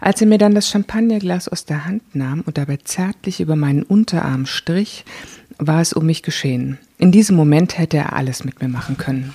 Als 0.00 0.20
er 0.20 0.26
mir 0.26 0.38
dann 0.38 0.54
das 0.54 0.68
Champagnerglas 0.68 1.48
aus 1.48 1.64
der 1.64 1.84
Hand 1.84 2.14
nahm 2.14 2.40
und 2.40 2.58
dabei 2.58 2.78
zärtlich 2.78 3.40
über 3.40 3.56
meinen 3.56 3.82
Unterarm 3.82 4.46
strich, 4.46 5.04
war 5.58 5.80
es 5.80 5.92
um 5.92 6.06
mich 6.06 6.22
geschehen. 6.22 6.78
In 6.98 7.12
diesem 7.12 7.36
Moment 7.36 7.78
hätte 7.78 7.98
er 7.98 8.14
alles 8.14 8.44
mit 8.44 8.60
mir 8.60 8.68
machen 8.68 8.96
können. 8.96 9.34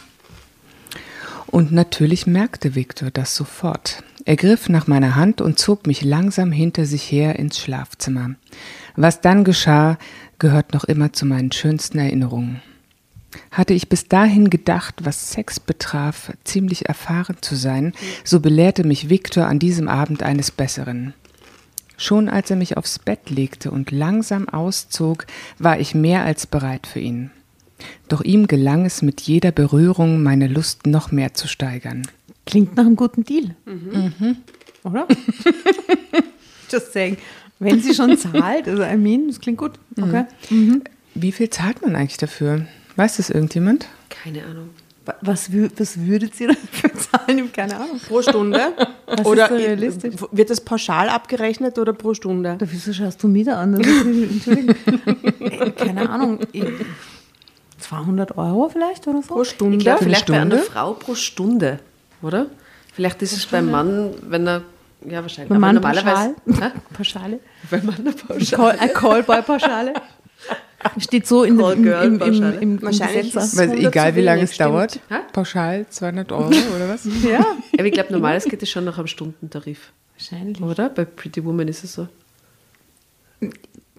Und 1.48 1.72
natürlich 1.72 2.28
merkte 2.28 2.76
Viktor 2.76 3.12
das 3.12 3.36
sofort. 3.36 4.04
Er 4.28 4.36
griff 4.36 4.70
nach 4.70 4.88
meiner 4.88 5.16
Hand 5.16 5.40
und 5.40 5.60
zog 5.60 5.86
mich 5.86 6.04
langsam 6.04 6.52
hinter 6.52 6.86
sich 6.86 7.04
her 7.12 7.38
ins 7.38 7.60
Schlafzimmer. 7.60 8.32
Was 8.96 9.22
dann 9.22 9.44
geschah, 9.44 10.00
gehört 10.40 10.74
noch 10.74 10.84
immer 10.84 11.14
zu 11.14 11.28
meinen 11.28 11.52
schönsten 11.52 12.00
Erinnerungen. 12.00 12.62
Hatte 13.52 13.76
ich 13.76 13.88
bis 13.88 14.08
dahin 14.08 14.50
gedacht, 14.50 14.96
was 15.04 15.32
Sex 15.32 15.60
betraf, 15.60 16.34
ziemlich 16.44 16.88
erfahren 16.88 17.38
zu 17.42 17.56
sein, 17.56 17.94
so 18.24 18.40
belehrte 18.40 18.84
mich 18.84 19.10
Viktor 19.10 19.46
an 19.46 19.60
diesem 19.60 19.88
Abend 19.88 20.24
eines 20.24 20.50
Besseren. 20.50 21.14
Schon 21.98 22.28
als 22.28 22.50
er 22.50 22.56
mich 22.56 22.78
aufs 22.78 22.98
Bett 22.98 23.30
legte 23.30 23.70
und 23.70 23.92
langsam 23.92 24.50
auszog, 24.50 25.28
war 25.60 25.80
ich 25.80 25.94
mehr 25.94 26.24
als 26.24 26.48
bereit 26.48 26.88
für 26.88 27.00
ihn. 27.00 27.30
Doch 28.08 28.22
ihm 28.22 28.48
gelang 28.48 28.86
es 28.86 29.02
mit 29.02 29.22
jeder 29.22 29.52
Berührung, 29.52 30.24
meine 30.24 30.48
Lust 30.48 30.88
noch 30.88 31.12
mehr 31.12 31.34
zu 31.34 31.48
steigern. 31.48 32.08
Klingt 32.46 32.76
nach 32.76 32.86
einem 32.86 32.96
guten 32.96 33.24
Deal. 33.24 33.56
Oder? 34.84 35.08
Just 36.72 36.94
saying. 36.94 37.18
Wenn 37.60 37.82
sie 37.82 37.94
schon 37.94 38.18
zahlt, 38.18 38.68
also 38.68 38.84
I 38.84 38.98
mean, 38.98 39.28
das 39.28 39.40
klingt 39.40 39.58
gut. 39.58 39.74
Okay. 40.00 40.26
Wie 41.14 41.32
viel 41.32 41.50
zahlt 41.50 41.82
man 41.82 41.96
eigentlich 41.96 42.18
dafür? 42.18 42.66
Weiß 42.98 43.18
das 43.18 43.30
irgendjemand? 43.30 43.88
Keine 44.10 44.44
Ahnung. 44.44 44.70
Wa- 45.06 45.16
Was, 45.22 45.50
was 45.78 46.00
würdet 46.00 46.40
ihr 46.42 46.48
dafür 46.72 46.92
zahlen? 46.94 47.38
Ich 47.38 47.44
habe 47.44 47.52
keine 47.54 47.76
Ahnung. 47.78 48.00
Pro 48.08 48.22
Stunde? 48.22 48.60
Was 49.08 49.24
oder 49.26 49.44
ist 49.44 49.52
da 49.52 49.56
realistisch? 49.56 50.16
wird 50.32 50.50
das 50.50 50.62
pauschal 50.62 51.10
abgerechnet 51.10 51.78
oder 51.78 51.94
pro 51.94 52.16
Stunde? 52.16 52.56
Da, 52.58 52.66
wieso 52.70 52.92
schaust 52.92 53.22
du 53.22 53.28
mich 53.28 53.46
da 53.46 53.62
an? 53.62 53.76
Entschuldigung. 53.76 54.76
Äh, 55.40 55.72
keine 55.72 56.10
Ahnung. 56.10 56.40
Ich- 56.52 56.64
200 57.80 58.36
Euro 58.38 58.68
vielleicht 58.70 59.08
oder 59.08 59.22
so? 59.22 59.36
Pro 59.36 59.44
Stunde? 59.44 59.78
Ich 59.78 59.84
glaube, 59.84 60.04
vielleicht 60.04 60.26
bei 60.28 60.40
einer 60.42 60.58
Stunde? 60.58 60.66
Frau 60.72 60.94
pro 60.94 61.14
Stunde, 61.14 61.80
oder? 62.22 62.48
Vielleicht 62.94 63.22
ist 63.22 63.34
es 63.34 63.46
beim 63.46 63.70
Mann, 63.70 64.12
wenn 64.22 64.48
er, 64.48 64.62
ja 65.06 65.22
wahrscheinlich, 65.22 65.50
Beim 65.50 65.60
Mann 65.62 65.82
pauschal? 65.82 66.04
normalerweise, 66.46 66.64
Hä? 66.66 66.72
Pauschale? 66.94 67.40
beim 67.70 67.86
Mann 67.86 67.96
eine 68.00 68.12
Pauschale. 68.14 68.46
Call, 68.52 68.80
eine 68.80 68.94
Callboy-Pauschale? 68.94 69.94
Steht 71.00 71.26
so 71.28 71.44
in, 71.44 71.60
im, 71.60 71.84
im, 71.84 71.88
im, 71.88 72.22
im, 72.22 72.44
im, 72.44 72.62
im 72.62 72.82
Wahrscheinlich 72.82 73.34
Gesetz. 73.34 73.54
ist- 73.54 73.58
Weil 73.58 73.70
100 73.72 73.92
egal 73.92 74.16
wie 74.16 74.22
lange 74.22 74.44
es 74.44 74.56
dauert. 74.56 75.00
Hä? 75.10 75.16
Pauschal 75.34 75.86
200 75.90 76.32
Euro 76.32 76.48
oder 76.48 76.88
was? 76.90 77.06
Ja, 77.24 77.44
Aber 77.74 77.86
ich 77.86 77.94
glaube, 77.94 78.14
normalerweise 78.14 78.50
geht 78.50 78.62
es 78.62 78.70
schon 78.70 78.86
nach 78.86 78.98
einem 78.98 79.08
Stundentarif, 79.08 79.92
wahrscheinlich. 80.18 80.62
oder? 80.62 80.90
Bei 80.90 81.04
Pretty 81.06 81.44
Woman 81.44 81.68
ist 81.68 81.84
es 81.84 81.94
so. 81.94 82.08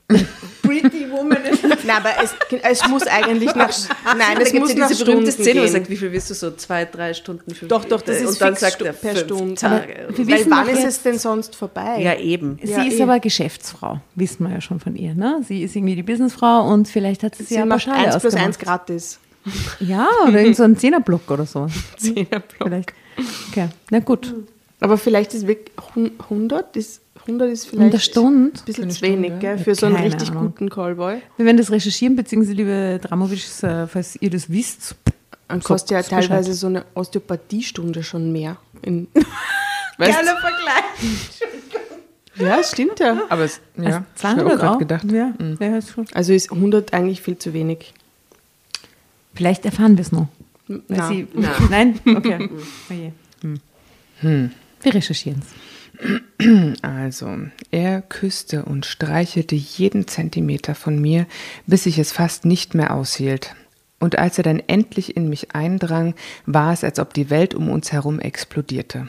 Pretty 0.63 1.11
Woman 1.11 1.45
ist 1.45 1.63
Nein, 1.65 1.97
aber 1.99 2.11
es, 2.23 2.35
es 2.63 2.89
muss 2.89 3.07
eigentlich 3.07 3.55
nach, 3.55 3.71
nein, 4.05 4.37
da 4.37 4.41
es 4.43 4.51
gibt 4.53 4.65
muss 4.65 4.75
ja 4.75 4.87
diese 4.89 5.05
berühmte 5.05 5.31
Stunden 5.33 5.43
Szene, 5.45 5.61
wo 5.61 5.65
gehen. 5.65 5.73
sagt, 5.73 5.91
wie 5.91 5.97
viel 5.97 6.13
willst 6.13 6.31
du 6.31 6.35
so? 6.35 6.51
Zwei, 6.53 6.85
drei 6.85 7.15
Stunden, 7.15 7.55
fünf 7.55 7.69
Doch, 7.69 7.85
doch, 7.85 8.03
das 8.03 8.21
ist 8.21 8.29
Und 8.29 8.41
dann 8.41 8.49
fix 8.57 8.61
sagt 8.61 8.83
er 8.83 8.93
per 8.93 9.17
Stunde. 9.17 9.55
Tage. 9.55 10.09
wir 10.15 10.27
Weil 10.27 10.39
wissen 10.39 10.51
wann 10.51 10.69
ist 10.69 10.79
jetzt- 10.79 10.87
es 10.89 11.03
denn 11.03 11.19
sonst 11.19 11.55
vorbei? 11.57 12.01
Ja, 12.01 12.15
eben. 12.19 12.59
Sie 12.63 12.71
Ja, 12.73 12.83
ist 12.83 12.99
eh. 12.99 13.03
aber 13.03 13.21
Geschäftsfrau, 13.21 14.01
wissen 14.17 14.45
wir 14.47 14.55
ja 14.55 14.61
schon 14.61 14.81
von 14.81 14.97
ihr. 14.97 15.15
Ne? 15.15 15.41
Sie 15.47 15.63
ist 15.63 15.75
irgendwie 15.77 15.95
die 15.97 16.03
Businessfrau 16.03 16.69
und 16.73 16.89
vielleicht 16.89 17.23
hat 17.23 17.35
sie 17.37 17.43
sich 17.45 17.49
Sie 17.51 17.55
ja 17.57 17.67
macht 17.67 17.87
Pauschale 17.87 18.07
1 18.13 18.19
plus 18.21 18.35
1 18.35 18.49
ausgemacht. 18.57 18.59
gratis. 18.61 19.19
Ja, 19.81 20.09
oder 20.27 20.41
irgend 20.41 20.57
so 20.57 20.65
ein 20.65 20.77
Zehnerblock 20.77 21.31
oder 21.31 21.47
so. 21.47 21.69
Zehnerblock. 21.97 22.43
Vielleicht. 22.65 22.93
Okay, 23.51 23.69
na 23.91 24.01
gut. 24.01 24.35
Aber 24.81 24.99
vielleicht 24.99 25.35
ist 25.35 25.47
wirklich 25.47 25.71
hun- 25.95 26.11
100 26.29 26.77
ist, 26.77 27.01
100 27.27 27.51
ist 27.51 27.67
vielleicht 27.69 27.93
der 27.93 27.99
Stunde. 27.99 28.53
ein 28.59 28.65
bisschen 28.65 28.91
zu 28.91 29.03
wenig 29.03 29.27
Stunde? 29.27 29.39
gell, 29.41 29.59
für 29.59 29.75
so 29.75 29.87
einen 29.87 29.97
richtig 29.97 30.31
Ahnung. 30.31 30.47
guten 30.47 30.71
Callboy. 30.71 31.21
Wir 31.37 31.45
werden 31.47 31.57
das 31.57 31.71
recherchieren, 31.71 32.17
beziehungsweise 32.17 32.55
liebe 32.55 33.01
Dramovic, 33.03 33.45
äh, 33.63 33.87
falls 33.87 34.17
ihr 34.21 34.31
das 34.31 34.51
wisst. 34.51 34.95
Dann 35.49 35.63
kostet 35.63 35.93
ja 35.93 35.99
Bescheid. 35.99 36.27
teilweise 36.29 36.55
so 36.55 36.67
eine 36.67 36.85
Osteopathiestunde 36.95 38.03
schon 38.03 38.33
mehr. 38.33 38.57
In, 38.83 39.09
weißt, 39.99 40.19
Vergleich. 40.19 41.41
ja, 42.37 42.63
stimmt 42.65 42.99
ja. 43.01 43.23
Aber 43.29 43.45
es, 43.45 43.61
ja, 43.77 43.85
Also 43.85 43.97
hab 43.97 44.05
ich 44.15 44.21
200 44.21 44.61
auch 44.61 44.63
Euro? 44.71 44.79
gedacht. 44.79 45.05
Ja, 45.11 45.33
ja, 45.61 45.77
ist 45.77 45.91
schon. 45.91 46.07
Also 46.15 46.33
ist 46.33 46.51
100 46.53 46.93
eigentlich 46.95 47.23
viel 47.23 47.39
zu 47.39 47.53
wenig. 47.53 47.93
Vielleicht 49.35 49.65
erfahren 49.65 49.97
wir 49.97 50.03
es 50.03 50.13
noch. 50.13 50.29
Na. 50.89 51.09
sie, 51.09 51.29
Na. 51.35 51.51
Nein? 51.71 52.01
Okay. 52.05 52.51
Oje. 52.91 53.13
Hm. 54.21 54.51
Wir 54.83 54.95
recherchieren 54.95 55.41
es. 55.43 55.66
Also, 56.83 57.39
er 57.71 58.03
küsste 58.03 58.65
und 58.65 58.87
streichelte 58.87 59.55
jeden 59.55 60.07
Zentimeter 60.07 60.75
von 60.75 61.01
mir, 61.01 61.27
bis 61.67 61.87
ich 61.87 61.99
es 61.99 62.13
fast 62.13 62.45
nicht 62.45 62.75
mehr 62.75 62.95
aushielt. 62.95 63.55
Und 63.99 64.19
als 64.19 64.39
er 64.39 64.45
dann 64.45 64.63
endlich 64.67 65.17
in 65.17 65.29
mich 65.29 65.55
eindrang, 65.55 66.15
war 66.45 66.73
es, 66.73 66.85
als 66.85 66.99
ob 66.99 67.15
die 67.15 67.31
Welt 67.31 67.55
um 67.55 67.71
uns 67.71 67.93
herum 67.93 68.21
explodierte. 68.21 69.09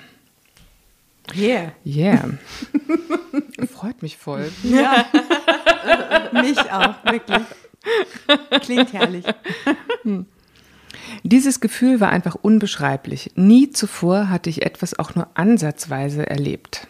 Yeah. 1.36 1.74
Yeah. 1.86 2.38
Freut 3.70 4.02
mich 4.02 4.18
voll. 4.18 4.50
Ja. 4.64 5.06
Mich 6.32 6.60
auch, 6.72 6.96
wirklich. 7.04 7.44
Klingt 8.62 8.94
herrlich. 8.94 9.26
Dieses 11.24 11.60
Gefühl 11.60 12.00
war 12.00 12.10
einfach 12.10 12.36
unbeschreiblich. 12.36 13.32
Nie 13.36 13.70
zuvor 13.70 14.30
hatte 14.30 14.50
ich 14.50 14.66
etwas 14.66 14.98
auch 14.98 15.16
nur 15.16 15.28
ansatzweise 15.34 16.28
erlebt. 16.28 16.88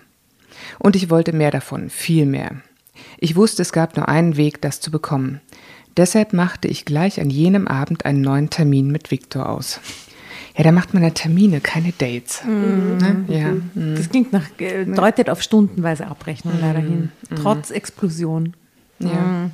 Und 0.80 0.95
ich 0.95 1.09
wollte 1.09 1.34
mehr 1.34 1.51
davon, 1.51 1.89
viel 1.89 2.26
mehr. 2.26 2.57
Ich 3.20 3.36
wusste, 3.36 3.61
es 3.61 3.72
gab 3.72 3.95
nur 3.95 4.07
einen 4.07 4.38
Weg, 4.38 4.61
das 4.61 4.80
zu 4.80 4.91
bekommen. 4.91 5.41
Deshalb 5.97 6.34
machte 6.34 6.68
ich 6.68 6.86
gleich 6.86 7.20
an 7.20 7.30
jenem 7.30 7.68
Abend 7.68 8.05
einen 8.05 8.22
neuen 8.22 8.49
Termin 8.49 8.91
mit 8.91 9.09
Viktor 9.09 9.49
aus. 9.49 9.80
Ja, 10.55 10.63
da 10.63 10.72
macht 10.72 10.93
man 10.93 11.03
ja 11.03 11.11
Termine, 11.11 11.61
keine 11.61 11.91
Dates. 11.91 12.43
Ne? 12.43 13.26
Ja. 13.28 13.53
Das 13.95 14.09
klingt 14.09 14.34
nach, 14.34 14.45
äh, 14.59 14.86
deutet 14.86 15.30
auf 15.30 15.43
stundenweise 15.43 16.07
Abrechnung 16.07 16.55
leider 16.59 16.80
hin. 16.80 17.11
Trotz 17.36 17.70
Explosion. 17.70 18.55
Ja. 18.99 19.51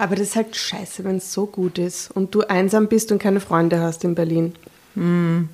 Aber 0.00 0.16
das 0.16 0.28
ist 0.28 0.36
halt 0.36 0.56
scheiße, 0.56 1.04
wenn 1.04 1.18
es 1.18 1.30
so 1.30 1.44
gut 1.44 1.76
ist 1.76 2.10
und 2.10 2.34
du 2.34 2.40
einsam 2.40 2.88
bist 2.88 3.12
und 3.12 3.18
keine 3.18 3.38
Freunde 3.38 3.80
hast 3.80 4.02
in 4.02 4.14
Berlin. 4.14 4.54
Würde 4.94 5.48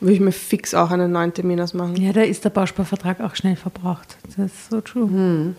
ich 0.00 0.18
mir 0.18 0.32
fix 0.32 0.74
auch 0.74 0.90
einen 0.90 1.12
neuen 1.12 1.32
Termin 1.32 1.60
ausmachen. 1.60 1.94
Ja, 1.94 2.12
da 2.12 2.22
ist 2.22 2.44
der 2.44 2.50
Bausparvertrag 2.50 3.20
auch 3.20 3.36
schnell 3.36 3.54
verbraucht. 3.54 4.16
Das 4.26 4.46
ist 4.46 4.68
so 4.68 4.80
true. 4.80 5.54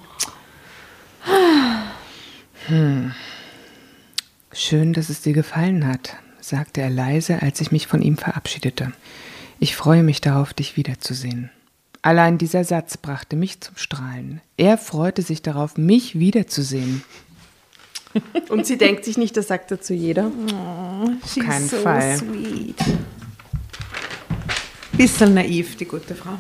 Schön, 4.52 4.92
dass 4.94 5.08
es 5.08 5.22
dir 5.22 5.34
gefallen 5.34 5.88
hat, 5.88 6.18
sagte 6.42 6.82
er 6.82 6.90
leise, 6.90 7.42
als 7.42 7.62
ich 7.62 7.72
mich 7.72 7.88
von 7.88 8.02
ihm 8.02 8.18
verabschiedete. 8.18 8.92
Ich 9.60 9.78
freue 9.78 10.04
mich 10.04 10.20
darauf, 10.20 10.54
dich 10.54 10.76
wiederzusehen. 10.76 11.52
Allein 12.02 12.38
dieser 12.38 12.66
Satz 12.66 12.98
brachte 12.98 13.38
mich 13.38 13.62
zum 13.62 13.78
Strahlen. 13.78 14.42
Er 14.58 14.78
freute 14.78 15.22
sich 15.22 15.42
darauf, 15.42 15.78
mich 15.78 16.20
wiederzusehen. 16.20 17.02
Und 18.50 18.66
sie 18.66 18.78
denkt 18.78 19.06
sich 19.06 19.18
nicht, 19.18 19.36
das 19.38 19.48
sagt 19.48 19.72
er 19.72 19.82
zu 19.82 19.94
jeder. 19.94 20.32
She's 21.28 21.44
keinen 21.44 21.68
so 21.68 21.78
Fall. 21.78 22.18
sweet. 22.18 22.76
Bisschen 24.94 25.34
naiv, 25.34 25.76
die 25.76 25.86
gute 25.86 26.16
Frau. 26.16 26.38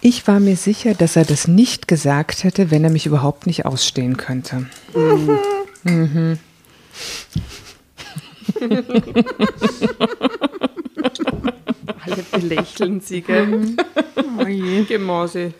Ich 0.00 0.26
war 0.26 0.40
mir 0.40 0.56
sicher, 0.56 0.94
dass 0.94 1.14
er 1.14 1.24
das 1.24 1.46
nicht 1.46 1.86
gesagt 1.86 2.42
hätte, 2.42 2.72
wenn 2.72 2.82
er 2.82 2.90
mich 2.90 3.06
überhaupt 3.06 3.46
nicht 3.46 3.64
ausstehen 3.66 4.16
könnte. 4.16 4.66
Mhm. 4.94 5.38
Alle 12.04 12.22
belächeln 12.32 13.00
sie, 13.00 13.20
gell? 13.20 13.76
Oh 14.38 14.46
je. 14.46 14.82
Gemause. 14.84 15.54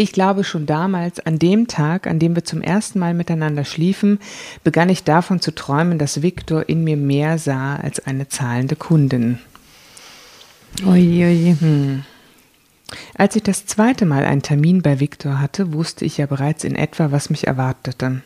Ich 0.00 0.12
glaube 0.12 0.44
schon 0.44 0.64
damals, 0.64 1.18
an 1.18 1.40
dem 1.40 1.66
Tag, 1.66 2.06
an 2.06 2.20
dem 2.20 2.36
wir 2.36 2.44
zum 2.44 2.62
ersten 2.62 3.00
Mal 3.00 3.14
miteinander 3.14 3.64
schliefen, 3.64 4.20
begann 4.62 4.90
ich 4.90 5.02
davon 5.02 5.40
zu 5.40 5.52
träumen, 5.52 5.98
dass 5.98 6.22
Viktor 6.22 6.68
in 6.68 6.84
mir 6.84 6.96
mehr 6.96 7.36
sah 7.36 7.74
als 7.74 7.98
eine 8.06 8.28
zahlende 8.28 8.76
Kundin. 8.76 9.40
Oje, 10.86 11.26
oje. 11.26 12.04
Als 13.16 13.34
ich 13.34 13.42
das 13.42 13.66
zweite 13.66 14.06
Mal 14.06 14.24
einen 14.24 14.42
Termin 14.42 14.82
bei 14.82 15.00
Viktor 15.00 15.40
hatte, 15.40 15.72
wusste 15.72 16.04
ich 16.04 16.16
ja 16.16 16.26
bereits 16.26 16.62
in 16.62 16.76
etwa, 16.76 17.10
was 17.10 17.28
mich 17.28 17.48
erwartete. 17.48 18.22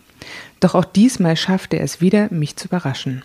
Doch 0.61 0.75
auch 0.75 0.85
diesmal 0.85 1.39
schaffte 1.39 1.79
er 1.79 1.85
es 1.85 2.03
wieder, 2.03 2.29
mich 2.31 2.57
zu 2.57 2.69
überraschen. 2.69 3.25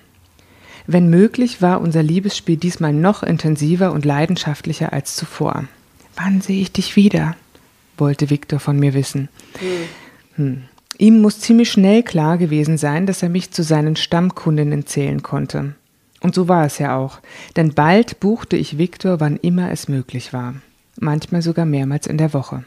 Wenn 0.85 1.09
möglich, 1.09 1.61
war 1.61 1.81
unser 1.81 2.01
Liebesspiel 2.01 2.55
diesmal 2.55 2.93
noch 2.93 3.23
intensiver 3.23 3.91
und 3.91 4.05
leidenschaftlicher 4.05 4.93
als 4.93 5.17
zuvor. 5.17 5.65
Wann 6.15 6.39
sehe 6.39 6.61
ich 6.61 6.71
dich 6.71 6.95
wieder? 6.95 7.35
Wollte 7.99 8.29
Viktor 8.29 8.59
von 8.59 8.79
mir 8.79 8.93
wissen. 8.93 9.29
Hm. 10.35 10.63
Ihm 10.97 11.21
muss 11.21 11.39
ziemlich 11.39 11.71
schnell 11.71 12.03
klar 12.03 12.37
gewesen 12.37 12.77
sein, 12.77 13.05
dass 13.05 13.21
er 13.21 13.29
mich 13.29 13.51
zu 13.51 13.63
seinen 13.63 13.95
Stammkundinnen 13.95 14.87
zählen 14.87 15.21
konnte. 15.21 15.75
Und 16.21 16.33
so 16.33 16.47
war 16.47 16.65
es 16.65 16.79
ja 16.79 16.97
auch, 16.97 17.19
denn 17.55 17.73
bald 17.73 18.19
buchte 18.19 18.57
ich 18.57 18.79
Viktor, 18.79 19.19
wann 19.19 19.37
immer 19.37 19.71
es 19.71 19.87
möglich 19.87 20.33
war, 20.33 20.55
manchmal 20.99 21.43
sogar 21.43 21.65
mehrmals 21.65 22.07
in 22.07 22.17
der 22.17 22.33
Woche. 22.33 22.63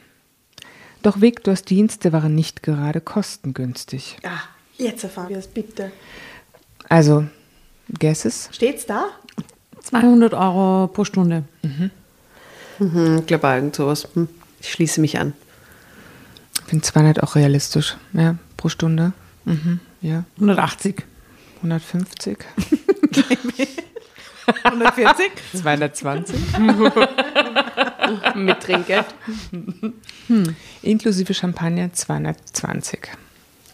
Doch 1.02 1.20
Viktors 1.20 1.64
Dienste 1.64 2.12
waren 2.12 2.34
nicht 2.34 2.62
gerade 2.62 3.00
kostengünstig. 3.00 4.18
Ah, 4.22 4.42
jetzt 4.76 5.02
erfahren 5.02 5.30
wir 5.30 5.38
es 5.38 5.48
bitte. 5.48 5.90
Also, 6.88 7.24
Guesses? 7.98 8.50
Steht's 8.52 8.86
da? 8.86 9.06
200 9.82 10.34
Euro 10.34 10.88
pro 10.88 11.04
Stunde. 11.04 11.44
Mhm, 11.62 13.18
ich 13.20 13.26
glaube 13.26 13.48
irgend 13.48 13.74
sowas. 13.74 14.08
Hm. 14.14 14.28
Ich 14.60 14.72
schließe 14.72 15.00
mich 15.00 15.18
an. 15.18 15.32
Ich 16.54 16.68
finde 16.70 16.84
200 16.84 17.22
auch 17.22 17.34
realistisch, 17.34 17.96
ja, 18.12 18.36
pro 18.56 18.68
Stunde. 18.68 19.12
Mhm, 19.44 19.80
ja, 20.02 20.24
180. 20.36 21.02
150. 21.56 22.38
140? 24.62 25.30
220. 25.52 26.40
Mit 28.36 28.60
Trinkgeld. 28.60 29.06
Inklusive 30.82 31.34
Champagner 31.34 31.92
220. 31.92 33.08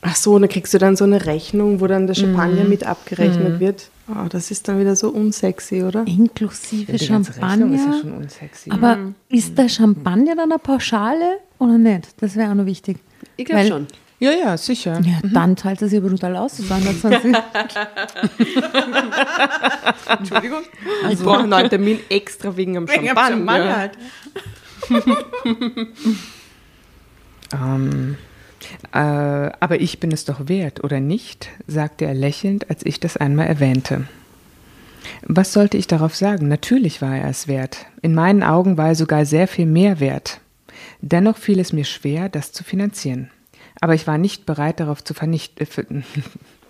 Ach 0.03 0.16
so, 0.16 0.34
und 0.34 0.43
dann 0.43 0.51
kriegst 0.51 0.74
du 0.74 0.78
dann 0.78 0.97
so 0.97 1.05
eine 1.05 1.26
Rechnung, 1.26 1.80
wo 1.80 1.87
dann 1.87 2.07
der 2.07 2.14
Champagner 2.14 2.64
mit 2.64 2.84
abgerechnet 2.84 3.61
wird. 3.61 3.91
Oh, 4.09 4.29
das 4.29 4.51
ist 4.53 4.69
dann 4.69 4.79
wieder 4.79 4.95
so 4.95 5.09
unsexy, 5.11 5.83
oder? 5.83 6.07
Inklusive 6.07 6.93
Rechnung 6.93 7.23
ist 7.23 7.35
ja 7.35 7.35
Champagner. 7.43 8.01
schon 8.01 8.13
unsexy. 8.13 8.71
Aber 8.71 8.99
ist 9.29 9.59
der 9.59 9.69
Champagner 9.69 10.37
dann 10.37 10.53
eine 10.53 10.59
Pauschale 10.61 11.39
oder 11.59 11.77
nicht? 11.77 12.15
Das 12.23 12.37
wäre 12.37 12.51
auch 12.51 12.55
noch 12.55 12.67
wichtig. 12.67 12.99
Ich 13.37 13.47
glaube 13.47 13.67
schon. 13.67 13.87
ja, 14.21 14.31
ja, 14.31 14.57
sicher. 14.57 15.01
Ja, 15.03 15.19
dann 15.33 15.57
zahlt 15.57 15.83
er 15.83 15.89
sich 15.89 15.99
aber 15.99 16.11
total 16.11 16.37
aus. 16.37 16.57
220. 16.57 17.35
Entschuldigung. 20.19 20.63
Ich 21.11 21.19
brauche 21.19 21.41
einen 21.53 21.69
Termin 21.69 21.99
extra 22.09 22.57
wegen 22.57 22.77
am 22.77 22.87
Champagner. 22.87 23.77
halt. 23.77 23.93
Ähm, 27.53 28.17
äh, 28.93 28.99
aber 28.99 29.81
ich 29.81 30.01
bin 30.01 30.12
es 30.12 30.24
doch 30.24 30.49
wert, 30.49 30.85
oder 30.85 31.01
nicht? 31.01 31.49
sagte 31.66 32.05
er 32.05 32.14
lächelnd, 32.14 32.70
als 32.70 32.85
ich 32.85 33.01
das 33.01 33.16
einmal 33.16 33.47
erwähnte. 33.47 34.07
Was 35.22 35.53
sollte 35.53 35.77
ich 35.77 35.87
darauf 35.87 36.14
sagen? 36.14 36.49
Natürlich 36.49 37.01
war 37.03 37.16
er 37.16 37.29
es 37.29 37.49
wert. 37.49 37.87
In 38.03 38.14
meinen 38.14 38.43
Augen 38.43 38.77
war 38.77 38.89
er 38.89 38.95
sogar 38.95 39.24
sehr 39.24 39.49
viel 39.49 39.66
mehr 39.66 40.01
wert. 40.01 40.41
Dennoch 41.01 41.37
fiel 41.37 41.61
es 41.61 41.72
mir 41.72 41.85
schwer, 41.85 42.29
das 42.29 42.53
zu 42.53 42.64
finanzieren. 42.64 43.31
Aber 43.81 43.95
ich 43.95 44.07
war 44.07 44.18
nicht 44.18 44.47
bereit, 44.47 44.81
darauf 44.81 45.05
zu 45.05 45.14
vernichten. 45.14 45.66
Äh, 45.66 46.03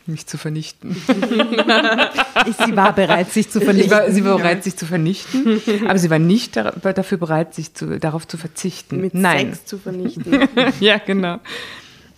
mich 0.11 0.26
zu 0.26 0.38
vernichten. 0.38 0.94
Sie 1.07 2.76
war 2.76 2.92
bereit, 2.94 3.30
sich 3.32 3.50
zu 3.50 3.59
Ich 3.59 3.64
vernichten. 3.64 3.90
war, 3.90 4.11
sie 4.11 4.24
war 4.24 4.36
bereit, 4.36 4.62
sich 4.62 4.76
zu 4.76 4.86
vernichten, 4.86 5.61
aber 5.88 5.98
sie 5.98 6.11
war 6.11 6.20
nicht 6.20 6.54
dafür 6.57 7.18
bereit, 7.18 7.54
sich 7.54 7.74
zu, 7.74 7.98
darauf 7.98 8.28
zu 8.28 8.36
verzichten. 8.36 9.00
Mit 9.00 9.14
Nein. 9.14 9.54
Sex 9.54 9.64
zu 9.64 9.78
vernichten. 9.78 10.48
ja, 10.80 10.98
genau. 10.98 11.40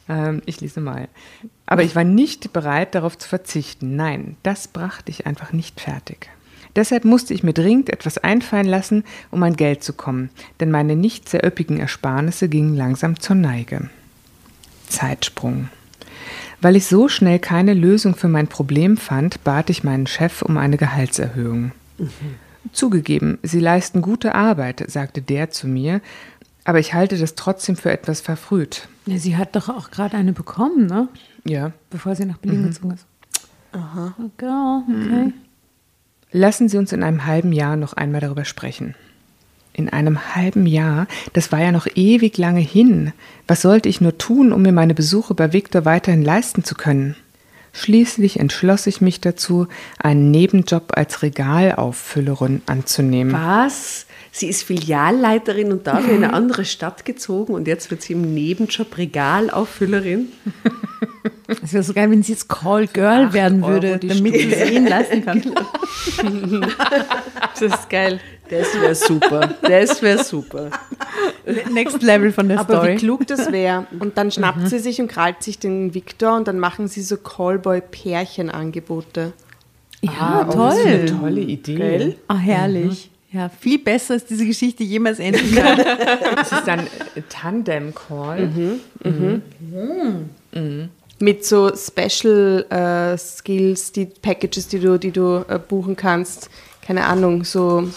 Ähm, 0.08 0.42
ich 0.46 0.60
lese 0.60 0.80
mal. 0.80 1.08
Aber 1.66 1.82
ich 1.82 1.94
war 1.94 2.04
nicht 2.04 2.52
bereit, 2.52 2.94
darauf 2.94 3.18
zu 3.18 3.28
verzichten. 3.28 3.96
Nein, 3.96 4.36
das 4.42 4.68
brachte 4.68 5.10
ich 5.10 5.26
einfach 5.26 5.52
nicht 5.52 5.80
fertig. 5.80 6.30
Deshalb 6.76 7.04
musste 7.04 7.34
ich 7.34 7.42
mir 7.42 7.52
dringend 7.52 7.90
etwas 7.90 8.18
einfallen 8.18 8.66
lassen, 8.66 9.04
um 9.30 9.42
an 9.42 9.56
Geld 9.56 9.82
zu 9.82 9.92
kommen, 9.92 10.30
denn 10.60 10.70
meine 10.70 10.96
nicht 10.96 11.28
sehr 11.28 11.44
üppigen 11.44 11.80
Ersparnisse 11.80 12.48
gingen 12.48 12.76
langsam 12.76 13.18
zur 13.18 13.36
Neige. 13.36 13.90
Zeitsprung. 14.88 15.68
Weil 16.60 16.76
ich 16.76 16.86
so 16.86 17.08
schnell 17.08 17.38
keine 17.38 17.74
Lösung 17.74 18.14
für 18.14 18.28
mein 18.28 18.48
Problem 18.48 18.96
fand, 18.96 19.42
bat 19.44 19.70
ich 19.70 19.84
meinen 19.84 20.06
Chef 20.06 20.42
um 20.42 20.56
eine 20.56 20.76
Gehaltserhöhung. 20.76 21.72
Zugegeben, 22.72 23.38
Sie 23.42 23.60
leisten 23.60 24.02
gute 24.02 24.34
Arbeit, 24.34 24.84
sagte 24.88 25.22
der 25.22 25.50
zu 25.50 25.68
mir, 25.68 26.00
aber 26.68 26.80
ich 26.80 26.92
halte 26.92 27.16
das 27.16 27.34
trotzdem 27.34 27.76
für 27.76 27.90
etwas 27.90 28.20
verfrüht. 28.20 28.88
Ja, 29.06 29.16
sie 29.16 29.38
hat 29.38 29.56
doch 29.56 29.70
auch 29.70 29.90
gerade 29.90 30.18
eine 30.18 30.34
bekommen, 30.34 30.84
ne? 30.84 31.08
Ja. 31.44 31.72
Bevor 31.88 32.14
sie 32.14 32.26
nach 32.26 32.36
Berlin 32.36 32.64
gezogen 32.64 32.92
ist. 32.92 33.06
Aha. 33.72 34.14
Okay, 34.18 34.82
okay. 34.86 35.32
Lassen 36.30 36.68
Sie 36.68 36.76
uns 36.76 36.92
in 36.92 37.02
einem 37.02 37.24
halben 37.24 37.54
Jahr 37.54 37.76
noch 37.76 37.94
einmal 37.94 38.20
darüber 38.20 38.44
sprechen. 38.44 38.94
In 39.72 39.88
einem 39.88 40.34
halben 40.34 40.66
Jahr, 40.66 41.06
das 41.32 41.52
war 41.52 41.60
ja 41.60 41.72
noch 41.72 41.86
ewig 41.94 42.36
lange 42.36 42.60
hin. 42.60 43.14
Was 43.46 43.62
sollte 43.62 43.88
ich 43.88 44.02
nur 44.02 44.18
tun, 44.18 44.52
um 44.52 44.60
mir 44.60 44.72
meine 44.72 44.92
Besuche 44.92 45.32
bei 45.32 45.54
Victor 45.54 45.86
weiterhin 45.86 46.22
leisten 46.22 46.64
zu 46.64 46.74
können? 46.74 47.16
Schließlich 47.72 48.40
entschloss 48.40 48.86
ich 48.86 49.00
mich 49.00 49.22
dazu, 49.22 49.68
einen 49.98 50.30
Nebenjob 50.30 50.92
als 50.94 51.22
Regalauffüllerin 51.22 52.60
anzunehmen. 52.66 53.32
Was? 53.32 54.04
Sie 54.30 54.48
ist 54.48 54.62
Filialleiterin 54.62 55.72
und 55.72 55.86
dafür 55.86 56.14
in 56.14 56.24
eine 56.24 56.32
andere 56.34 56.64
Stadt 56.64 57.04
gezogen 57.04 57.54
und 57.54 57.66
jetzt 57.66 57.90
wird 57.90 58.02
sie 58.02 58.12
im 58.12 58.34
Nebenjob 58.34 58.96
Regalaufüllerin. 58.98 60.28
Es 61.62 61.72
wäre 61.72 61.82
so 61.82 61.94
geil, 61.94 62.10
wenn 62.10 62.22
sie 62.22 62.32
jetzt 62.32 62.48
Call 62.48 62.86
Girl 62.86 63.32
werden 63.32 63.64
Euro 63.64 63.82
würde, 63.82 63.98
damit 63.98 64.34
sie 64.34 64.52
es 64.52 64.70
ihnen 64.70 64.86
leisten 64.86 65.24
kann. 65.24 65.42
Das 67.60 67.62
ist 67.62 67.90
geil. 67.90 68.20
Das 68.48 68.68
wäre 68.80 68.94
super. 68.94 69.52
Das 69.62 70.00
wäre 70.00 70.22
super. 70.22 70.70
Next 71.72 72.00
Level 72.02 72.30
von 72.32 72.48
der 72.48 72.60
Aber 72.60 72.74
Story. 72.76 72.92
wie 72.92 72.96
klug 72.98 73.26
das 73.26 73.50
wäre. 73.50 73.88
Und 73.98 74.16
dann 74.16 74.30
schnappt 74.30 74.68
sie 74.68 74.78
sich 74.78 75.00
und 75.00 75.08
krallt 75.08 75.42
sich 75.42 75.58
den 75.58 75.92
Victor 75.92 76.36
und 76.36 76.46
dann 76.46 76.60
machen 76.60 76.86
sie 76.86 77.02
so 77.02 77.16
Callboy-Pärchenangebote. 77.16 79.32
ja, 80.02 80.46
Oh, 80.48 80.52
das 80.56 80.78
ist 80.78 80.86
eine 80.86 81.06
toll. 81.06 81.18
tolle 81.20 81.40
Idee. 81.40 81.74
Gell? 81.74 82.16
Ah, 82.28 82.36
herrlich. 82.36 83.10
Ja, 83.30 83.50
viel 83.50 83.78
besser 83.78 84.14
als 84.14 84.24
diese 84.24 84.46
Geschichte 84.46 84.82
jemals 84.84 85.18
enden 85.18 85.54
kann. 85.54 85.78
Das 86.36 86.52
ist 86.52 86.66
dann 86.66 86.80
äh, 86.80 87.22
Tandem-Call. 87.28 88.78
Mit 91.20 91.44
so 91.44 91.70
Special 91.76 92.64
äh, 92.70 93.18
Skills, 93.18 93.92
die 93.92 94.06
Packages, 94.06 94.68
die 94.68 94.78
du, 94.78 94.98
die 94.98 95.10
du 95.10 95.44
äh, 95.48 95.58
buchen 95.58 95.94
kannst. 95.96 96.48
Keine 96.80 97.04
Ahnung, 97.04 97.44
so 97.44 97.90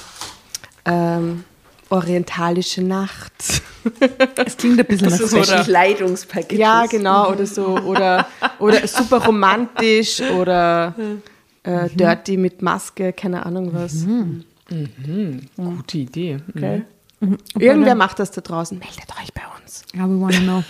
ähm, 0.86 1.44
orientalische 1.90 2.82
Nacht. 2.82 3.32
Es 4.36 4.58
klingt 4.58 4.80
ein 4.80 4.86
bisschen 4.86 5.10
nach 5.10 5.18
Das 5.18 5.34
ist 5.34 5.48
so. 5.48 5.64
Kleidungspackages. 5.64 6.60
Ja, 6.60 6.86
genau, 6.86 7.32
oder 7.32 7.48
so. 7.48 7.66
Oder, 7.80 8.28
oder 8.60 8.86
super 8.88 9.26
romantisch 9.26 10.22
oder 10.22 10.94
äh, 11.64 11.90
dirty 11.90 12.38
mit 12.38 12.62
Maske, 12.62 13.12
keine 13.12 13.44
Ahnung 13.44 13.72
was. 13.74 14.06
Gute 15.58 15.98
Idee. 15.98 16.38
Gell? 16.56 16.86
Irgendwer 17.60 17.94
macht 17.94 18.18
das 18.18 18.32
da 18.32 18.42
draußen. 18.42 18.80
Meldet 18.80 19.06
euch 19.22 19.32
bei 19.34 19.42
uns. 19.62 19.84
Ja, 19.94 20.10
we 20.10 20.20
wanna 20.20 20.40
know. 20.40 20.64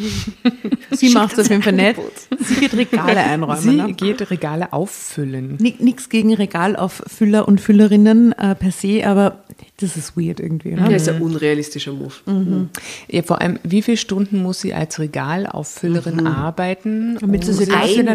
Sie 0.92 1.10
macht 1.12 1.34
es 1.34 1.40
auf 1.40 1.50
jeden 1.50 1.64
Fall 1.64 1.72
nicht. 1.74 1.98
Sie 2.40 2.60
wird 2.60 2.74
Regale 2.74 3.20
einräumen. 3.22 3.62
Sie 3.62 3.78
ne? 3.78 3.94
geht 3.94 4.30
Regale 4.30 4.74
auffüllen. 4.74 5.56
Nichts 5.60 6.10
gegen 6.10 6.34
Regalauffüller 6.34 7.48
und 7.48 7.62
Füllerinnen 7.62 8.34
äh, 8.34 8.56
per 8.56 8.72
se, 8.72 9.08
aber 9.08 9.44
das 9.78 9.96
ist 9.96 10.18
weird 10.18 10.42
irgendwie. 10.42 10.72
Ja, 10.72 10.90
Ne? 10.90 10.96
ist 10.96 11.08
ein 11.08 11.22
unrealistischer 11.22 11.94
Move. 11.94 12.68
Ja, 13.08 13.22
vor 13.24 13.40
allem, 13.40 13.60
wie 13.64 13.82
viele 13.82 13.98
Stunden 13.98 14.42
muss 14.42 14.60
sie 14.60 14.74
als 14.74 15.00
Regalauffüllerin 15.00 16.28
arbeiten? 16.28 17.18
Damit 17.22 17.46
sie 17.46 17.54
sich 17.54 17.70
das 17.70 17.78
leisten 17.78 18.06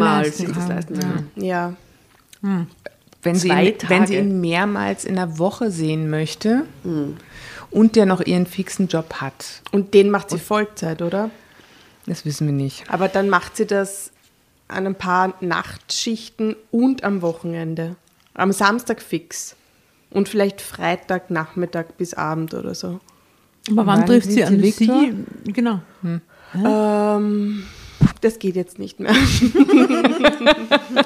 das 0.52 0.66
kann. 0.86 0.98
kann. 0.98 1.26
Ja. 1.36 1.72
Wenn 3.26 3.34
sie, 3.36 3.48
ihn, 3.48 3.74
wenn 3.88 4.06
sie 4.06 4.16
ihn 4.16 4.40
mehrmals 4.40 5.04
in 5.04 5.16
der 5.16 5.38
Woche 5.38 5.70
sehen 5.70 6.08
möchte 6.10 6.64
und 7.70 7.96
der 7.96 8.06
noch 8.06 8.20
ihren 8.20 8.46
fixen 8.46 8.88
Job 8.88 9.14
hat. 9.20 9.62
Und 9.72 9.94
den 9.94 10.10
macht 10.10 10.30
sie 10.30 10.38
Vollzeit, 10.38 11.02
oder? 11.02 11.30
Das 12.06 12.24
wissen 12.24 12.46
wir 12.46 12.54
nicht. 12.54 12.84
Aber 12.88 13.08
dann 13.08 13.28
macht 13.28 13.56
sie 13.56 13.66
das 13.66 14.12
an 14.68 14.86
ein 14.86 14.94
paar 14.94 15.34
Nachtschichten 15.40 16.56
und 16.70 17.04
am 17.04 17.22
Wochenende. 17.22 17.96
Am 18.34 18.52
Samstag 18.52 19.02
fix. 19.02 19.56
Und 20.10 20.28
vielleicht 20.28 20.60
Freitag, 20.60 21.30
Nachmittag 21.30 21.96
bis 21.98 22.14
Abend 22.14 22.54
oder 22.54 22.74
so. 22.74 23.00
Aber 23.70 23.86
wann 23.86 24.00
Wann 24.00 24.06
trifft 24.06 24.28
sie 24.28 24.34
sie 24.34 24.44
an 24.44 24.62
Viktor? 24.62 25.00
sie? 25.44 25.52
Genau. 25.52 25.80
Ähm, 26.54 27.64
das 28.20 28.38
geht 28.38 28.56
jetzt 28.56 28.78
nicht 28.78 29.00
mehr. 29.00 29.12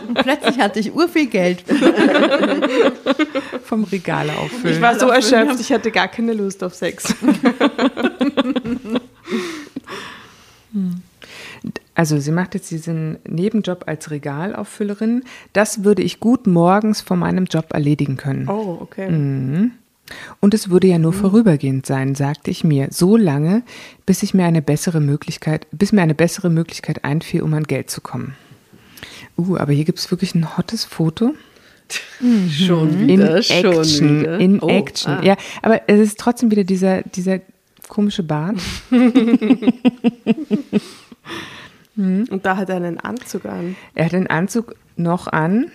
Und 0.06 0.14
plötzlich 0.22 0.58
hatte 0.58 0.80
ich 0.80 0.94
urviel 0.94 1.26
Geld. 1.26 1.64
Vom 3.64 3.84
Regale 3.84 4.32
auffüllen. 4.36 4.76
Ich 4.76 4.82
war 4.82 4.98
so 4.98 5.08
erschöpft, 5.10 5.60
ich 5.60 5.72
hatte 5.72 5.90
gar 5.90 6.08
keine 6.08 6.32
Lust 6.32 6.62
auf 6.64 6.74
Sex. 6.74 7.14
Also 11.94 12.18
sie 12.18 12.32
macht 12.32 12.54
jetzt 12.54 12.70
diesen 12.70 13.18
Nebenjob 13.28 13.84
als 13.86 14.10
Regalauffüllerin. 14.10 15.24
Das 15.52 15.84
würde 15.84 16.02
ich 16.02 16.20
gut 16.20 16.46
morgens 16.46 17.00
vor 17.00 17.16
meinem 17.16 17.44
Job 17.44 17.66
erledigen 17.72 18.16
können. 18.16 18.48
Oh, 18.48 18.78
okay. 18.80 19.70
Und 20.40 20.54
es 20.54 20.70
würde 20.70 20.86
ja 20.88 20.98
nur 20.98 21.12
vorübergehend 21.12 21.86
sein, 21.86 22.14
sagte 22.14 22.50
ich 22.50 22.64
mir, 22.64 22.88
so 22.90 23.16
lange, 23.16 23.62
bis 24.06 24.22
ich 24.22 24.34
mir 24.34 24.44
eine 24.44 24.62
bessere 24.62 25.00
Möglichkeit, 25.00 25.66
bis 25.72 25.92
mir 25.92 26.02
eine 26.02 26.14
bessere 26.14 26.50
Möglichkeit 26.50 27.04
einfiel, 27.04 27.42
um 27.42 27.54
an 27.54 27.64
Geld 27.64 27.90
zu 27.90 28.00
kommen. 28.00 28.34
Uh, 29.36 29.56
aber 29.56 29.72
hier 29.72 29.84
gibt 29.84 29.98
es 29.98 30.10
wirklich 30.10 30.34
ein 30.34 30.56
hottes 30.56 30.84
Foto. 30.84 31.34
Schon 32.50 33.08
In 33.08 33.08
wieder, 33.08 33.42
schon 33.42 33.72
Action. 33.72 34.20
wieder. 34.20 34.38
In 34.38 34.60
Oh, 34.60 34.68
Action. 34.68 35.12
ah. 35.12 35.22
Ja, 35.24 35.36
aber 35.62 35.88
es 35.88 35.98
ist 36.00 36.18
trotzdem 36.20 36.50
wieder 36.50 36.62
dieser, 36.64 37.02
dieser 37.02 37.40
komische 37.88 38.22
Bart. 38.22 38.56
Und 42.30 42.40
da 42.46 42.56
hat 42.56 42.68
er 42.68 42.76
einen 42.76 42.98
Anzug 42.98 43.44
an. 43.46 43.76
Er 43.94 44.06
hat 44.06 44.12
den 44.12 44.26
Anzug 44.28 44.74
noch 44.96 45.26
an, 45.28 45.70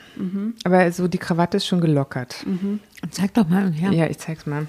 aber 0.64 0.92
so 0.92 1.08
die 1.08 1.18
Krawatte 1.18 1.58
ist 1.58 1.68
schon 1.68 1.82
gelockert. 1.82 2.46
Zeig 3.12 3.34
doch 3.34 3.48
mal 3.48 3.72
her. 3.72 3.92
Ja, 3.92 4.08
ich 4.08 4.18
zeig's 4.18 4.46
mal. 4.46 4.68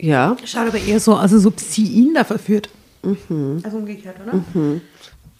Ja, 0.00 0.36
Schaut 0.44 0.68
aber 0.68 0.78
eher 0.78 1.00
so 1.00 1.16
aus, 1.16 1.32
als 1.32 1.46
ob 1.46 1.58
sie 1.60 1.84
ihn 1.84 2.14
da 2.14 2.24
verführt. 2.24 2.70
Also 3.02 3.76
umgekehrt, 3.78 4.16
oder? 4.26 4.42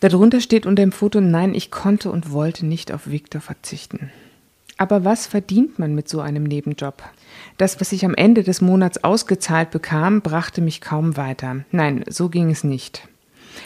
Darunter 0.01 0.41
steht 0.41 0.65
unter 0.67 0.83
dem 0.83 0.93
Foto, 0.93 1.21
nein, 1.21 1.55
ich 1.55 1.71
konnte 1.71 2.11
und 2.11 2.31
wollte 2.31 2.65
nicht 2.67 2.93
auf 2.93 3.11
Victor 3.11 3.41
verzichten. 3.41 4.11
Aber 4.77 5.05
was 5.05 5.27
verdient 5.27 5.79
man 5.79 5.95
mit 5.95 6.09
so 6.09 6.21
einem 6.21 6.45
Nebenjob? 6.45 7.03
Das, 7.59 7.81
was 7.81 7.91
ich 7.91 8.05
am 8.05 8.15
Ende 8.15 8.45
des 8.45 8.61
Monats 8.61 9.03
ausgezahlt 9.03 9.73
bekam, 9.73 10.23
brachte 10.23 10.61
mich 10.61 10.81
kaum 10.81 11.17
weiter. 11.17 11.65
Nein, 11.73 12.05
so 12.09 12.29
ging 12.29 12.53
es 12.53 12.63
nicht. 12.63 13.09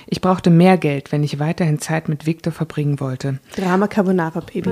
Ich 0.06 0.22
brauchte 0.22 0.48
mehr 0.48 0.78
Geld, 0.78 1.12
wenn 1.12 1.22
ich 1.22 1.38
weiterhin 1.38 1.78
Zeit 1.78 2.08
mit 2.08 2.24
Victor 2.24 2.54
verbringen 2.54 3.00
wollte. 3.00 3.38
Drama 3.54 3.88
Carbonara 3.88 4.40
Baby. 4.40 4.70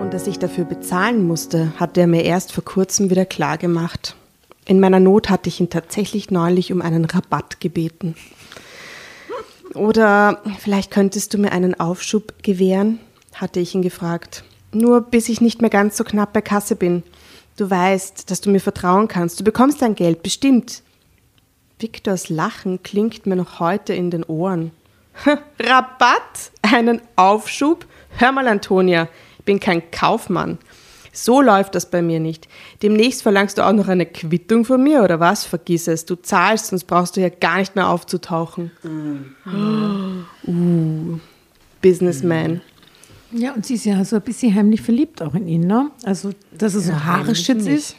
Und 0.00 0.14
dass 0.14 0.26
ich 0.26 0.38
dafür 0.38 0.64
bezahlen 0.64 1.26
musste, 1.26 1.74
hat 1.78 1.98
er 1.98 2.06
mir 2.06 2.24
erst 2.24 2.52
vor 2.52 2.64
kurzem 2.64 3.10
wieder 3.10 3.26
klar 3.26 3.58
gemacht. 3.58 4.16
In 4.66 4.80
meiner 4.80 5.00
Not 5.00 5.28
hatte 5.28 5.48
ich 5.48 5.60
ihn 5.60 5.70
tatsächlich 5.70 6.30
neulich 6.30 6.72
um 6.72 6.80
einen 6.80 7.04
Rabatt 7.04 7.60
gebeten. 7.60 8.14
Oder 9.74 10.42
vielleicht 10.60 10.90
könntest 10.90 11.34
du 11.34 11.38
mir 11.38 11.52
einen 11.52 11.78
Aufschub 11.78 12.42
gewähren, 12.42 13.00
hatte 13.34 13.60
ich 13.60 13.74
ihn 13.74 13.82
gefragt. 13.82 14.44
Nur 14.72 15.02
bis 15.02 15.28
ich 15.28 15.40
nicht 15.40 15.60
mehr 15.60 15.70
ganz 15.70 15.96
so 15.96 16.04
knapp 16.04 16.32
bei 16.32 16.40
Kasse 16.40 16.76
bin. 16.76 17.02
Du 17.56 17.70
weißt, 17.70 18.30
dass 18.30 18.40
du 18.40 18.50
mir 18.50 18.60
vertrauen 18.60 19.08
kannst. 19.08 19.38
Du 19.38 19.44
bekommst 19.44 19.82
dein 19.82 19.94
Geld, 19.94 20.22
bestimmt. 20.22 20.82
Viktors 21.78 22.28
Lachen 22.28 22.82
klingt 22.82 23.26
mir 23.26 23.36
noch 23.36 23.60
heute 23.60 23.92
in 23.94 24.10
den 24.10 24.24
Ohren. 24.24 24.70
Rabatt? 25.60 26.50
Einen 26.62 27.00
Aufschub? 27.16 27.86
Hör 28.16 28.32
mal, 28.32 28.48
Antonia, 28.48 29.08
ich 29.38 29.44
bin 29.44 29.60
kein 29.60 29.90
Kaufmann. 29.90 30.58
So 31.14 31.40
läuft 31.40 31.74
das 31.74 31.88
bei 31.90 32.02
mir 32.02 32.20
nicht. 32.20 32.48
Demnächst 32.82 33.22
verlangst 33.22 33.56
du 33.56 33.66
auch 33.66 33.72
noch 33.72 33.88
eine 33.88 34.04
Quittung 34.04 34.64
von 34.64 34.82
mir, 34.82 35.02
oder 35.02 35.20
was? 35.20 35.44
Vergiss 35.44 35.86
es. 35.86 36.04
Du 36.04 36.16
zahlst, 36.16 36.66
sonst 36.66 36.84
brauchst 36.84 37.16
du 37.16 37.20
ja 37.20 37.28
gar 37.28 37.58
nicht 37.58 37.76
mehr 37.76 37.88
aufzutauchen. 37.88 38.72
Uh, 40.46 41.18
Businessman. 41.80 42.60
Ja, 43.30 43.52
und 43.52 43.64
sie 43.64 43.74
ist 43.74 43.84
ja 43.84 44.04
so 44.04 44.16
ein 44.16 44.22
bisschen 44.22 44.54
heimlich 44.54 44.82
verliebt 44.82 45.22
auch 45.22 45.34
in 45.34 45.48
ihn, 45.48 45.66
ne? 45.66 45.90
Also, 46.04 46.30
dass 46.56 46.74
er 46.74 46.80
so 46.80 47.04
haarisch 47.04 47.48
jetzt 47.48 47.66
ist. 47.66 47.96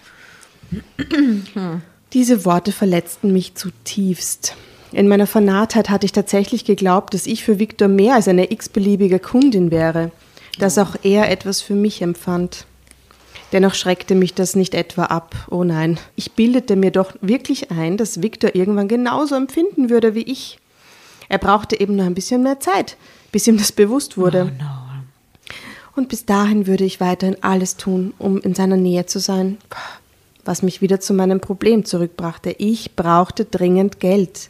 Diese 2.13 2.45
Worte 2.45 2.71
verletzten 2.71 3.33
mich 3.33 3.55
zutiefst. 3.55 4.55
In 4.91 5.07
meiner 5.07 5.27
Vernahtheit 5.27 5.89
hatte 5.89 6.05
ich 6.05 6.13
tatsächlich 6.13 6.63
geglaubt, 6.63 7.13
dass 7.13 7.27
ich 7.27 7.43
für 7.43 7.59
Viktor 7.59 7.87
mehr 7.87 8.15
als 8.15 8.27
eine 8.27 8.51
x-beliebige 8.51 9.19
Kundin 9.19 9.71
wäre, 9.71 10.11
dass 10.59 10.77
auch 10.77 10.95
er 11.03 11.29
etwas 11.29 11.61
für 11.61 11.75
mich 11.75 12.01
empfand. 12.01 12.65
Dennoch 13.51 13.73
schreckte 13.73 14.15
mich 14.15 14.33
das 14.33 14.55
nicht 14.55 14.73
etwa 14.73 15.05
ab. 15.05 15.35
Oh 15.49 15.63
nein, 15.63 15.99
ich 16.15 16.33
bildete 16.33 16.75
mir 16.75 16.91
doch 16.91 17.13
wirklich 17.21 17.71
ein, 17.71 17.97
dass 17.97 18.21
Viktor 18.21 18.55
irgendwann 18.55 18.87
genauso 18.87 19.35
empfinden 19.35 19.89
würde 19.89 20.15
wie 20.15 20.23
ich. 20.23 20.59
Er 21.29 21.37
brauchte 21.37 21.79
eben 21.79 21.95
nur 21.95 22.05
ein 22.05 22.15
bisschen 22.15 22.43
mehr 22.43 22.59
Zeit, 22.59 22.97
bis 23.31 23.47
ihm 23.47 23.57
das 23.57 23.71
bewusst 23.71 24.17
wurde. 24.17 24.51
Und 25.95 26.09
bis 26.09 26.25
dahin 26.25 26.67
würde 26.67 26.83
ich 26.83 26.99
weiterhin 26.99 27.37
alles 27.41 27.77
tun, 27.77 28.13
um 28.19 28.39
in 28.41 28.53
seiner 28.53 28.77
Nähe 28.77 29.05
zu 29.05 29.19
sein. 29.19 29.57
Was 30.43 30.61
mich 30.61 30.81
wieder 30.81 30.99
zu 30.99 31.13
meinem 31.13 31.39
Problem 31.39 31.85
zurückbrachte. 31.85 32.53
Ich 32.57 32.95
brauchte 32.95 33.45
dringend 33.45 33.99
Geld. 33.99 34.49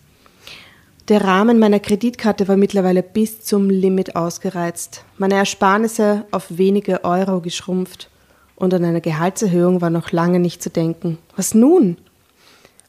Der 1.08 1.24
Rahmen 1.24 1.60
meiner 1.60 1.80
Kreditkarte 1.80 2.48
war 2.48 2.58
mittlerweile 2.58 3.04
bis 3.04 3.42
zum 3.42 3.70
Limit 3.70 4.16
ausgereizt. 4.16 5.06
Meine 5.20 5.36
Ersparnisse 5.36 6.26
auf 6.32 6.46
wenige 6.50 7.04
Euro 7.04 7.42
geschrumpft. 7.42 8.10
Und 8.56 8.74
an 8.74 8.86
eine 8.86 9.02
Gehaltserhöhung 9.02 9.82
war 9.82 9.90
noch 9.90 10.12
lange 10.12 10.40
nicht 10.40 10.64
zu 10.64 10.70
denken. 10.70 11.18
Was 11.36 11.54
nun? 11.54 11.98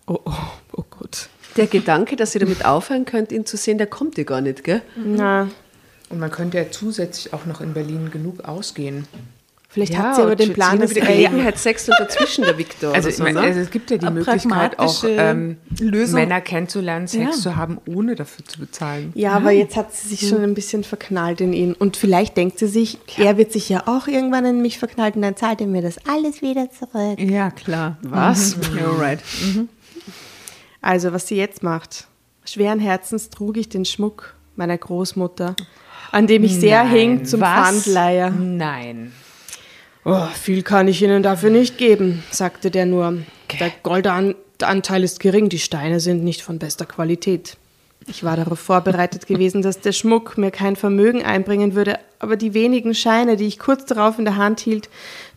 Oh, 0.07 0.21
oh, 0.25 0.33
oh 0.77 0.85
Gott. 0.91 1.29
der 1.57 1.67
Gedanke, 1.67 2.15
dass 2.17 2.35
ihr 2.35 2.41
damit 2.41 2.65
aufhören 2.65 3.05
könnt, 3.05 3.33
ihn 3.33 3.45
zu 3.47 3.57
sehen, 3.57 3.79
der 3.79 3.87
kommt 3.89 4.17
dir 4.17 4.25
gar 4.25 4.41
nicht, 4.41 4.63
gell? 4.63 4.83
Na, 4.97 5.49
Und 6.11 6.21
man 6.21 6.31
könnte 6.31 6.59
ja 6.59 6.71
zusätzlich 6.71 7.33
auch 7.33 7.47
noch 7.47 7.61
in 7.61 7.73
Berlin 7.75 8.11
genug 8.13 8.45
ausgehen. 8.45 9.07
Vielleicht 9.77 9.93
Ja, 9.93 9.99
hat 10.05 10.17
sie 10.17 10.23
aber 10.23 10.37
den 10.37 10.55
Plan, 10.55 10.81
dass 10.81 10.95
Wieder 10.95 11.03
er 11.03 11.15
Gelegenheitssex 11.15 11.87
und 11.91 11.97
dazwischen 11.99 12.45
der 12.45 12.57
Viktor 12.57 12.95
Also, 12.95 13.11
so, 13.11 13.23
meine, 13.23 13.41
ne? 13.41 13.47
also 13.47 13.61
es 13.61 13.71
gibt 13.71 13.91
ja 13.91 13.99
die 13.99 14.09
Möglichkeit, 14.11 14.79
auch 14.79 15.05
ähm. 15.07 15.59
Männer 15.79 16.41
kennenzulernen, 16.41 17.07
Sex 17.07 17.25
Ja. 17.25 17.31
zu 17.43 17.57
haben, 17.57 17.79
ohne 17.87 18.15
dafür 18.15 18.43
zu 18.47 18.59
bezahlen. 18.59 19.13
Ja, 19.15 19.33
aber 19.33 19.51
jetzt 19.51 19.77
hat 19.77 19.93
sie 19.95 20.09
sich 20.09 20.27
schon 20.29 20.43
ein 20.43 20.55
bisschen 20.55 20.83
verknallt 20.83 21.43
in 21.43 21.53
ihn. 21.53 21.75
Und 21.75 21.99
vielleicht 21.99 22.39
denkt 22.39 22.59
sie 22.59 22.69
sich, 22.69 22.99
er 23.19 23.37
wird 23.37 23.53
sich 23.53 23.69
ja 23.69 23.83
auch 23.87 24.09
irgendwann 24.09 24.47
in 24.47 24.63
mich 24.63 24.79
verknallt 24.79 25.15
und 25.17 25.23
dann 25.23 25.37
zahlt 25.37 25.61
er 25.61 25.67
mir 25.67 25.83
das 25.83 25.99
alles 26.09 26.41
wieder 26.41 26.71
zurück. 26.71 27.21
Ja, 27.21 27.51
klar. 27.51 27.99
Was? 28.03 28.57
Ja, 28.77 28.91
right. 28.93 29.21
Also, 30.81 31.13
was 31.13 31.29
sie 31.29 31.37
jetzt 31.37 31.63
macht. 31.63 32.07
Schweren 32.45 32.79
Herzens 32.81 33.29
trug 33.31 33.57
ich 33.57 33.69
den 33.69 33.85
Schmuck 33.85 34.35
meiner 34.55 34.79
Großmutter, 34.79 35.55
an 36.13 36.27
dem 36.27 36.45
ich 36.45 36.55
sehr 36.59 36.85
Nein, 36.85 36.93
hing 36.93 37.25
zum 37.27 37.41
was? 37.41 37.51
Pfandleiher. 37.83 38.31
Nein. 38.31 39.13
Oh, 40.09 40.27
viel 40.41 40.63
kann 40.63 40.87
ich 40.87 41.03
Ihnen 41.03 41.25
dafür 41.25 41.51
nicht 41.51 41.79
geben, 41.79 42.23
sagte 42.31 42.71
der 42.71 42.87
nur. 42.87 43.19
Der 43.59 43.73
Goldanteil 43.83 45.03
ist 45.03 45.19
gering, 45.19 45.49
die 45.49 45.59
Steine 45.59 45.99
sind 45.99 46.23
nicht 46.23 46.43
von 46.43 46.61
bester 46.61 46.87
Qualität. 46.87 47.57
Ich 48.07 48.23
war 48.23 48.37
darauf 48.37 48.61
vorbereitet 48.61 49.27
gewesen, 49.27 49.63
dass 49.63 49.81
der 49.81 49.91
Schmuck 49.91 50.39
mir 50.39 50.53
kein 50.53 50.77
Vermögen 50.77 51.25
einbringen 51.25 51.75
würde, 51.75 51.99
aber 52.21 52.37
die 52.37 52.55
wenigen 52.55 52.95
Scheine, 52.95 53.37
die 53.37 53.47
ich 53.49 53.59
kurz 53.59 53.85
darauf 53.85 54.17
in 54.21 54.25
der 54.25 54.37
Hand 54.37 54.61
hielt, 54.61 54.89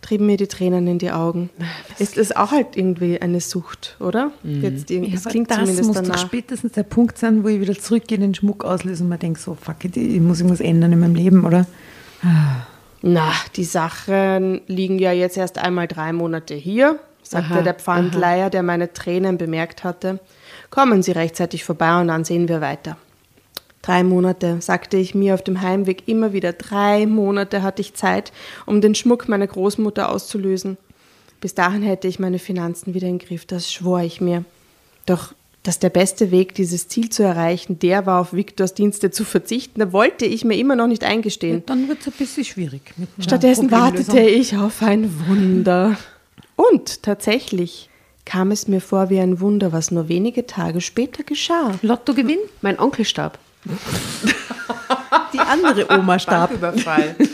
trieben 0.03 0.27
mir 0.27 0.37
die 0.37 0.45
Tränen 0.45 0.85
in 0.85 0.99
die 0.99 1.09
Augen. 1.09 1.49
Ist 1.97 2.15
es 2.15 2.35
auch 2.35 2.51
halt 2.51 2.75
irgendwie 2.77 3.19
eine 3.19 3.41
Sucht, 3.41 3.97
oder? 3.99 4.31
Jetzt 4.43 4.91
irgendwie, 4.91 5.09
Ja, 5.09 5.15
das 5.15 5.31
klingt 5.31 5.49
das 5.49 5.57
zumindest 5.57 5.87
muss 5.87 5.95
doch 5.95 6.03
danach. 6.03 6.19
spätestens 6.19 6.73
der 6.73 6.83
Punkt 6.83 7.17
sein, 7.17 7.43
wo 7.43 7.47
ich 7.47 7.59
wieder 7.59 7.73
zurückgehe, 7.75 8.19
den 8.19 8.35
Schmuck 8.35 8.63
auslöse 8.63 9.01
und 9.01 9.09
mir 9.09 9.17
denke, 9.17 9.39
so, 9.39 9.57
fuck 9.59 9.83
it, 9.85 9.97
ich 9.97 10.21
muss 10.21 10.39
irgendwas 10.41 10.61
ändern 10.61 10.93
in 10.93 10.99
meinem 10.99 11.15
Leben, 11.15 11.43
oder? 11.43 11.65
Na, 13.01 13.31
die 13.55 13.63
Sachen 13.63 14.61
liegen 14.67 14.99
ja 14.99 15.11
jetzt 15.11 15.37
erst 15.37 15.57
einmal 15.57 15.87
drei 15.87 16.11
Monate 16.11 16.53
hier, 16.53 16.99
sagte 17.23 17.53
Aha, 17.55 17.61
der 17.61 17.75
Pfandleiher, 17.75 18.49
der 18.49 18.63
meine 18.63 18.91
Tränen 18.91 19.37
bemerkt 19.37 19.83
hatte. 19.83 20.19
Kommen 20.69 21.01
Sie 21.01 21.11
rechtzeitig 21.11 21.63
vorbei 21.63 21.99
und 22.01 22.09
dann 22.09 22.25
sehen 22.25 22.49
wir 22.49 22.61
weiter. 22.61 22.97
Drei 23.81 24.03
Monate, 24.03 24.61
sagte 24.61 24.97
ich 24.97 25.15
mir 25.15 25.33
auf 25.33 25.43
dem 25.43 25.61
Heimweg 25.61 26.07
immer 26.07 26.33
wieder. 26.33 26.51
Drei 26.51 27.05
Monate 27.05 27.63
hatte 27.63 27.81
ich 27.81 27.93
Zeit, 27.93 28.33
um 28.65 28.81
den 28.81 28.93
Schmuck 28.93 29.29
meiner 29.29 29.47
Großmutter 29.47 30.09
auszulösen. 30.09 30.77
Bis 31.39 31.55
dahin 31.55 31.81
hätte 31.81 32.09
ich 32.09 32.19
meine 32.19 32.39
Finanzen 32.39 32.93
wieder 32.93 33.07
im 33.07 33.19
Griff, 33.19 33.45
das 33.45 33.71
schwor 33.71 34.01
ich 34.01 34.19
mir. 34.19 34.43
Doch 35.05 35.33
dass 35.63 35.79
der 35.79 35.89
beste 35.89 36.31
Weg, 36.31 36.55
dieses 36.55 36.87
Ziel 36.87 37.09
zu 37.09 37.23
erreichen, 37.23 37.79
der 37.79 38.05
war, 38.05 38.21
auf 38.21 38.33
Viktors 38.33 38.73
Dienste 38.73 39.11
zu 39.11 39.25
verzichten, 39.25 39.79
da 39.79 39.91
wollte 39.91 40.25
ich 40.25 40.45
mir 40.45 40.57
immer 40.57 40.75
noch 40.75 40.87
nicht 40.87 41.03
eingestehen. 41.03 41.57
Ja, 41.57 41.63
dann 41.65 41.87
wird 41.87 42.01
es 42.01 42.07
ein 42.07 42.13
bisschen 42.17 42.45
schwierig. 42.45 42.81
Stattdessen 43.19 43.71
wartete 43.71 44.21
ich 44.21 44.55
auf 44.55 44.81
ein 44.81 45.27
Wunder. 45.27 45.97
Und 46.55 47.03
tatsächlich 47.03 47.89
kam 48.25 48.51
es 48.51 48.67
mir 48.67 48.79
vor 48.79 49.09
wie 49.09 49.19
ein 49.19 49.39
Wunder, 49.39 49.71
was 49.71 49.91
nur 49.91 50.07
wenige 50.07 50.45
Tage 50.45 50.81
später 50.81 51.23
geschah. 51.23 51.73
Lottogewinn? 51.81 52.39
Mein 52.61 52.79
Onkel 52.79 53.05
starb. 53.05 53.39
Die 55.33 55.39
andere 55.39 55.89
Oma 55.89 56.19
starb. 56.19 56.51
Überfall. 56.51 57.15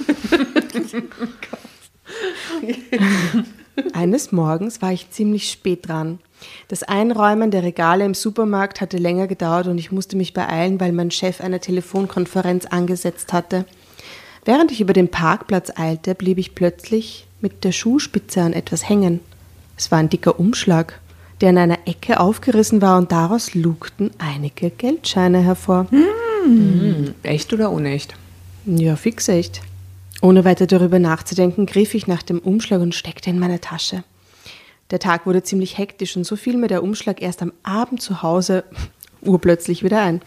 Eines 3.94 4.32
Morgens 4.32 4.82
war 4.82 4.92
ich 4.92 5.12
ziemlich 5.12 5.52
spät 5.52 5.88
dran. 5.88 6.20
Das 6.68 6.84
Einräumen 6.84 7.52
der 7.52 7.64
Regale 7.64 8.06
im 8.06 8.14
Supermarkt 8.14 8.82
hatte 8.82 8.98
länger 8.98 9.28
gedauert 9.28 9.68
und 9.68 9.78
ich 9.78 9.92
musste 9.92 10.18
mich 10.18 10.34
beeilen, 10.34 10.80
weil 10.80 10.92
mein 10.92 11.12
Chef 11.12 11.42
eine 11.42 11.60
Telefonkonferenz 11.60 12.66
angesetzt 12.66 13.34
hatte. 13.34 13.66
Während 14.46 14.72
ich 14.72 14.82
über 14.82 14.94
den 14.94 15.10
Parkplatz 15.10 15.72
eilte, 15.76 16.16
blieb 16.16 16.38
ich 16.38 16.56
plötzlich 16.56 17.28
mit 17.42 17.64
der 17.64 17.72
Schuhspitze 17.72 18.42
an 18.42 18.54
etwas 18.54 18.88
hängen. 18.88 19.20
Es 19.78 19.92
war 19.92 20.00
ein 20.00 20.10
dicker 20.10 20.40
Umschlag, 20.40 21.00
der 21.42 21.50
in 21.50 21.58
einer 21.58 21.80
Ecke 21.86 22.20
aufgerissen 22.20 22.82
war 22.82 22.98
und 22.98 23.12
daraus 23.12 23.54
lugten 23.54 24.12
einige 24.18 24.70
Geldscheine 24.70 25.40
hervor. 25.40 25.88
Hm, 25.90 27.14
echt 27.24 27.52
oder 27.54 27.72
unecht? 27.72 28.16
Ja, 28.66 28.96
fix 28.96 29.28
echt. 29.28 29.62
Ohne 30.22 30.46
weiter 30.46 30.66
darüber 30.66 30.98
nachzudenken, 31.00 31.66
griff 31.66 31.94
ich 31.94 32.08
nach 32.08 32.24
dem 32.24 32.40
Umschlag 32.40 32.82
und 32.82 32.96
steckte 32.96 33.30
in 33.30 33.40
meine 33.40 33.62
Tasche. 33.62 34.04
Der 34.92 35.00
Tag 35.00 35.26
wurde 35.26 35.44
ziemlich 35.44 35.78
hektisch 35.78 36.16
und 36.16 36.26
so 36.26 36.36
fiel 36.36 36.58
mir 36.58 36.68
der 36.68 36.84
Umschlag 36.84 37.22
erst 37.22 37.42
am 37.42 37.54
Abend 37.64 38.02
zu 38.02 38.22
Hause 38.22 38.64
urplötzlich 39.22 39.84
wieder 39.84 40.02
ein. 40.02 40.22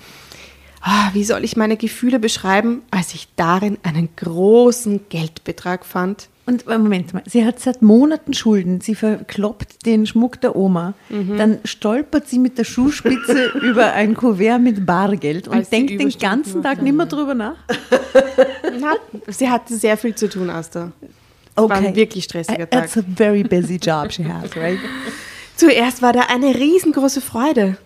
Ah, 0.80 1.10
wie 1.12 1.24
soll 1.24 1.44
ich 1.44 1.56
meine 1.56 1.76
Gefühle 1.76 2.18
beschreiben, 2.18 2.82
als 2.90 3.14
ich 3.14 3.28
darin 3.34 3.78
einen 3.82 4.08
großen 4.16 5.08
Geldbetrag 5.08 5.84
fand? 5.84 6.28
Und 6.46 6.66
äh, 6.66 6.78
Moment 6.78 7.12
mal, 7.12 7.22
sie 7.26 7.44
hat 7.44 7.60
seit 7.60 7.82
Monaten 7.82 8.32
Schulden. 8.32 8.80
Sie 8.80 8.94
verkloppt 8.94 9.84
den 9.84 10.06
Schmuck 10.06 10.40
der 10.40 10.56
Oma. 10.56 10.94
Dann 11.10 11.58
stolpert 11.64 12.26
sie 12.26 12.38
mit 12.38 12.56
der 12.56 12.64
Schuhspitze 12.64 13.48
über 13.62 13.92
ein 13.92 14.14
Kuvert 14.14 14.62
mit 14.62 14.86
Bargeld 14.86 15.46
und 15.48 15.56
Als 15.56 15.68
denkt 15.68 16.00
den 16.00 16.10
ganzen 16.10 16.62
Tag 16.62 16.80
nicht 16.80 16.96
mehr 16.96 17.06
drüber 17.06 17.34
nach. 17.34 17.56
Na, 18.80 18.94
sie 19.26 19.50
hatte 19.50 19.76
sehr 19.76 19.98
viel 19.98 20.14
zu 20.14 20.28
tun, 20.28 20.48
Asta. 20.48 20.92
Es 21.64 21.70
war 21.70 21.76
ein 21.88 21.96
wirklich 21.96 22.24
stressiger 22.24 22.68
Tag. 22.68 22.84
It's 22.84 22.96
a 22.96 23.02
very 23.16 23.42
busy 23.42 23.76
job 23.76 24.12
she 24.12 24.24
has, 24.24 24.54
right? 24.56 24.78
Zuerst 25.56 26.02
war 26.02 26.12
da 26.12 26.22
eine 26.28 26.54
riesengroße 26.54 27.20
Freude. 27.20 27.76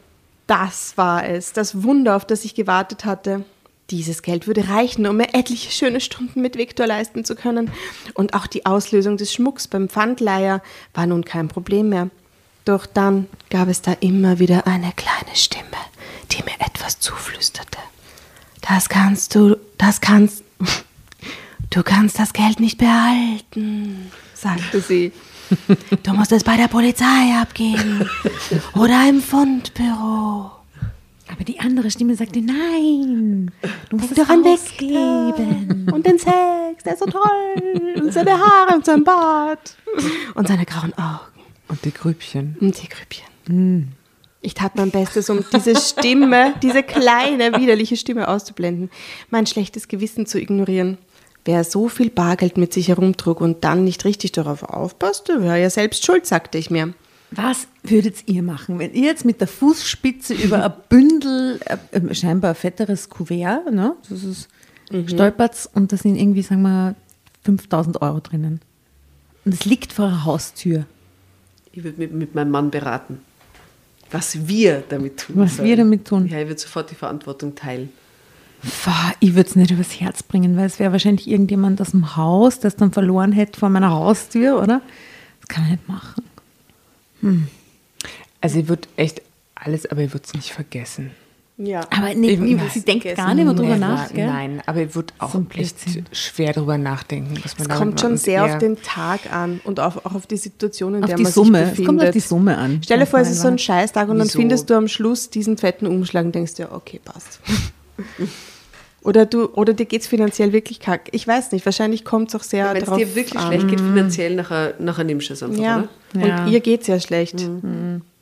Das 0.47 0.93
war 0.97 1.27
es, 1.27 1.53
das 1.53 1.83
Wunder, 1.83 2.16
auf 2.16 2.27
das 2.27 2.45
ich 2.45 2.55
gewartet 2.55 3.05
hatte. 3.05 3.45
Dieses 3.91 4.23
Geld 4.23 4.47
würde 4.47 4.68
reichen, 4.68 5.07
um 5.07 5.16
mir 5.16 5.35
etliche 5.35 5.70
schöne 5.70 6.01
Stunden 6.01 6.41
mit 6.41 6.57
Viktor 6.57 6.87
leisten 6.87 7.25
zu 7.25 7.35
können. 7.35 7.70
Und 8.14 8.35
auch 8.35 8.47
die 8.47 8.66
Auslösung 8.66 9.16
des 9.16 9.33
Schmucks 9.33 9.68
beim 9.68 9.89
Pfandleiher 9.89 10.62
war 10.95 11.07
nun 11.07 11.25
kein 11.25 11.49
Problem 11.49 11.89
mehr. 11.89 12.11
Doch 12.64 12.87
dann 12.87 13.27
gab 13.51 13.68
es 13.68 13.83
da 13.83 13.93
immer 14.01 14.39
wieder 14.39 14.66
eine 14.66 14.93
kleine 14.95 15.35
Stimme, 15.35 15.64
die 16.31 16.43
mir 16.45 16.55
etwas 16.61 17.01
zuflüsterte. 17.01 17.79
Das 18.61 18.89
kannst 18.89 19.35
du, 19.35 19.57
das 19.79 20.01
kannst, 20.01 20.45
du 21.75 21.83
kannst 21.83 22.18
das 22.18 22.33
Geld 22.33 22.61
nicht 22.61 22.79
behalten, 22.79 24.11
sagte 24.35 24.81
sie. 24.81 25.12
Du 26.03 26.12
musst 26.12 26.33
es 26.33 26.45
bei 26.45 26.57
der 26.57 26.68
Polizei 26.68 27.35
abgeben 27.41 28.09
oder 28.75 29.09
im 29.09 29.20
Fundbüro. 29.20 30.51
Aber 31.29 31.45
die 31.45 31.61
andere 31.61 31.91
Stimme 31.91 32.14
sagte, 32.14 32.41
nein, 32.41 33.51
du 33.89 33.97
musst 33.97 34.16
Denk 34.16 34.18
es 34.18 34.27
doch 34.27 34.29
an 34.29 34.45
ausgeben. 34.45 35.91
Und 35.93 36.07
den 36.07 36.18
Sex, 36.18 36.85
der 36.85 36.93
ist 36.95 36.99
so 37.01 37.07
toll. 37.07 37.93
Und 37.97 38.12
seine 38.12 38.33
Haare 38.33 38.77
und 38.77 38.85
sein 38.85 39.03
Bart. 39.03 39.77
Und 40.35 40.49
seine 40.49 40.66
grauen 40.66 40.93
Augen. 40.95 41.43
Und 41.68 41.85
die 41.85 41.93
Grübchen. 41.93 42.57
Und 42.61 42.83
die 42.83 42.89
Grübchen. 42.89 43.93
Ich 44.43 44.55
tat 44.55 44.77
mein 44.77 44.91
Bestes, 44.91 45.31
um 45.31 45.45
diese 45.53 45.77
Stimme, 45.77 46.55
diese 46.62 46.83
kleine, 46.83 47.59
widerliche 47.59 47.97
Stimme 47.97 48.29
auszublenden, 48.29 48.91
mein 49.31 49.47
schlechtes 49.47 49.89
Gewissen 49.89 50.27
zu 50.27 50.41
ignorieren. 50.41 50.99
Wer 51.45 51.64
so 51.64 51.88
viel 51.88 52.11
Bargeld 52.11 52.57
mit 52.57 52.72
sich 52.72 52.88
herumtrug 52.88 53.40
und 53.40 53.64
dann 53.64 53.84
nicht 53.84 54.05
richtig 54.05 54.32
darauf 54.32 54.62
aufpasste, 54.62 55.43
wäre 55.43 55.61
ja 55.61 55.70
selbst 55.70 56.05
schuld, 56.05 56.26
sagte 56.26 56.59
ich 56.59 56.70
mir. 56.70 56.95
Was 57.32 57.66
würdet 57.82 58.28
ihr 58.28 58.43
machen, 58.43 58.78
wenn 58.78 58.93
ihr 58.93 59.07
jetzt 59.07 59.24
mit 59.24 59.40
der 59.40 59.49
Fußspitze 59.49 60.34
über 60.34 60.64
ein 60.64 60.72
Bündel, 60.88 61.61
äh, 61.64 61.78
äh, 61.97 62.14
scheinbar 62.14 62.51
ein 62.51 62.55
fetteres 62.55 63.09
Kuvert, 63.09 63.72
ne, 63.72 63.97
das 64.09 64.22
ist, 64.22 64.49
stolpert 65.07 65.70
und 65.72 65.93
da 65.93 65.97
sind 65.97 66.16
irgendwie, 66.16 66.43
sagen 66.43 66.62
wir, 66.62 66.95
5000 67.45 68.03
Euro 68.03 68.20
drinnen. 68.20 68.61
Und 69.45 69.55
es 69.55 69.64
liegt 69.64 69.95
vor 69.95 70.09
der 70.09 70.24
Haustür. 70.24 70.84
Ich 71.72 71.82
würde 71.82 71.99
mit, 71.99 72.12
mit 72.12 72.34
meinem 72.34 72.51
Mann 72.51 72.70
beraten, 72.70 73.20
was 74.11 74.47
wir 74.47 74.84
damit 74.88 75.20
tun 75.20 75.36
Was 75.38 75.57
sollen. 75.57 75.68
wir 75.68 75.76
damit 75.78 76.07
tun. 76.07 76.26
Ja, 76.26 76.38
ich 76.38 76.47
würde 76.49 76.61
sofort 76.61 76.90
die 76.90 76.95
Verantwortung 76.95 77.55
teilen. 77.55 77.90
Ich 79.20 79.34
würde 79.34 79.48
es 79.50 79.56
nicht 79.56 79.70
übers 79.72 80.00
Herz 80.00 80.22
bringen, 80.22 80.56
weil 80.56 80.66
es 80.66 80.78
wäre 80.78 80.92
wahrscheinlich 80.92 81.28
irgendjemand 81.28 81.80
aus 81.80 81.90
dem 81.90 82.16
Haus, 82.16 82.60
der 82.60 82.68
es 82.68 82.76
dann 82.76 82.92
verloren 82.92 83.32
hätte 83.32 83.58
vor 83.58 83.68
meiner 83.68 83.90
Haustür, 83.90 84.60
oder? 84.62 84.80
Das 85.40 85.48
kann 85.48 85.64
ich 85.64 85.70
nicht 85.72 85.88
machen. 85.88 86.24
Also 88.40 88.58
ihr 88.58 88.68
wird 88.68 88.88
echt 88.96 89.22
alles, 89.54 89.86
aber 89.90 90.02
ihr 90.02 90.12
wird 90.12 90.26
es 90.26 90.34
nicht 90.34 90.52
vergessen. 90.52 91.10
Ja. 91.58 91.80
Aber 91.90 92.14
nee, 92.14 92.36
nee, 92.36 92.56
was 92.58 92.74
sie 92.74 92.80
denkt 92.80 93.04
gar 93.14 93.34
nicht 93.34 93.44
mehr 93.44 93.54
drüber 93.54 93.76
Never, 93.76 93.78
nach, 93.78 94.12
gell? 94.12 94.26
Nein, 94.26 94.62
aber 94.66 94.80
ihr 94.80 94.94
wird 94.94 95.12
auch 95.18 95.32
So 95.32 95.46
echt 95.54 95.76
schwer 96.10 96.52
drüber 96.52 96.78
nachdenken. 96.78 97.34
Was 97.44 97.58
man 97.58 97.70
Es 97.70 97.76
kommt 97.76 98.00
schon 98.00 98.16
sehr 98.16 98.44
auf 98.44 98.58
den 98.58 98.80
Tag 98.82 99.32
an 99.32 99.60
und 99.64 99.78
auf, 99.78 100.04
auch 100.06 100.14
auf 100.14 100.26
die 100.26 100.38
Situation, 100.38 100.94
in 100.94 101.02
Auf 101.04 101.08
der 101.08 101.16
die 101.18 101.22
man 101.24 101.32
Summe. 101.32 101.58
sich 101.58 101.64
Es 101.64 101.70
befindet. 101.70 101.86
kommt 101.86 102.02
auf 102.02 102.10
die 102.12 102.20
Summe 102.20 102.58
an. 102.58 102.80
Stell 102.82 102.98
dir 103.00 103.06
vor, 103.06 103.20
es 103.20 103.30
ist 103.30 103.40
so 103.42 103.48
ein 103.48 103.52
man 103.54 103.58
Scheißtag 103.58 104.08
und 104.08 104.18
dann 104.18 104.26
Wieso? 104.28 104.38
findest 104.38 104.70
du 104.70 104.74
am 104.74 104.88
Schluss 104.88 105.30
diesen 105.30 105.58
fetten 105.58 105.86
Umschlag 105.86 106.24
und 106.24 106.34
denkst 106.34 106.54
dir, 106.54 106.72
okay, 106.72 107.00
passt. 107.04 107.40
oder, 109.05 109.26
du, 109.26 109.46
oder 109.55 109.72
dir 109.74 109.86
geht 109.86 110.03
es 110.03 110.07
finanziell 110.07 110.53
wirklich 110.53 110.80
kack. 110.80 111.09
Ich 111.12 111.26
weiß 111.26 111.53
nicht, 111.53 111.64
wahrscheinlich 111.64 112.05
kommt 112.05 112.28
es 112.28 112.34
auch 112.34 112.42
sehr 112.42 112.72
Wenn 112.74 112.82
es 112.82 112.90
dir 112.90 113.14
wirklich 113.14 113.36
an. 113.38 113.46
schlecht 113.48 113.68
geht 113.68 113.80
finanziell, 113.80 114.34
nachher, 114.36 114.74
nachher 114.78 115.05
nimmst 115.05 115.28
du 115.30 115.34
es 115.34 115.42
einfach, 115.42 115.62
Ja. 115.62 115.88
oder? 116.14 116.26
Ja. 116.26 116.44
und 116.44 116.53
ihr 116.53 116.61
geht 116.61 116.82
es 116.82 116.86
ja 116.86 116.98
schlecht. 117.00 117.36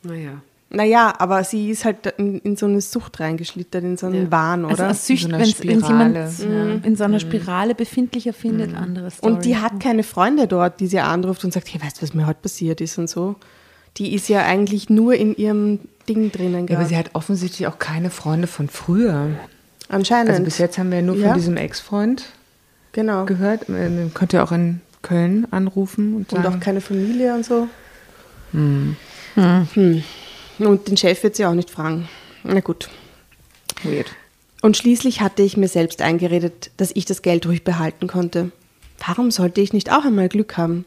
Naja. 0.02 0.30
Naja, 0.72 1.12
aber 1.18 1.42
sie 1.42 1.70
ist 1.70 1.84
halt 1.84 2.06
in, 2.16 2.38
in 2.38 2.54
so 2.56 2.66
eine 2.66 2.80
Sucht 2.80 3.18
reingeschlittert, 3.18 3.82
in 3.82 3.96
so 3.96 4.06
einen 4.06 4.24
Ja. 4.26 4.30
Wahn, 4.30 4.64
Also 4.64 4.74
oder? 4.76 4.84
eine 4.84 4.94
Sücht, 4.94 5.24
In 5.24 5.30
so 5.30 5.34
einer 5.34 5.38
wenn 5.44 5.50
es 5.50 5.58
jemand 5.64 6.32
Spirale. 6.32 6.80
in 6.84 6.96
so 6.96 7.04
einer 7.04 7.18
Spirale 7.20 7.74
befindlicher 7.74 8.32
findet, 8.32 8.76
andere 8.76 9.10
Story. 9.10 9.32
und 9.32 9.44
die 9.44 9.56
hat 9.56 9.80
keine 9.80 10.04
Freunde 10.04 10.46
dort, 10.46 10.78
die 10.78 10.86
sie 10.86 11.00
anruft 11.00 11.44
und 11.44 11.52
sagt, 11.52 11.72
hey, 11.72 11.82
weißt 11.82 11.98
du, 11.98 12.02
was 12.02 12.14
mir 12.14 12.26
heute 12.28 12.38
passiert 12.42 12.80
ist 12.80 12.98
und 12.98 13.10
so. 13.10 13.34
Die 13.96 14.14
ist 14.14 14.28
ja 14.28 14.44
eigentlich 14.46 14.88
nur 14.88 15.14
in 15.14 15.34
ihrem 15.34 15.80
Ding 16.08 16.30
drinnen 16.30 16.68
Ja, 16.68 16.76
aber 16.78 16.86
sie 16.86 16.96
hat 16.96 17.10
offensichtlich 17.14 17.66
auch 17.66 17.80
keine 17.80 18.08
Freunde 18.10 18.46
von 18.46 18.68
früher. 18.68 19.30
Anscheinend. 19.90 20.30
Also 20.30 20.42
bis 20.42 20.58
jetzt 20.58 20.78
haben 20.78 20.90
wir 20.90 21.00
ja 21.00 21.04
nur 21.04 21.16
Ja. 21.16 21.28
von 21.28 21.34
diesem 21.38 21.56
Ex-Freund 21.56 22.26
genau. 22.92 23.24
gehört. 23.26 23.68
Ähm, 23.68 24.12
Könnt 24.14 24.32
ihr 24.32 24.42
auch 24.42 24.52
in 24.52 24.80
Köln 25.02 25.46
anrufen 25.50 26.14
und 26.14 26.32
Und 26.32 26.42
sagen, 26.42 26.54
auch 26.56 26.60
keine 26.60 26.80
Familie 26.80 27.34
und 27.34 27.44
so. 27.44 27.68
Hm. 28.52 28.96
Und 30.58 30.88
den 30.88 30.96
Chef 30.96 31.22
wird 31.22 31.36
sie 31.36 31.44
auch 31.46 31.54
nicht 31.54 31.70
fragen. 31.70 32.08
Na 32.44 32.60
gut. 32.60 32.88
weird. 33.82 34.10
Und 34.62 34.76
schließlich 34.76 35.20
hatte 35.22 35.42
ich 35.42 35.56
mir 35.56 35.68
selbst 35.68 36.02
eingeredet, 36.02 36.70
dass 36.76 36.90
ich 36.94 37.04
das 37.06 37.22
Geld 37.22 37.46
ruhig 37.46 37.64
behalten 37.64 38.06
konnte. 38.08 38.50
Warum 39.06 39.30
sollte 39.30 39.60
ich 39.62 39.72
nicht 39.72 39.90
auch 39.90 40.04
einmal 40.04 40.28
Glück 40.28 40.56
haben? 40.58 40.84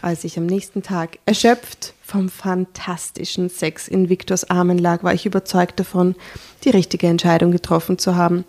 Als 0.00 0.24
ich 0.24 0.38
am 0.38 0.46
nächsten 0.46 0.82
Tag 0.82 1.18
erschöpft 1.26 1.92
vom 2.06 2.28
fantastischen 2.28 3.48
Sex 3.48 3.88
in 3.88 4.08
Viktors 4.08 4.48
Armen 4.48 4.78
lag, 4.78 5.02
war 5.02 5.12
ich 5.12 5.26
überzeugt 5.26 5.80
davon, 5.80 6.14
die 6.62 6.70
richtige 6.70 7.08
Entscheidung 7.08 7.50
getroffen 7.50 7.98
zu 7.98 8.14
haben, 8.14 8.44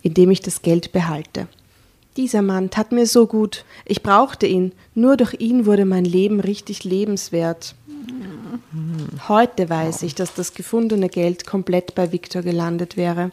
indem 0.00 0.30
ich 0.30 0.40
das 0.40 0.62
Geld 0.62 0.92
behalte. 0.92 1.46
Dieser 2.16 2.40
Mann 2.40 2.70
tat 2.70 2.90
mir 2.90 3.06
so 3.06 3.26
gut. 3.26 3.66
Ich 3.84 4.02
brauchte 4.02 4.46
ihn. 4.46 4.72
Nur 4.94 5.18
durch 5.18 5.34
ihn 5.40 5.66
wurde 5.66 5.84
mein 5.84 6.06
Leben 6.06 6.40
richtig 6.40 6.84
lebenswert. 6.84 7.74
Heute 9.28 9.68
weiß 9.68 10.04
ich, 10.04 10.14
dass 10.14 10.32
das 10.32 10.54
gefundene 10.54 11.10
Geld 11.10 11.46
komplett 11.46 11.94
bei 11.94 12.12
Viktor 12.12 12.40
gelandet 12.40 12.96
wäre. 12.96 13.30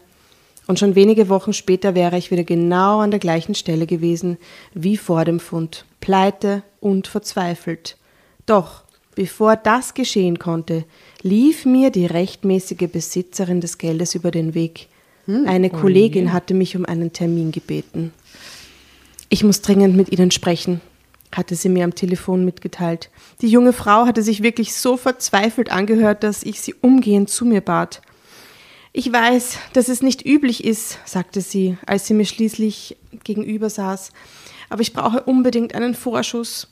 Und 0.68 0.78
schon 0.78 0.96
wenige 0.96 1.30
Wochen 1.30 1.54
später 1.54 1.96
wäre 1.96 2.18
ich 2.18 2.32
wieder 2.32 2.44
genau 2.44 3.00
an 3.00 3.12
der 3.12 3.20
gleichen 3.22 3.56
Stelle 3.56 3.88
gewesen 3.88 4.38
wie 4.74 4.98
vor 4.98 5.24
dem 5.24 5.40
Fund, 5.40 5.86
pleite 6.02 6.64
und 6.82 7.08
verzweifelt. 7.08 7.96
Doch 8.46 8.84
bevor 9.20 9.58
das 9.58 9.96
geschehen 9.96 10.40
konnte, 10.40 10.86
lief 11.24 11.66
mir 11.66 11.90
die 11.90 12.06
rechtmäßige 12.06 12.90
Besitzerin 12.90 13.60
des 13.60 13.78
Geldes 13.78 14.16
über 14.16 14.32
den 14.32 14.54
Weg. 14.54 14.88
Eine 15.28 15.70
Kollegin 15.70 16.32
hatte 16.32 16.54
mich 16.54 16.78
um 16.78 16.86
einen 16.86 17.12
Termin 17.12 17.52
gebeten. 17.52 18.14
Ich 19.28 19.44
muss 19.44 19.62
dringend 19.62 19.98
mit 19.98 20.10
Ihnen 20.14 20.32
sprechen, 20.32 20.80
hatte 21.36 21.56
sie 21.56 21.68
mir 21.68 21.84
am 21.84 21.96
Telefon 21.96 22.46
mitgeteilt. 22.46 23.10
Die 23.42 23.50
junge 23.50 23.74
Frau 23.74 24.06
hatte 24.06 24.24
sich 24.24 24.42
wirklich 24.42 24.74
so 24.74 24.96
verzweifelt 24.96 25.70
angehört, 25.70 26.24
dass 26.24 26.44
ich 26.44 26.62
sie 26.62 26.74
umgehend 26.76 27.30
zu 27.30 27.44
mir 27.44 27.60
bat. 27.60 28.02
Ich 28.94 29.12
weiß, 29.12 29.58
dass 29.74 29.90
es 29.90 30.02
nicht 30.02 30.26
üblich 30.26 30.64
ist, 30.64 30.98
sagte 31.04 31.42
sie, 31.42 31.78
als 31.86 32.08
sie 32.08 32.14
mir 32.14 32.26
schließlich 32.26 32.96
gegenüber 33.26 33.70
saß, 33.70 34.14
aber 34.70 34.82
ich 34.82 34.94
brauche 34.94 35.24
unbedingt 35.24 35.76
einen 35.76 35.94
Vorschuss. 35.94 36.70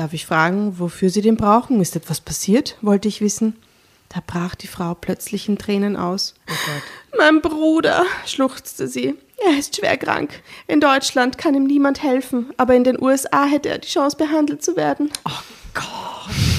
Darf 0.00 0.14
ich 0.14 0.24
fragen, 0.24 0.78
wofür 0.78 1.10
Sie 1.10 1.20
den 1.20 1.36
brauchen? 1.36 1.78
Ist 1.78 1.94
etwas 1.94 2.22
passiert? 2.22 2.78
wollte 2.80 3.06
ich 3.06 3.20
wissen. 3.20 3.56
Da 4.08 4.20
brach 4.26 4.54
die 4.54 4.66
Frau 4.66 4.94
plötzlich 4.94 5.46
in 5.46 5.58
Tränen 5.58 5.94
aus. 5.94 6.32
Oh 6.48 7.16
mein 7.18 7.42
Bruder, 7.42 8.06
schluchzte 8.24 8.88
sie. 8.88 9.14
Er 9.46 9.58
ist 9.58 9.76
schwer 9.76 9.98
krank. 9.98 10.42
In 10.66 10.80
Deutschland 10.80 11.36
kann 11.36 11.54
ihm 11.54 11.64
niemand 11.64 12.02
helfen, 12.02 12.46
aber 12.56 12.74
in 12.74 12.84
den 12.84 12.98
USA 12.98 13.44
hätte 13.44 13.68
er 13.68 13.76
die 13.76 13.88
Chance, 13.88 14.16
behandelt 14.16 14.64
zu 14.64 14.74
werden. 14.74 15.10
Oh 15.26 15.42
Gott, 15.74 15.84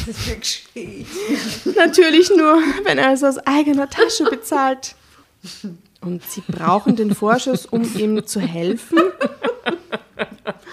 das 0.05 0.17
ist 0.19 0.27
wirklich 0.27 1.07
Natürlich 1.75 2.29
nur, 2.29 2.61
wenn 2.83 2.99
er 2.99 3.13
es 3.13 3.23
aus 3.23 3.39
eigener 3.39 3.89
Tasche 3.89 4.25
bezahlt. 4.25 4.93
Und 6.01 6.23
Sie 6.29 6.41
brauchen 6.47 6.95
den 6.95 7.15
Vorschuss, 7.15 7.65
um 7.65 7.81
ihm 7.97 8.23
zu 8.23 8.39
helfen? 8.39 8.99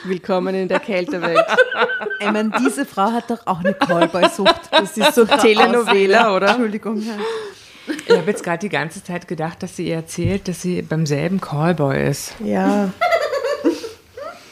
Willkommen 0.04 0.54
in 0.54 0.68
der 0.68 0.80
Kältewelt. 0.80 1.44
Ich 2.20 2.32
meine, 2.32 2.50
diese 2.58 2.84
Frau 2.84 3.12
hat 3.12 3.30
doch 3.30 3.46
auch 3.46 3.60
eine 3.60 3.74
Callboy-Sucht. 3.74 4.72
Das 4.72 4.96
ist 4.96 5.14
so 5.14 5.24
Telenovela, 5.40 6.34
oder? 6.34 6.48
Entschuldigung. 6.48 7.00
Ja. 7.00 7.16
Ich 7.86 8.16
habe 8.16 8.28
jetzt 8.28 8.42
gerade 8.42 8.58
die 8.58 8.68
ganze 8.68 9.04
Zeit 9.04 9.28
gedacht, 9.28 9.62
dass 9.62 9.76
sie 9.76 9.86
ihr 9.86 9.94
erzählt, 9.94 10.48
dass 10.48 10.60
sie 10.60 10.82
beim 10.82 11.06
selben 11.06 11.40
Callboy 11.40 12.08
ist. 12.08 12.34
Ja. 12.44 12.90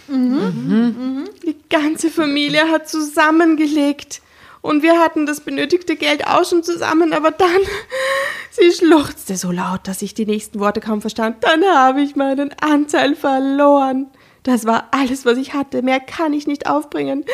Mhm. 0.07 1.29
Die 1.45 1.57
ganze 1.69 2.09
Familie 2.09 2.71
hat 2.71 2.89
zusammengelegt. 2.89 4.23
Und 4.63 4.83
wir 4.83 5.01
hatten 5.01 5.27
das 5.27 5.41
benötigte 5.41 5.97
Geld 5.97 6.27
auch 6.27 6.45
schon 6.45 6.63
zusammen, 6.63 7.13
aber 7.13 7.33
dann, 7.33 7.61
sie 8.51 8.71
schluchzte 8.73 9.37
so 9.37 9.51
laut, 9.51 9.89
dass 9.89 10.03
ich 10.03 10.15
die 10.15 10.27
nächsten 10.27 10.61
Worte 10.61 10.81
kaum 10.81 11.01
verstand. 11.01 11.43
Dann 11.43 11.65
habe 11.65 12.01
ich 12.01 12.15
meinen 12.15 12.53
Anteil 12.61 13.17
verloren. 13.17 14.07
Das 14.47 14.65
war 14.65 14.87
alles, 14.93 15.25
was 15.27 15.39
ich 15.39 15.55
hatte. 15.55 15.83
Mehr 15.83 15.99
kann 15.99 16.33
ich 16.33 16.47
nicht 16.47 16.69
aufbringen. 16.69 17.25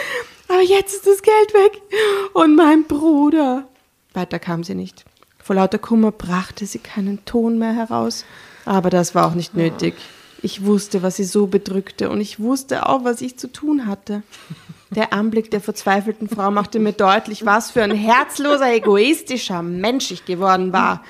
Aber 0.49 0.63
jetzt 0.63 0.95
ist 0.95 1.07
das 1.07 1.21
Geld 1.21 1.53
weg. 1.53 1.83
Und 2.33 2.57
mein 2.57 2.85
Bruder. 2.85 3.69
Weiter 4.15 4.39
kam 4.39 4.65
sie 4.65 4.75
nicht. 4.75 5.05
Vor 5.43 5.57
lauter 5.57 5.79
Kummer 5.79 6.11
brachte 6.11 6.65
sie 6.65 6.79
keinen 6.79 7.23
Ton 7.27 7.59
mehr 7.59 7.75
heraus. 7.75 8.25
Aber 8.65 8.89
das 8.89 9.15
war 9.15 9.27
auch 9.27 9.35
nicht 9.35 9.55
nötig. 9.55 9.95
Ich 10.41 10.65
wusste, 10.65 11.03
was 11.03 11.17
sie 11.17 11.25
so 11.25 11.47
bedrückte, 11.49 12.09
und 12.09 12.21
ich 12.23 12.41
wusste 12.41 12.89
auch, 12.89 13.05
was 13.05 13.21
ich 13.21 13.39
zu 13.39 13.53
tun 13.53 13.87
hatte. 13.87 14.23
Der 14.91 15.13
Anblick 15.13 15.51
der 15.51 15.61
verzweifelten 15.61 16.29
Frau 16.31 16.51
machte 16.51 16.79
mir 16.79 16.93
deutlich, 16.93 17.45
was 17.45 17.71
für 17.71 17.83
ein 17.83 17.95
herzloser, 17.95 18.73
egoistischer 18.73 19.63
Mensch 19.63 20.11
ich 20.11 20.25
geworden 20.25 20.73
war. 20.73 21.05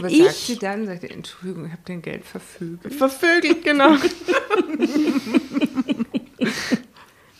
Was 0.00 0.12
Ich- 0.12 0.24
sagt 0.24 0.34
sie 0.36 0.58
dann? 0.58 0.86
Sagt 0.86 1.02
sie, 1.02 1.10
Entschuldigung, 1.10 1.66
ich 1.66 1.72
habe 1.72 1.82
dein 1.86 2.02
Geld 2.02 2.24
verfügt. 2.24 2.92
Vervögelt, 2.92 3.62
genau. 3.64 3.94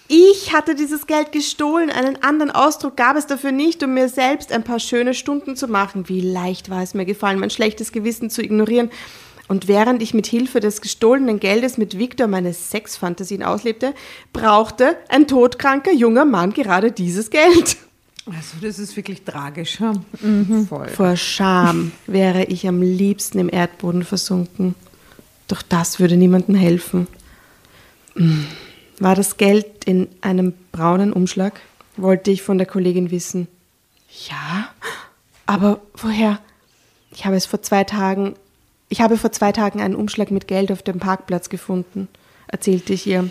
Ich 0.08 0.52
hatte 0.52 0.74
dieses 0.74 1.06
Geld 1.06 1.32
gestohlen. 1.32 1.90
Einen 1.90 2.22
anderen 2.22 2.50
Ausdruck 2.50 2.96
gab 2.96 3.16
es 3.16 3.26
dafür 3.26 3.50
nicht, 3.52 3.82
um 3.82 3.94
mir 3.94 4.08
selbst 4.08 4.52
ein 4.52 4.62
paar 4.62 4.78
schöne 4.78 5.14
Stunden 5.14 5.56
zu 5.56 5.66
machen. 5.66 6.08
Wie 6.08 6.20
leicht 6.20 6.70
war 6.70 6.82
es 6.82 6.94
mir 6.94 7.04
gefallen, 7.04 7.40
mein 7.40 7.50
schlechtes 7.50 7.90
Gewissen 7.90 8.30
zu 8.30 8.42
ignorieren. 8.42 8.90
Und 9.48 9.68
während 9.68 10.02
ich 10.02 10.14
mit 10.14 10.26
Hilfe 10.26 10.60
des 10.60 10.80
gestohlenen 10.80 11.40
Geldes 11.40 11.78
mit 11.78 11.98
Victor 11.98 12.26
meine 12.26 12.52
Sexfantasien 12.52 13.42
auslebte, 13.42 13.94
brauchte 14.32 14.96
ein 15.08 15.26
todkranker 15.28 15.92
junger 15.92 16.24
Mann 16.24 16.52
gerade 16.52 16.92
dieses 16.92 17.30
Geld. 17.30 17.76
Also, 18.26 18.56
das 18.60 18.80
ist 18.80 18.96
wirklich 18.96 19.22
tragisch. 19.22 19.78
Ja. 19.78 19.92
Voll. 20.68 20.88
Vor 20.88 21.16
Scham 21.16 21.92
wäre 22.08 22.44
ich 22.44 22.66
am 22.66 22.82
liebsten 22.82 23.38
im 23.38 23.48
Erdboden 23.52 24.02
versunken. 24.02 24.74
Doch 25.46 25.62
das 25.62 26.00
würde 26.00 26.16
niemandem 26.16 26.56
helfen. 26.56 27.06
War 28.98 29.14
das 29.14 29.36
Geld 29.36 29.84
in 29.84 30.08
einem 30.20 30.54
braunen 30.72 31.12
Umschlag? 31.12 31.60
Wollte 31.96 32.30
ich 32.30 32.42
von 32.42 32.58
der 32.58 32.66
Kollegin 32.66 33.10
wissen. 33.10 33.48
Ja, 34.28 34.68
aber 35.46 35.80
woher? 35.94 36.38
Ich 37.10 37.24
habe 37.24 37.36
es 37.36 37.46
vor 37.46 37.62
zwei 37.62 37.84
Tagen, 37.84 38.34
ich 38.88 39.00
habe 39.00 39.16
vor 39.16 39.32
zwei 39.32 39.52
Tagen 39.52 39.80
einen 39.80 39.94
Umschlag 39.94 40.30
mit 40.30 40.48
Geld 40.48 40.70
auf 40.72 40.82
dem 40.82 40.98
Parkplatz 40.98 41.48
gefunden, 41.48 42.08
erzählte 42.48 42.92
ich 42.92 43.06
ihr. 43.06 43.30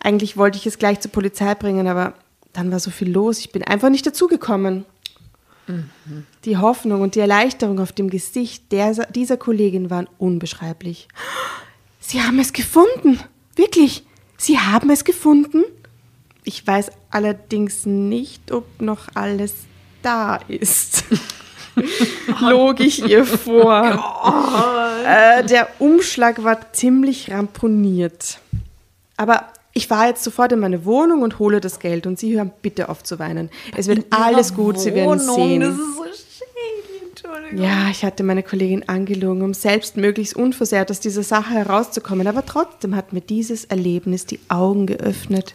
Eigentlich 0.00 0.36
wollte 0.36 0.58
ich 0.58 0.66
es 0.66 0.78
gleich 0.78 1.00
zur 1.00 1.10
Polizei 1.10 1.54
bringen, 1.54 1.86
aber 1.88 2.14
dann 2.52 2.70
war 2.70 2.80
so 2.80 2.90
viel 2.90 3.10
los. 3.10 3.40
Ich 3.40 3.52
bin 3.52 3.62
einfach 3.64 3.90
nicht 3.90 4.06
dazugekommen. 4.06 4.84
Die 6.44 6.56
Hoffnung 6.56 7.02
und 7.02 7.14
die 7.14 7.20
Erleichterung 7.20 7.78
auf 7.78 7.92
dem 7.92 8.08
Gesicht 8.08 8.72
der, 8.72 8.92
dieser 9.10 9.36
Kollegin 9.36 9.90
waren 9.90 10.08
unbeschreiblich. 10.18 11.08
Sie 12.00 12.22
haben 12.22 12.38
es 12.38 12.52
gefunden. 12.52 13.20
Wirklich. 13.58 14.04
Sie 14.36 14.58
haben 14.58 14.88
es 14.90 15.04
gefunden. 15.04 15.64
Ich 16.44 16.64
weiß 16.64 16.92
allerdings 17.10 17.84
nicht, 17.86 18.52
ob 18.52 18.80
noch 18.80 19.08
alles 19.14 19.52
da 20.00 20.36
ist. 20.46 21.04
Log 22.40 22.78
ich 22.78 23.04
ihr 23.04 23.24
vor. 23.24 25.02
Äh, 25.04 25.44
der 25.44 25.68
Umschlag 25.80 26.44
war 26.44 26.72
ziemlich 26.72 27.32
ramponiert. 27.32 28.38
Aber 29.16 29.48
ich 29.72 29.88
fahre 29.88 30.08
jetzt 30.08 30.22
sofort 30.22 30.52
in 30.52 30.60
meine 30.60 30.84
Wohnung 30.84 31.22
und 31.22 31.40
hole 31.40 31.60
das 31.60 31.80
Geld 31.80 32.06
und 32.06 32.18
Sie 32.18 32.36
hören 32.36 32.52
bitte 32.62 32.88
auf 32.88 33.02
zu 33.02 33.18
weinen. 33.18 33.50
Es 33.76 33.88
wird 33.88 34.06
alles 34.10 34.54
gut, 34.54 34.78
Sie 34.78 34.94
werden 34.94 35.18
sehen. 35.18 35.60
Das 35.60 35.74
ist 35.74 35.96
so. 35.96 36.27
Entschuldigung. 37.24 37.64
Ja, 37.64 37.88
ich 37.90 38.04
hatte 38.04 38.22
meine 38.22 38.42
Kollegin 38.42 38.88
angelogen, 38.88 39.42
um 39.42 39.54
selbst 39.54 39.96
möglichst 39.96 40.36
unversehrt 40.36 40.90
aus 40.90 41.00
dieser 41.00 41.22
Sache 41.22 41.54
herauszukommen, 41.54 42.26
aber 42.26 42.44
trotzdem 42.46 42.94
hat 42.94 43.12
mir 43.12 43.20
dieses 43.20 43.64
Erlebnis 43.64 44.26
die 44.26 44.40
Augen 44.48 44.86
geöffnet. 44.86 45.54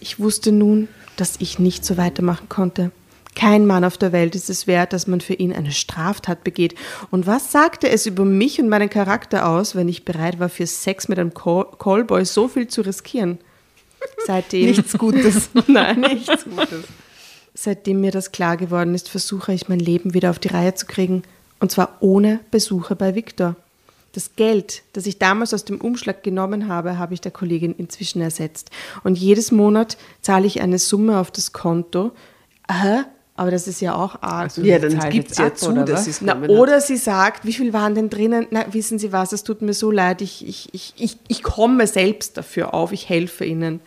Ich 0.00 0.18
wusste 0.20 0.52
nun, 0.52 0.88
dass 1.16 1.34
ich 1.38 1.58
nicht 1.58 1.84
so 1.84 1.96
weitermachen 1.96 2.48
konnte. 2.48 2.90
Kein 3.34 3.66
Mann 3.66 3.84
auf 3.84 3.96
der 3.96 4.12
Welt 4.12 4.34
ist 4.34 4.50
es 4.50 4.66
wert, 4.66 4.92
dass 4.92 5.06
man 5.06 5.22
für 5.22 5.32
ihn 5.34 5.52
eine 5.54 5.72
Straftat 5.72 6.44
begeht. 6.44 6.74
Und 7.10 7.26
was 7.26 7.50
sagte 7.50 7.88
es 7.88 8.04
über 8.06 8.24
mich 8.26 8.60
und 8.60 8.68
meinen 8.68 8.90
Charakter 8.90 9.48
aus, 9.48 9.74
wenn 9.74 9.88
ich 9.88 10.04
bereit 10.04 10.38
war, 10.38 10.50
für 10.50 10.66
Sex 10.66 11.08
mit 11.08 11.18
einem 11.18 11.32
Call- 11.32 11.66
Callboy 11.78 12.24
so 12.26 12.46
viel 12.48 12.68
zu 12.68 12.82
riskieren? 12.82 13.38
Seitdem. 14.26 14.66
Nichts 14.66 14.98
Gutes. 14.98 15.48
Nein, 15.66 16.00
nichts 16.00 16.44
Gutes. 16.44 16.84
Seitdem 17.54 18.00
mir 18.00 18.10
das 18.10 18.32
klar 18.32 18.56
geworden 18.56 18.94
ist, 18.94 19.08
versuche 19.08 19.52
ich 19.52 19.68
mein 19.68 19.78
Leben 19.78 20.14
wieder 20.14 20.30
auf 20.30 20.38
die 20.38 20.48
Reihe 20.48 20.74
zu 20.74 20.86
kriegen. 20.86 21.22
Und 21.60 21.70
zwar 21.70 21.96
ohne 22.00 22.40
Besuche 22.50 22.96
bei 22.96 23.14
Viktor. 23.14 23.56
Das 24.12 24.36
Geld, 24.36 24.82
das 24.92 25.06
ich 25.06 25.18
damals 25.18 25.54
aus 25.54 25.64
dem 25.64 25.80
Umschlag 25.80 26.22
genommen 26.22 26.68
habe, 26.68 26.98
habe 26.98 27.14
ich 27.14 27.20
der 27.20 27.32
Kollegin 27.32 27.74
inzwischen 27.74 28.20
ersetzt. 28.20 28.70
Und 29.04 29.16
jedes 29.18 29.52
Monat 29.52 29.96
zahle 30.20 30.46
ich 30.46 30.60
eine 30.60 30.78
Summe 30.78 31.18
auf 31.18 31.30
das 31.30 31.52
Konto. 31.52 32.10
Aha, 32.66 33.06
aber 33.36 33.50
das 33.50 33.66
ist 33.66 33.80
ja 33.80 33.94
auch 33.94 34.20
arg. 34.20 34.44
Also, 34.44 34.62
Ja, 34.62 34.78
dann 34.78 34.98
gibt 35.10 35.30
es 35.30 35.38
ja 35.38 35.46
ab, 35.46 35.56
zu, 35.56 35.70
oder 35.70 35.84
dass 35.84 36.04
sie 36.04 36.10
es 36.10 36.20
Na, 36.20 36.38
hat. 36.38 36.50
oder 36.50 36.80
sie 36.80 36.96
sagt, 36.96 37.46
wie 37.46 37.54
viel 37.54 37.72
waren 37.72 37.94
denn 37.94 38.10
drinnen? 38.10 38.46
Na, 38.50 38.66
wissen 38.72 38.98
Sie 38.98 39.12
was, 39.12 39.32
es 39.32 39.44
tut 39.44 39.62
mir 39.62 39.72
so 39.72 39.90
leid, 39.90 40.20
ich, 40.20 40.46
ich, 40.46 40.68
ich, 40.72 40.94
ich, 40.98 41.16
ich 41.28 41.42
komme 41.42 41.86
selbst 41.86 42.36
dafür 42.36 42.74
auf, 42.74 42.92
ich 42.92 43.08
helfe 43.08 43.44
Ihnen. 43.46 43.80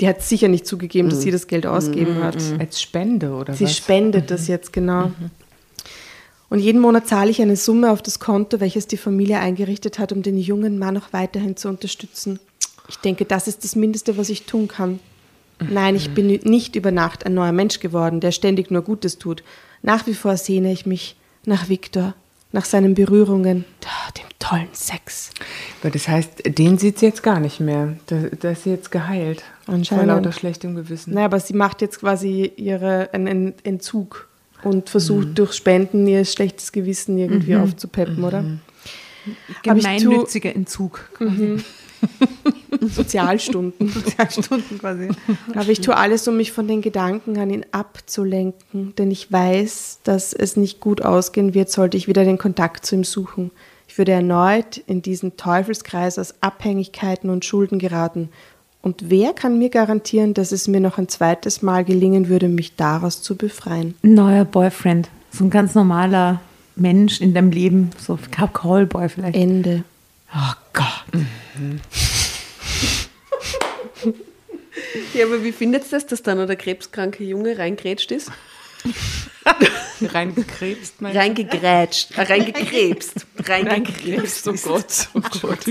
Die 0.00 0.08
hat 0.08 0.22
sicher 0.22 0.48
nicht 0.48 0.66
zugegeben, 0.66 1.08
dass 1.08 1.22
sie 1.22 1.30
das 1.30 1.46
Geld 1.46 1.66
ausgeben 1.66 2.22
hat. 2.22 2.36
Als 2.58 2.80
Spende, 2.80 3.30
oder 3.32 3.54
Sie 3.54 3.64
was? 3.64 3.76
spendet 3.76 4.30
das 4.30 4.46
jetzt 4.46 4.72
genau. 4.72 5.10
Und 6.48 6.58
jeden 6.58 6.80
Monat 6.80 7.08
zahle 7.08 7.30
ich 7.30 7.40
eine 7.40 7.56
Summe 7.56 7.90
auf 7.90 8.02
das 8.02 8.20
Konto, 8.20 8.60
welches 8.60 8.86
die 8.86 8.98
Familie 8.98 9.38
eingerichtet 9.38 9.98
hat, 9.98 10.12
um 10.12 10.22
den 10.22 10.38
jungen 10.38 10.78
Mann 10.78 10.96
auch 10.96 11.12
weiterhin 11.12 11.56
zu 11.56 11.68
unterstützen. 11.68 12.38
Ich 12.88 12.96
denke, 12.96 13.24
das 13.24 13.48
ist 13.48 13.64
das 13.64 13.74
Mindeste, 13.74 14.16
was 14.16 14.28
ich 14.28 14.44
tun 14.44 14.68
kann. 14.68 15.00
Nein, 15.58 15.96
ich 15.96 16.10
bin 16.10 16.26
nicht 16.26 16.76
über 16.76 16.92
Nacht 16.92 17.24
ein 17.24 17.34
neuer 17.34 17.52
Mensch 17.52 17.80
geworden, 17.80 18.20
der 18.20 18.30
ständig 18.30 18.70
nur 18.70 18.82
Gutes 18.82 19.18
tut. 19.18 19.42
Nach 19.82 20.06
wie 20.06 20.14
vor 20.14 20.36
sehne 20.36 20.70
ich 20.70 20.84
mich 20.84 21.16
nach 21.46 21.68
Viktor, 21.68 22.14
nach 22.56 22.64
seinen 22.64 22.94
Berührungen, 22.94 23.64
dem 24.16 24.24
tollen 24.38 24.68
Sex. 24.72 25.30
Aber 25.82 25.90
das 25.90 26.08
heißt, 26.08 26.58
den 26.58 26.78
sieht 26.78 26.98
sie 26.98 27.06
jetzt 27.06 27.22
gar 27.22 27.38
nicht 27.38 27.60
mehr. 27.60 27.96
Da, 28.06 28.16
da 28.40 28.50
ist 28.50 28.64
sie 28.64 28.70
jetzt 28.70 28.90
geheilt. 28.90 29.44
Anscheinend. 29.66 30.06
Vor 30.06 30.14
lauter 30.16 30.32
schlechtem 30.32 30.74
Gewissen. 30.74 31.12
Naja, 31.14 31.26
aber 31.26 31.38
sie 31.38 31.54
macht 31.54 31.82
jetzt 31.82 32.00
quasi 32.00 32.50
ihre, 32.56 33.10
einen 33.12 33.54
Entzug 33.62 34.28
und 34.62 34.88
versucht 34.88 35.38
durch 35.38 35.52
Spenden 35.52 36.06
ihr 36.06 36.24
schlechtes 36.24 36.72
Gewissen 36.72 37.18
irgendwie 37.18 37.56
aufzupeppen, 37.56 38.24
oder? 38.24 38.42
Tu- 39.62 39.70
Gemeinnütziger 39.74 40.54
Entzug. 40.56 41.08
Sozialstunden. 42.88 43.92
Stunden 44.28 44.78
quasi. 44.78 45.08
Aber 45.54 45.68
ich 45.68 45.80
tue 45.80 45.96
alles, 45.96 46.26
um 46.28 46.36
mich 46.36 46.52
von 46.52 46.68
den 46.68 46.82
Gedanken 46.82 47.38
an 47.38 47.50
ihn 47.50 47.66
abzulenken, 47.72 48.94
denn 48.96 49.10
ich 49.10 49.30
weiß, 49.30 50.00
dass 50.04 50.32
es 50.32 50.56
nicht 50.56 50.80
gut 50.80 51.02
ausgehen 51.02 51.54
wird, 51.54 51.70
sollte 51.70 51.96
ich 51.96 52.08
wieder 52.08 52.24
den 52.24 52.38
Kontakt 52.38 52.86
zu 52.86 52.94
ihm 52.94 53.04
suchen. 53.04 53.50
Ich 53.88 53.98
würde 53.98 54.12
erneut 54.12 54.78
in 54.78 55.02
diesen 55.02 55.36
Teufelskreis 55.36 56.18
aus 56.18 56.34
Abhängigkeiten 56.40 57.30
und 57.30 57.44
Schulden 57.44 57.78
geraten. 57.78 58.28
Und 58.82 59.10
wer 59.10 59.32
kann 59.32 59.58
mir 59.58 59.70
garantieren, 59.70 60.34
dass 60.34 60.52
es 60.52 60.68
mir 60.68 60.80
noch 60.80 60.98
ein 60.98 61.08
zweites 61.08 61.62
Mal 61.62 61.84
gelingen 61.84 62.28
würde, 62.28 62.48
mich 62.48 62.76
daraus 62.76 63.22
zu 63.22 63.36
befreien? 63.36 63.94
Ein 64.04 64.14
neuer 64.14 64.44
Boyfriend. 64.44 65.08
So 65.32 65.44
ein 65.44 65.50
ganz 65.50 65.74
normaler 65.74 66.40
Mensch 66.76 67.20
in 67.20 67.34
deinem 67.34 67.50
Leben. 67.50 67.90
So 67.98 68.14
ein 68.14 68.52
Callboy 68.52 69.08
vielleicht. 69.08 69.36
Ende. 69.36 69.82
Oh 70.32 70.52
Gott. 70.72 71.22
Ja, 75.14 75.26
aber 75.26 75.42
wie 75.42 75.52
findet 75.52 75.84
ihr 75.84 75.90
das, 75.90 76.06
dass 76.06 76.22
da 76.22 76.34
noch 76.34 76.46
der 76.46 76.56
krebskranke 76.56 77.24
Junge 77.24 77.58
reingrätscht 77.58 78.10
ist? 78.10 78.30
Reingekrebst, 80.00 81.00
mein 81.00 81.16
Reingegrätscht, 81.16 82.16
äh, 82.16 82.22
reingekrebst, 82.22 83.26
reingekrebst. 83.48 84.48
Oh 84.48 84.52
Gott, 84.52 85.08
oh 85.14 85.20
Gott. 85.20 85.68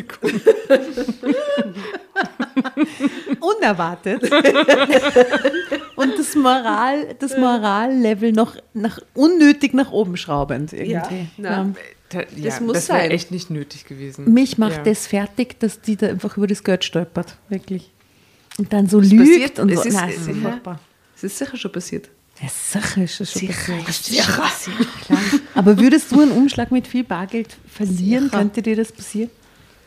Unerwartet. 3.39 4.23
Und 5.95 6.17
das 6.17 6.35
Moral, 6.35 7.15
das 7.19 7.37
Morallevel 7.37 8.31
noch 8.31 8.55
nach, 8.73 8.99
unnötig 9.13 9.73
nach 9.73 9.91
oben 9.91 10.17
schraubend 10.17 10.73
irgendwie. 10.73 11.27
na. 11.37 11.73
Da, 12.09 12.19
ja, 12.19 12.25
Das 12.43 12.61
muss 12.61 12.73
das 12.73 12.89
wäre 12.89 12.99
sein. 12.99 13.11
echt 13.11 13.31
nicht 13.31 13.49
nötig 13.49 13.85
gewesen. 13.85 14.31
Mich 14.31 14.57
macht 14.59 14.77
ja. 14.77 14.83
das 14.83 15.07
fertig, 15.07 15.59
dass 15.59 15.81
die 15.81 15.95
da 15.95 16.07
einfach 16.07 16.37
über 16.37 16.45
das 16.47 16.63
Geld 16.63 16.83
stolpert. 16.83 17.35
Wirklich. 17.49 17.91
Und 18.57 18.71
dann 18.71 18.87
so 18.87 18.99
lügt 18.99 19.59
und 19.59 19.69
Es 19.71 19.81
so. 19.83 19.89
ist- 19.89 19.93
Nein, 19.95 20.13
das 20.15 20.27
ist 20.27 20.39
furchtbar. 20.41 20.79
Das 21.13 21.23
ist 21.23 21.37
sicher 21.37 21.57
schon 21.57 21.71
passiert. 21.71 22.09
Ja, 22.41 22.49
sicher 22.49 23.03
ist 23.03 23.19
das 23.21 23.31
schon 23.31 23.47
passiert. 23.47 24.25
Klar. 25.05 25.19
Aber 25.53 25.77
würdest 25.79 26.11
du 26.11 26.21
einen 26.21 26.31
Umschlag 26.31 26.71
mit 26.71 26.87
viel 26.87 27.03
Bargeld 27.03 27.55
verlieren? 27.67 28.29
Könnte 28.31 28.61
dir 28.61 28.75
das 28.75 28.91
passieren? 28.91 29.29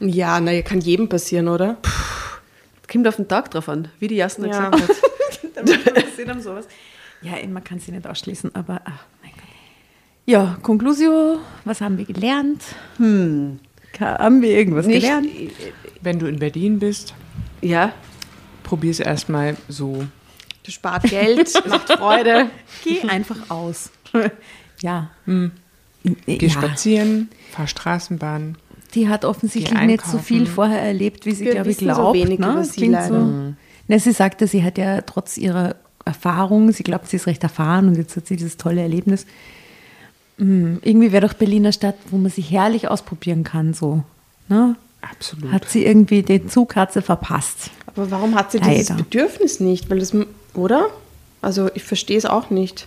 Ja, 0.00 0.40
naja, 0.40 0.62
kann 0.62 0.80
jedem 0.80 1.08
passieren, 1.08 1.48
oder? 1.48 1.76
Kommt 2.90 3.06
auf 3.06 3.16
den 3.16 3.28
Tag 3.28 3.50
drauf 3.50 3.68
an, 3.68 3.88
wie 3.98 4.08
die 4.08 4.14
Jasna 4.16 4.46
Ja. 4.48 4.70
gesagt 4.70 5.02
hat. 5.56 6.66
Ja, 7.22 7.32
man 7.48 7.64
kann 7.64 7.80
sie 7.80 7.90
nicht 7.92 8.06
ausschließen, 8.06 8.54
aber 8.54 8.80
ach, 8.84 9.04
mein 9.22 9.32
Gott. 9.32 9.42
Ja, 10.24 10.56
Conclusio, 10.62 11.40
was 11.64 11.80
haben 11.80 11.98
wir 11.98 12.04
gelernt? 12.04 12.62
Hm. 12.98 13.58
Haben 13.98 14.40
wir 14.42 14.50
irgendwas 14.50 14.86
Nicht, 14.86 15.00
gelernt? 15.02 15.26
Wenn 16.00 16.20
du 16.20 16.26
in 16.26 16.38
Berlin 16.38 16.78
bist, 16.78 17.14
ja, 17.60 17.92
probier 18.68 18.90
es 18.90 19.00
erstmal 19.00 19.56
so. 19.68 20.04
Du 20.62 20.70
spart 20.70 21.04
Geld, 21.04 21.50
macht 21.68 21.90
Freude. 21.90 22.50
Geh 22.84 23.00
einfach 23.08 23.48
aus. 23.48 23.90
ja. 24.82 25.10
Geh 25.24 26.46
ja. 26.46 26.50
spazieren, 26.50 27.30
fahr 27.50 27.66
Straßenbahn. 27.66 28.58
Die 28.94 29.08
hat 29.08 29.24
offensichtlich 29.24 29.80
nicht 29.80 30.06
so 30.06 30.18
viel 30.18 30.46
vorher 30.46 30.80
erlebt, 30.80 31.24
wie 31.24 31.32
sie, 31.32 31.46
Wir 31.46 31.52
glaube 31.52 31.70
ich, 31.70 31.76
wissen 31.78 31.94
so 31.94 31.94
glaubt. 31.94 32.14
wenig 32.16 32.38
ne? 32.38 32.64
sie 32.64 32.86
leider. 32.86 33.08
So. 33.08 33.54
Na, 33.88 33.98
sie 33.98 34.12
sagte, 34.12 34.46
sie 34.46 34.62
hat 34.62 34.76
ja 34.76 35.00
trotz 35.00 35.38
ihrer 35.38 35.76
Erfahrung, 36.04 36.72
sie 36.72 36.82
glaubt, 36.82 37.08
sie 37.08 37.16
ist 37.16 37.26
recht 37.26 37.42
erfahren 37.42 37.88
und 37.88 37.96
jetzt 37.96 38.16
hat 38.16 38.26
sie 38.26 38.36
dieses 38.36 38.58
tolle 38.58 38.82
Erlebnis. 38.82 39.26
Hm, 40.38 40.80
irgendwie 40.82 41.12
wäre 41.12 41.26
doch 41.26 41.34
Berlin 41.34 41.64
eine 41.64 41.72
Stadt, 41.72 41.96
wo 42.10 42.18
man 42.18 42.30
sich 42.30 42.50
herrlich 42.50 42.88
ausprobieren 42.88 43.44
kann. 43.44 43.72
So. 43.72 44.04
Ne? 44.48 44.76
Absolut. 45.00 45.52
Hat 45.52 45.68
sie 45.68 45.84
irgendwie 45.84 46.22
den 46.22 46.48
Zug 46.48 46.76
hat 46.76 46.92
sie 46.92 47.02
verpasst. 47.02 47.70
Aber 47.98 48.12
warum 48.12 48.36
hat 48.36 48.52
sie 48.52 48.60
dieses 48.60 48.90
Leider. 48.90 49.02
Bedürfnis 49.02 49.58
nicht? 49.58 49.90
Weil 49.90 49.98
das, 49.98 50.14
oder? 50.54 50.88
Also 51.42 51.68
ich 51.74 51.82
verstehe 51.82 52.16
es 52.16 52.26
auch 52.26 52.48
nicht. 52.48 52.86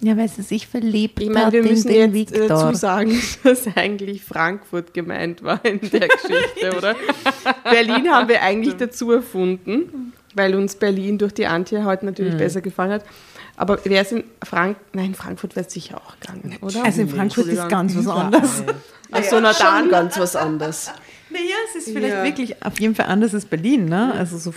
Ja, 0.00 0.16
weil 0.16 0.28
sie 0.28 0.42
sich 0.42 0.66
verliebt 0.66 1.20
Ich 1.20 1.28
meine, 1.28 1.52
wir 1.52 1.62
müssen 1.62 1.88
den 1.88 2.14
jetzt 2.14 2.34
äh, 2.34 2.40
Viktor. 2.40 2.72
zusagen, 2.72 3.20
dass 3.44 3.66
eigentlich 3.76 4.24
Frankfurt 4.24 4.94
gemeint 4.94 5.42
war 5.44 5.64
in 5.64 5.80
der 5.80 6.08
Geschichte, 6.08 6.76
oder? 6.76 6.96
Berlin 7.64 8.08
haben 8.10 8.28
wir 8.28 8.42
eigentlich 8.42 8.74
dazu 8.76 9.12
erfunden, 9.12 10.12
weil 10.34 10.54
uns 10.54 10.76
Berlin 10.76 11.18
durch 11.18 11.34
die 11.34 11.46
Antje 11.46 11.84
heute 11.84 12.06
natürlich 12.06 12.36
besser 12.36 12.62
gefallen 12.62 12.92
hat. 12.92 13.04
Aber 13.56 13.84
wäre 13.84 14.02
es 14.02 14.12
in 14.12 14.24
Frank 14.42 14.78
nein, 14.94 15.14
Frankfurt 15.14 15.54
wäre 15.54 15.66
es 15.66 15.72
sicher 15.72 15.98
auch 15.98 16.18
gegangen, 16.18 16.56
oder? 16.62 16.84
also 16.84 17.02
in 17.02 17.08
Frankfurt 17.08 17.46
ist 17.48 17.68
ganz 17.68 17.94
was 17.94 18.08
anderes. 18.08 18.64
Ach 19.12 19.24
so, 19.24 19.38
na 19.40 19.52
dann 19.52 19.58
dann. 19.58 19.90
ganz 19.90 20.18
was 20.18 20.34
anderes. 20.34 20.90
Naja, 21.32 21.54
es 21.70 21.76
ist 21.86 21.92
vielleicht 21.94 22.14
Ja. 22.14 22.24
wirklich 22.24 22.62
auf 22.64 22.78
jeden 22.80 22.94
Fall 22.94 23.06
anders 23.06 23.34
als 23.34 23.44
Berlin, 23.46 23.86
ne? 23.86 24.12
Also 24.14 24.36
so, 24.38 24.52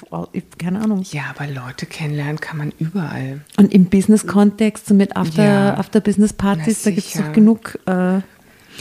keine 0.58 0.82
Ahnung. 0.82 1.04
Ja, 1.12 1.34
aber 1.38 1.48
Leute 1.48 1.86
kennenlernen 1.86 2.40
kann 2.40 2.58
man 2.58 2.74
überall. 2.80 3.42
Und 3.58 3.74
im 3.74 3.86
Business-Kontext, 3.86 4.88
so 4.88 4.94
mit 4.94 5.16
After, 5.16 5.44
Ja. 5.44 5.74
After 5.78 6.00
Business 6.02 6.34
Partys, 6.34 6.84
da 6.84 6.92
gibt 6.92 7.08
es 7.08 7.14
doch 7.14 7.32
genug. 7.34 7.80
Äh, 7.86 8.20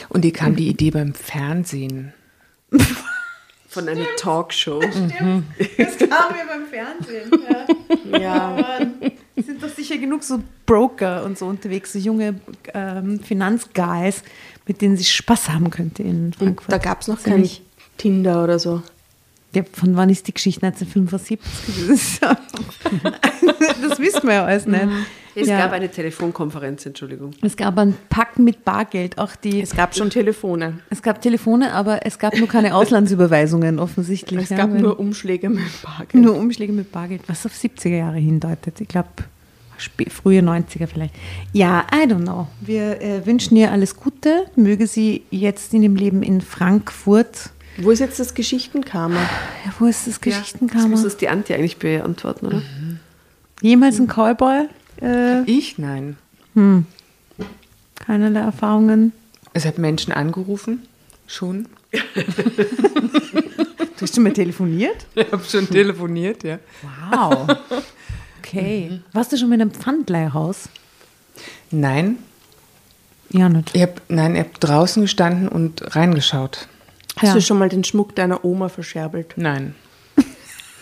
Und 0.08 0.24
dir 0.24 0.32
kam 0.32 0.56
die 0.56 0.68
Idee 0.68 0.90
beim 0.90 1.14
Fernsehen. 1.14 2.12
Von 3.68 3.88
einer 3.88 4.06
Talkshow. 4.16 4.80
das 4.80 4.94
kam 4.94 5.08
mir 5.18 6.46
beim 6.48 6.66
Fernsehen. 6.70 7.30
Ja. 8.20 8.78
Es 9.36 9.46
sind 9.46 9.60
doch 9.60 9.68
sicher 9.68 9.98
genug 9.98 10.22
so 10.22 10.40
Broker 10.64 11.24
und 11.24 11.36
so 11.36 11.46
unterwegs, 11.46 11.92
so 11.92 11.98
junge 11.98 12.36
ähm, 12.72 13.18
Finanzguys, 13.18 14.22
mit 14.64 14.80
denen 14.80 14.96
sie 14.96 15.02
Spaß 15.04 15.48
haben 15.48 15.70
könnte 15.70 16.04
in 16.04 16.26
Und 16.26 16.36
Frankfurt. 16.36 16.72
da 16.72 16.78
gab 16.78 17.00
es 17.00 17.08
noch 17.08 17.18
Ist 17.18 17.26
ja 17.26 17.32
kein 17.32 17.40
nicht- 17.40 17.63
Tinder 17.98 18.42
oder 18.44 18.58
so. 18.58 18.82
Ja, 19.54 19.62
von 19.72 19.96
wann 19.96 20.10
ist 20.10 20.26
die 20.26 20.34
Geschichte 20.34 20.66
1975? 20.66 21.38
Das, 21.88 22.20
ja- 22.20 23.98
wissen 23.98 24.22
wir 24.24 24.34
ja 24.34 24.44
alles 24.44 24.66
nicht. 24.66 24.82
Es 25.36 25.48
ja. 25.48 25.58
gab 25.58 25.72
eine 25.72 25.90
Telefonkonferenz, 25.90 26.86
Entschuldigung. 26.86 27.32
es 27.42 27.56
gab 27.56 27.76
ein 27.78 27.96
Pack 28.08 28.38
mit 28.38 28.64
Bargeld, 28.64 29.18
auch 29.18 29.34
die. 29.34 29.60
Es 29.60 29.74
gab 29.74 29.94
schon 29.94 30.08
Telefone. 30.10 30.78
Es 30.90 31.02
gab 31.02 31.20
Telefone, 31.20 31.72
aber 31.72 32.06
es 32.06 32.18
gab 32.20 32.36
nur 32.38 32.46
keine 32.46 32.74
Auslandsüberweisungen 32.76 33.80
offensichtlich. 33.80 34.42
Es 34.44 34.50
ja, 34.50 34.58
gab 34.58 34.72
weil- 34.72 34.80
nur 34.80 34.98
Umschläge 35.00 35.48
mit 35.50 35.64
Bargeld. 35.82 36.14
nur 36.24 36.36
Umschläge 36.36 36.72
mit 36.72 36.92
Bargeld, 36.92 37.22
was 37.26 37.44
auf 37.46 37.52
70er 37.52 37.96
Jahre 37.96 38.18
hindeutet. 38.18 38.80
Ich 38.80 38.86
glaube, 38.88 39.08
frühe 40.08 40.40
90er 40.40 40.86
vielleicht. 40.86 41.14
Ja, 41.52 41.84
I 41.92 42.06
don't 42.08 42.22
know. 42.22 42.46
Wir 42.60 43.00
äh, 43.00 43.26
wünschen 43.26 43.56
ihr 43.56 43.72
alles 43.72 43.96
Gute. 43.96 44.46
Möge 44.54 44.86
sie 44.86 45.22
jetzt 45.30 45.74
in 45.74 45.82
dem 45.82 45.96
Leben 45.96 46.22
in 46.22 46.40
Frankfurt. 46.42 47.50
Wo 47.78 47.90
ist 47.90 47.98
jetzt 47.98 48.20
das 48.20 48.34
Geschichtenkarma? 48.34 49.16
Ja, 49.64 49.74
wo 49.78 49.86
ist 49.86 50.06
das 50.06 50.14
Das 50.14 50.20
Geschichtenkammer? 50.20 50.88
muss 50.88 51.02
es 51.04 51.16
die 51.16 51.28
Antje 51.28 51.56
eigentlich 51.56 51.78
beantworten, 51.78 52.46
oder? 52.46 52.62
Jemals 53.60 53.98
ein 53.98 54.06
Cowboy? 54.06 54.68
Äh, 55.02 55.42
Ich? 55.44 55.76
Nein. 55.78 56.16
keinerlei 57.96 58.40
Erfahrungen. 58.40 59.12
Es 59.52 59.64
hat 59.64 59.78
Menschen 59.78 60.12
angerufen. 60.12 60.82
Schon. 61.26 61.66
Du 63.96 64.00
hast 64.02 64.16
schon 64.16 64.24
mal 64.24 64.32
telefoniert? 64.32 65.06
Ich 65.14 65.30
habe 65.30 65.44
schon 65.44 65.68
telefoniert, 65.68 66.42
ja. 66.42 66.58
Wow. 67.10 67.56
Okay. 68.40 69.00
Warst 69.12 69.30
du 69.32 69.38
schon 69.38 69.52
in 69.52 69.60
einem 69.62 69.70
Pfandleihhaus? 69.70 70.68
Nein. 71.70 72.18
Ja, 73.30 73.48
nicht. 73.48 73.70
Ich 73.72 73.82
hab, 73.82 74.02
nein, 74.08 74.34
ich 74.34 74.40
habe 74.40 74.50
draußen 74.58 75.02
gestanden 75.02 75.48
und 75.48 75.94
reingeschaut. 75.94 76.66
Hast 77.16 77.28
Ja. 77.28 77.34
du 77.34 77.40
schon 77.40 77.58
mal 77.58 77.68
den 77.68 77.84
Schmuck 77.84 78.14
deiner 78.14 78.44
Oma 78.44 78.68
verscherbelt? 78.68 79.34
Nein. 79.36 79.74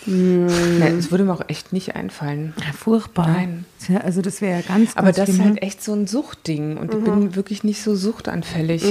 Nein, 0.05 0.97
es 0.99 1.13
würde 1.13 1.23
mir 1.23 1.33
auch 1.33 1.45
echt 1.49 1.73
nicht 1.73 1.95
einfallen. 1.95 2.55
Ja, 2.59 2.73
furchtbar. 2.73 3.29
Nein. 3.29 3.65
Ja, 3.89 3.99
also 3.99 4.21
das 4.21 4.41
wäre 4.41 4.57
ja 4.61 4.67
ganz, 4.67 4.95
ganz 4.95 4.97
Aber 4.97 5.13
das 5.13 5.29
ist 5.29 5.37
schlimm, 5.37 5.47
ne? 5.47 5.53
halt 5.55 5.63
echt 5.63 5.83
so 5.85 5.93
ein 5.95 6.09
Suchtding. 6.09 6.77
Und 6.77 6.93
ich 6.93 7.05
bin 7.05 7.37
wirklich 7.37 7.63
nicht 7.63 7.83
so 7.85 7.95
suchtanfällig. 7.95 8.83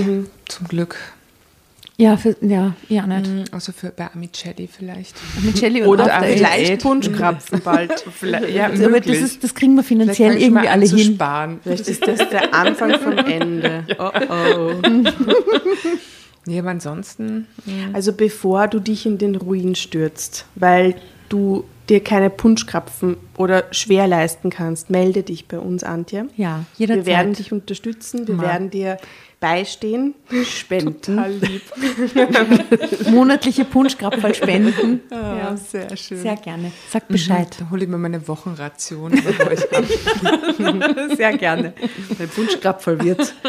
Zum 0.47 0.67
Glück. 0.69 0.95
Ja, 1.97 2.15
für, 2.15 2.37
ja, 2.41 2.73
ja, 2.87 3.05
nicht. 3.05 3.27
Mhm, 3.29 3.43
Außer 3.51 3.73
für 3.73 3.89
bei 3.89 4.09
Amicelli 4.13 4.67
vielleicht. 4.71 5.15
Und 5.43 5.85
Oder 5.85 6.21
Eight. 6.21 6.37
vielleicht 6.37 6.81
Punschkrapfen 6.81 7.59
bald. 7.63 8.05
vielleicht 8.17 8.49
ja, 8.49 8.67
Aber 8.67 8.77
das, 8.77 8.89
möglich. 8.89 9.19
ist, 9.21 9.43
das 9.43 9.53
kriegen 9.53 9.75
wir 9.75 9.83
finanziell 9.83 10.41
irgendwie 10.41 10.67
alle 10.69 10.85
hin. 10.85 11.13
sparen. 11.15 11.59
Vielleicht 11.61 11.87
ist 11.89 12.07
das 12.07 12.27
der 12.29 12.53
Anfang 12.53 12.97
vom 12.99 13.17
Ende. 13.17 13.83
Oh 13.99 14.09
oh. 14.29 14.71
Nee, 16.45 16.59
aber 16.59 16.69
ansonsten. 16.69 17.47
Also 17.93 18.13
bevor 18.13 18.67
du 18.67 18.79
dich 18.79 19.05
in 19.05 19.17
den 19.17 19.35
Ruin 19.35 19.75
stürzt, 19.75 20.45
weil 20.55 20.95
du 21.29 21.65
dir 21.89 22.01
keine 22.01 22.29
Punschkrapfen 22.29 23.17
oder 23.37 23.65
schwer 23.71 24.07
leisten 24.07 24.49
kannst, 24.49 24.89
melde 24.89 25.23
dich 25.23 25.47
bei 25.47 25.59
uns, 25.59 25.83
Antje. 25.83 26.27
Ja, 26.37 26.65
jederzeit. 26.77 27.05
Wir 27.05 27.13
werden 27.13 27.33
dich 27.33 27.51
unterstützen, 27.51 28.27
wir 28.27 28.35
Ma. 28.35 28.43
werden 28.43 28.69
dir 28.69 28.97
beistehen, 29.41 30.13
spenden. 30.45 31.01
Total 31.01 31.31
lieb. 31.31 31.63
monatliche 33.11 33.65
Punschkrapferl 33.65 34.35
spenden. 34.35 35.01
Ja, 35.09 35.57
sehr 35.57 35.97
schön. 35.97 36.21
Sehr 36.21 36.35
gerne. 36.35 36.71
Sag 36.89 37.07
Bescheid. 37.07 37.57
Da 37.59 37.69
hole 37.71 37.83
ich 37.83 37.89
mir 37.89 37.97
meine 37.97 38.25
Wochenration, 38.27 39.11
bevor 39.11 39.51
ich 39.51 39.63
ab. 39.73 39.83
Sehr 41.17 41.35
gerne. 41.37 41.73
Ein 42.19 42.29
Punschkrapferl 42.29 43.03
wird. 43.03 43.33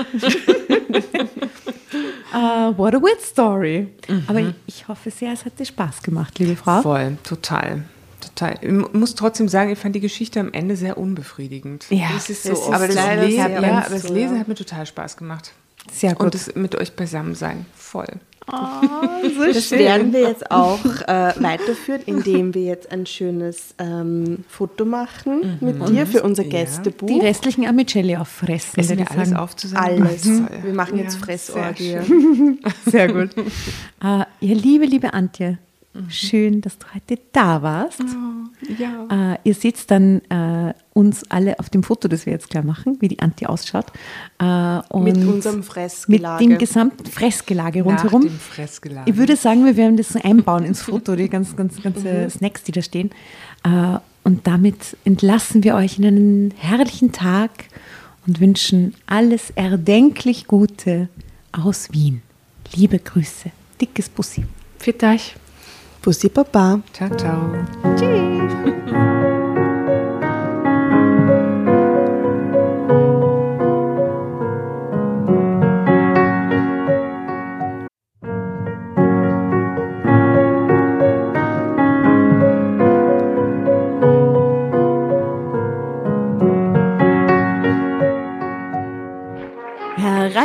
Uh, 2.35 2.73
what 2.79 2.95
a 2.95 3.01
weird 3.03 3.21
story. 3.21 3.89
Aber 4.27 4.55
ich 4.67 4.89
hoffe 4.89 5.11
sehr, 5.11 5.33
es 5.33 5.45
hat 5.45 5.59
dir 5.59 5.65
Spaß 5.67 6.03
gemacht, 6.03 6.39
liebe 6.39 6.57
Frau. 6.57 6.83
Voll, 6.83 7.17
total. 7.25 7.85
Total. 8.21 8.55
Ich 8.61 8.71
mu- 8.71 8.89
muss 8.93 9.15
trotzdem 9.15 9.49
sagen, 9.49 9.71
ich 9.73 9.79
fand 9.79 9.95
die 9.97 10.01
Geschichte 10.01 10.39
am 10.41 10.53
Ende 10.53 10.77
sehr 10.77 10.97
unbefriedigend. 10.97 11.87
Ja, 11.91 12.09
Das 12.15 12.31
ist 12.31 12.45
so 12.45 12.53
ist 12.53 12.67
aber 12.71 12.87
das, 12.87 12.95
Lesen, 12.97 13.37
ja, 13.37 13.47
aber 13.59 13.85
das 13.91 14.09
Lesen 14.09 14.39
hat 14.39 14.49
mir 14.49 14.55
total 14.55 14.87
Spaß 14.87 15.17
gemacht. 15.17 15.53
Sehr 15.93 16.13
gut. 16.15 16.27
Und 16.27 16.35
das 16.35 16.55
mit 16.55 16.75
euch 16.77 16.95
beisammen 16.95 17.35
sein. 17.35 17.67
Voll. 17.77 18.07
Oh, 18.51 18.57
so 19.37 19.53
das 19.53 19.69
schön. 19.69 19.79
werden 19.79 20.13
wir 20.13 20.21
jetzt 20.21 20.51
auch 20.51 20.85
äh, 21.07 21.33
weiterführen, 21.37 22.03
indem 22.07 22.55
wir 22.55 22.63
jetzt 22.63 22.91
ein 22.91 23.07
schönes 23.07 23.75
ähm, 23.79 24.45
Foto 24.49 24.85
machen 24.85 25.59
mhm. 25.61 25.67
mit 25.67 25.89
dir 25.89 26.07
für 26.07 26.23
unser 26.23 26.45
Gästebuch. 26.45 27.07
Die 27.07 27.21
restlichen 27.21 27.67
Amicelli 27.67 28.17
auffressen. 28.17 28.81
Essen 28.81 28.99
wir 28.99 29.11
alles 29.11 29.33
aufzusammeln? 29.33 30.03
Alles. 30.07 30.25
Mhm. 30.25 30.49
Wir 30.63 30.75
machen 30.75 30.99
ja, 30.99 31.05
jetzt 31.05 31.17
Fressorgie. 31.17 31.99
Sehr, 31.99 32.05
sehr 32.87 33.13
gut. 33.13 33.37
Uh, 33.37 33.45
ja, 34.03 34.27
liebe, 34.41 34.87
liebe 34.87 35.13
Antje, 35.15 35.59
Mhm. 35.95 36.11
Schön, 36.11 36.61
dass 36.63 36.79
du 36.79 36.87
heute 36.95 37.19
da 37.33 37.61
warst. 37.61 38.01
Oh, 38.01 38.73
ja. 38.79 39.35
Äh, 39.35 39.39
ihr 39.45 39.55
seht 39.55 39.91
dann 39.91 40.23
äh, 40.31 40.73
uns 40.95 41.31
alle 41.31 41.59
auf 41.59 41.69
dem 41.69 41.83
Foto, 41.83 42.09
das 42.09 42.25
wir 42.25 42.33
jetzt 42.33 42.49
gleich 42.49 42.65
machen, 42.65 42.97
wie 43.01 43.09
die 43.09 43.19
Anti 43.19 43.45
ausschaut. 43.45 43.87
Äh, 44.39 44.77
mit 44.99 45.17
unserem 45.19 45.63
Fressgelage. 45.63 46.45
Mit 46.45 46.53
dem 46.53 46.59
gesamten 46.59 47.05
Fressgelage 47.05 47.83
rundherum. 47.83 48.29
Fressgelage. 48.31 49.11
Ich 49.11 49.17
würde 49.19 49.37
sagen, 49.37 49.67
wir 49.67 49.77
werden 49.77 49.99
das 49.99 50.11
so 50.11 50.21
einbauen 50.23 50.65
ins 50.65 50.83
Foto, 50.83 51.15
die 51.15 51.29
ganz, 51.29 51.57
ganz, 51.57 51.83
ganze 51.83 52.09
mhm. 52.09 52.31
Snacks, 52.31 52.63
die 52.63 52.73
da 52.73 52.81
stehen. 52.81 53.11
Äh, 53.65 53.99
und 54.25 54.47
damit 54.47 54.97
entlassen 55.05 55.63
wir 55.63 55.75
euch 55.75 55.99
in 55.99 56.07
einen 56.07 56.55
herrlichen 56.57 57.13
Tag 57.13 57.51
und 58.27 58.41
wünschen 58.41 58.95
alles 59.07 59.51
erdenklich 59.57 60.47
Gute 60.47 61.09
aus 61.51 61.93
Wien. 61.93 62.23
Liebe 62.75 62.99
Grüße. 62.99 63.51
Dickes 63.81 64.09
Bussi. 64.09 64.45
Für 64.79 64.95
euch. 65.03 65.35
Bussi 66.03 66.29
Papa. 66.29 66.81
Ciao, 66.93 67.17
ciao. 67.17 67.67
Tschüss. 67.97 69.03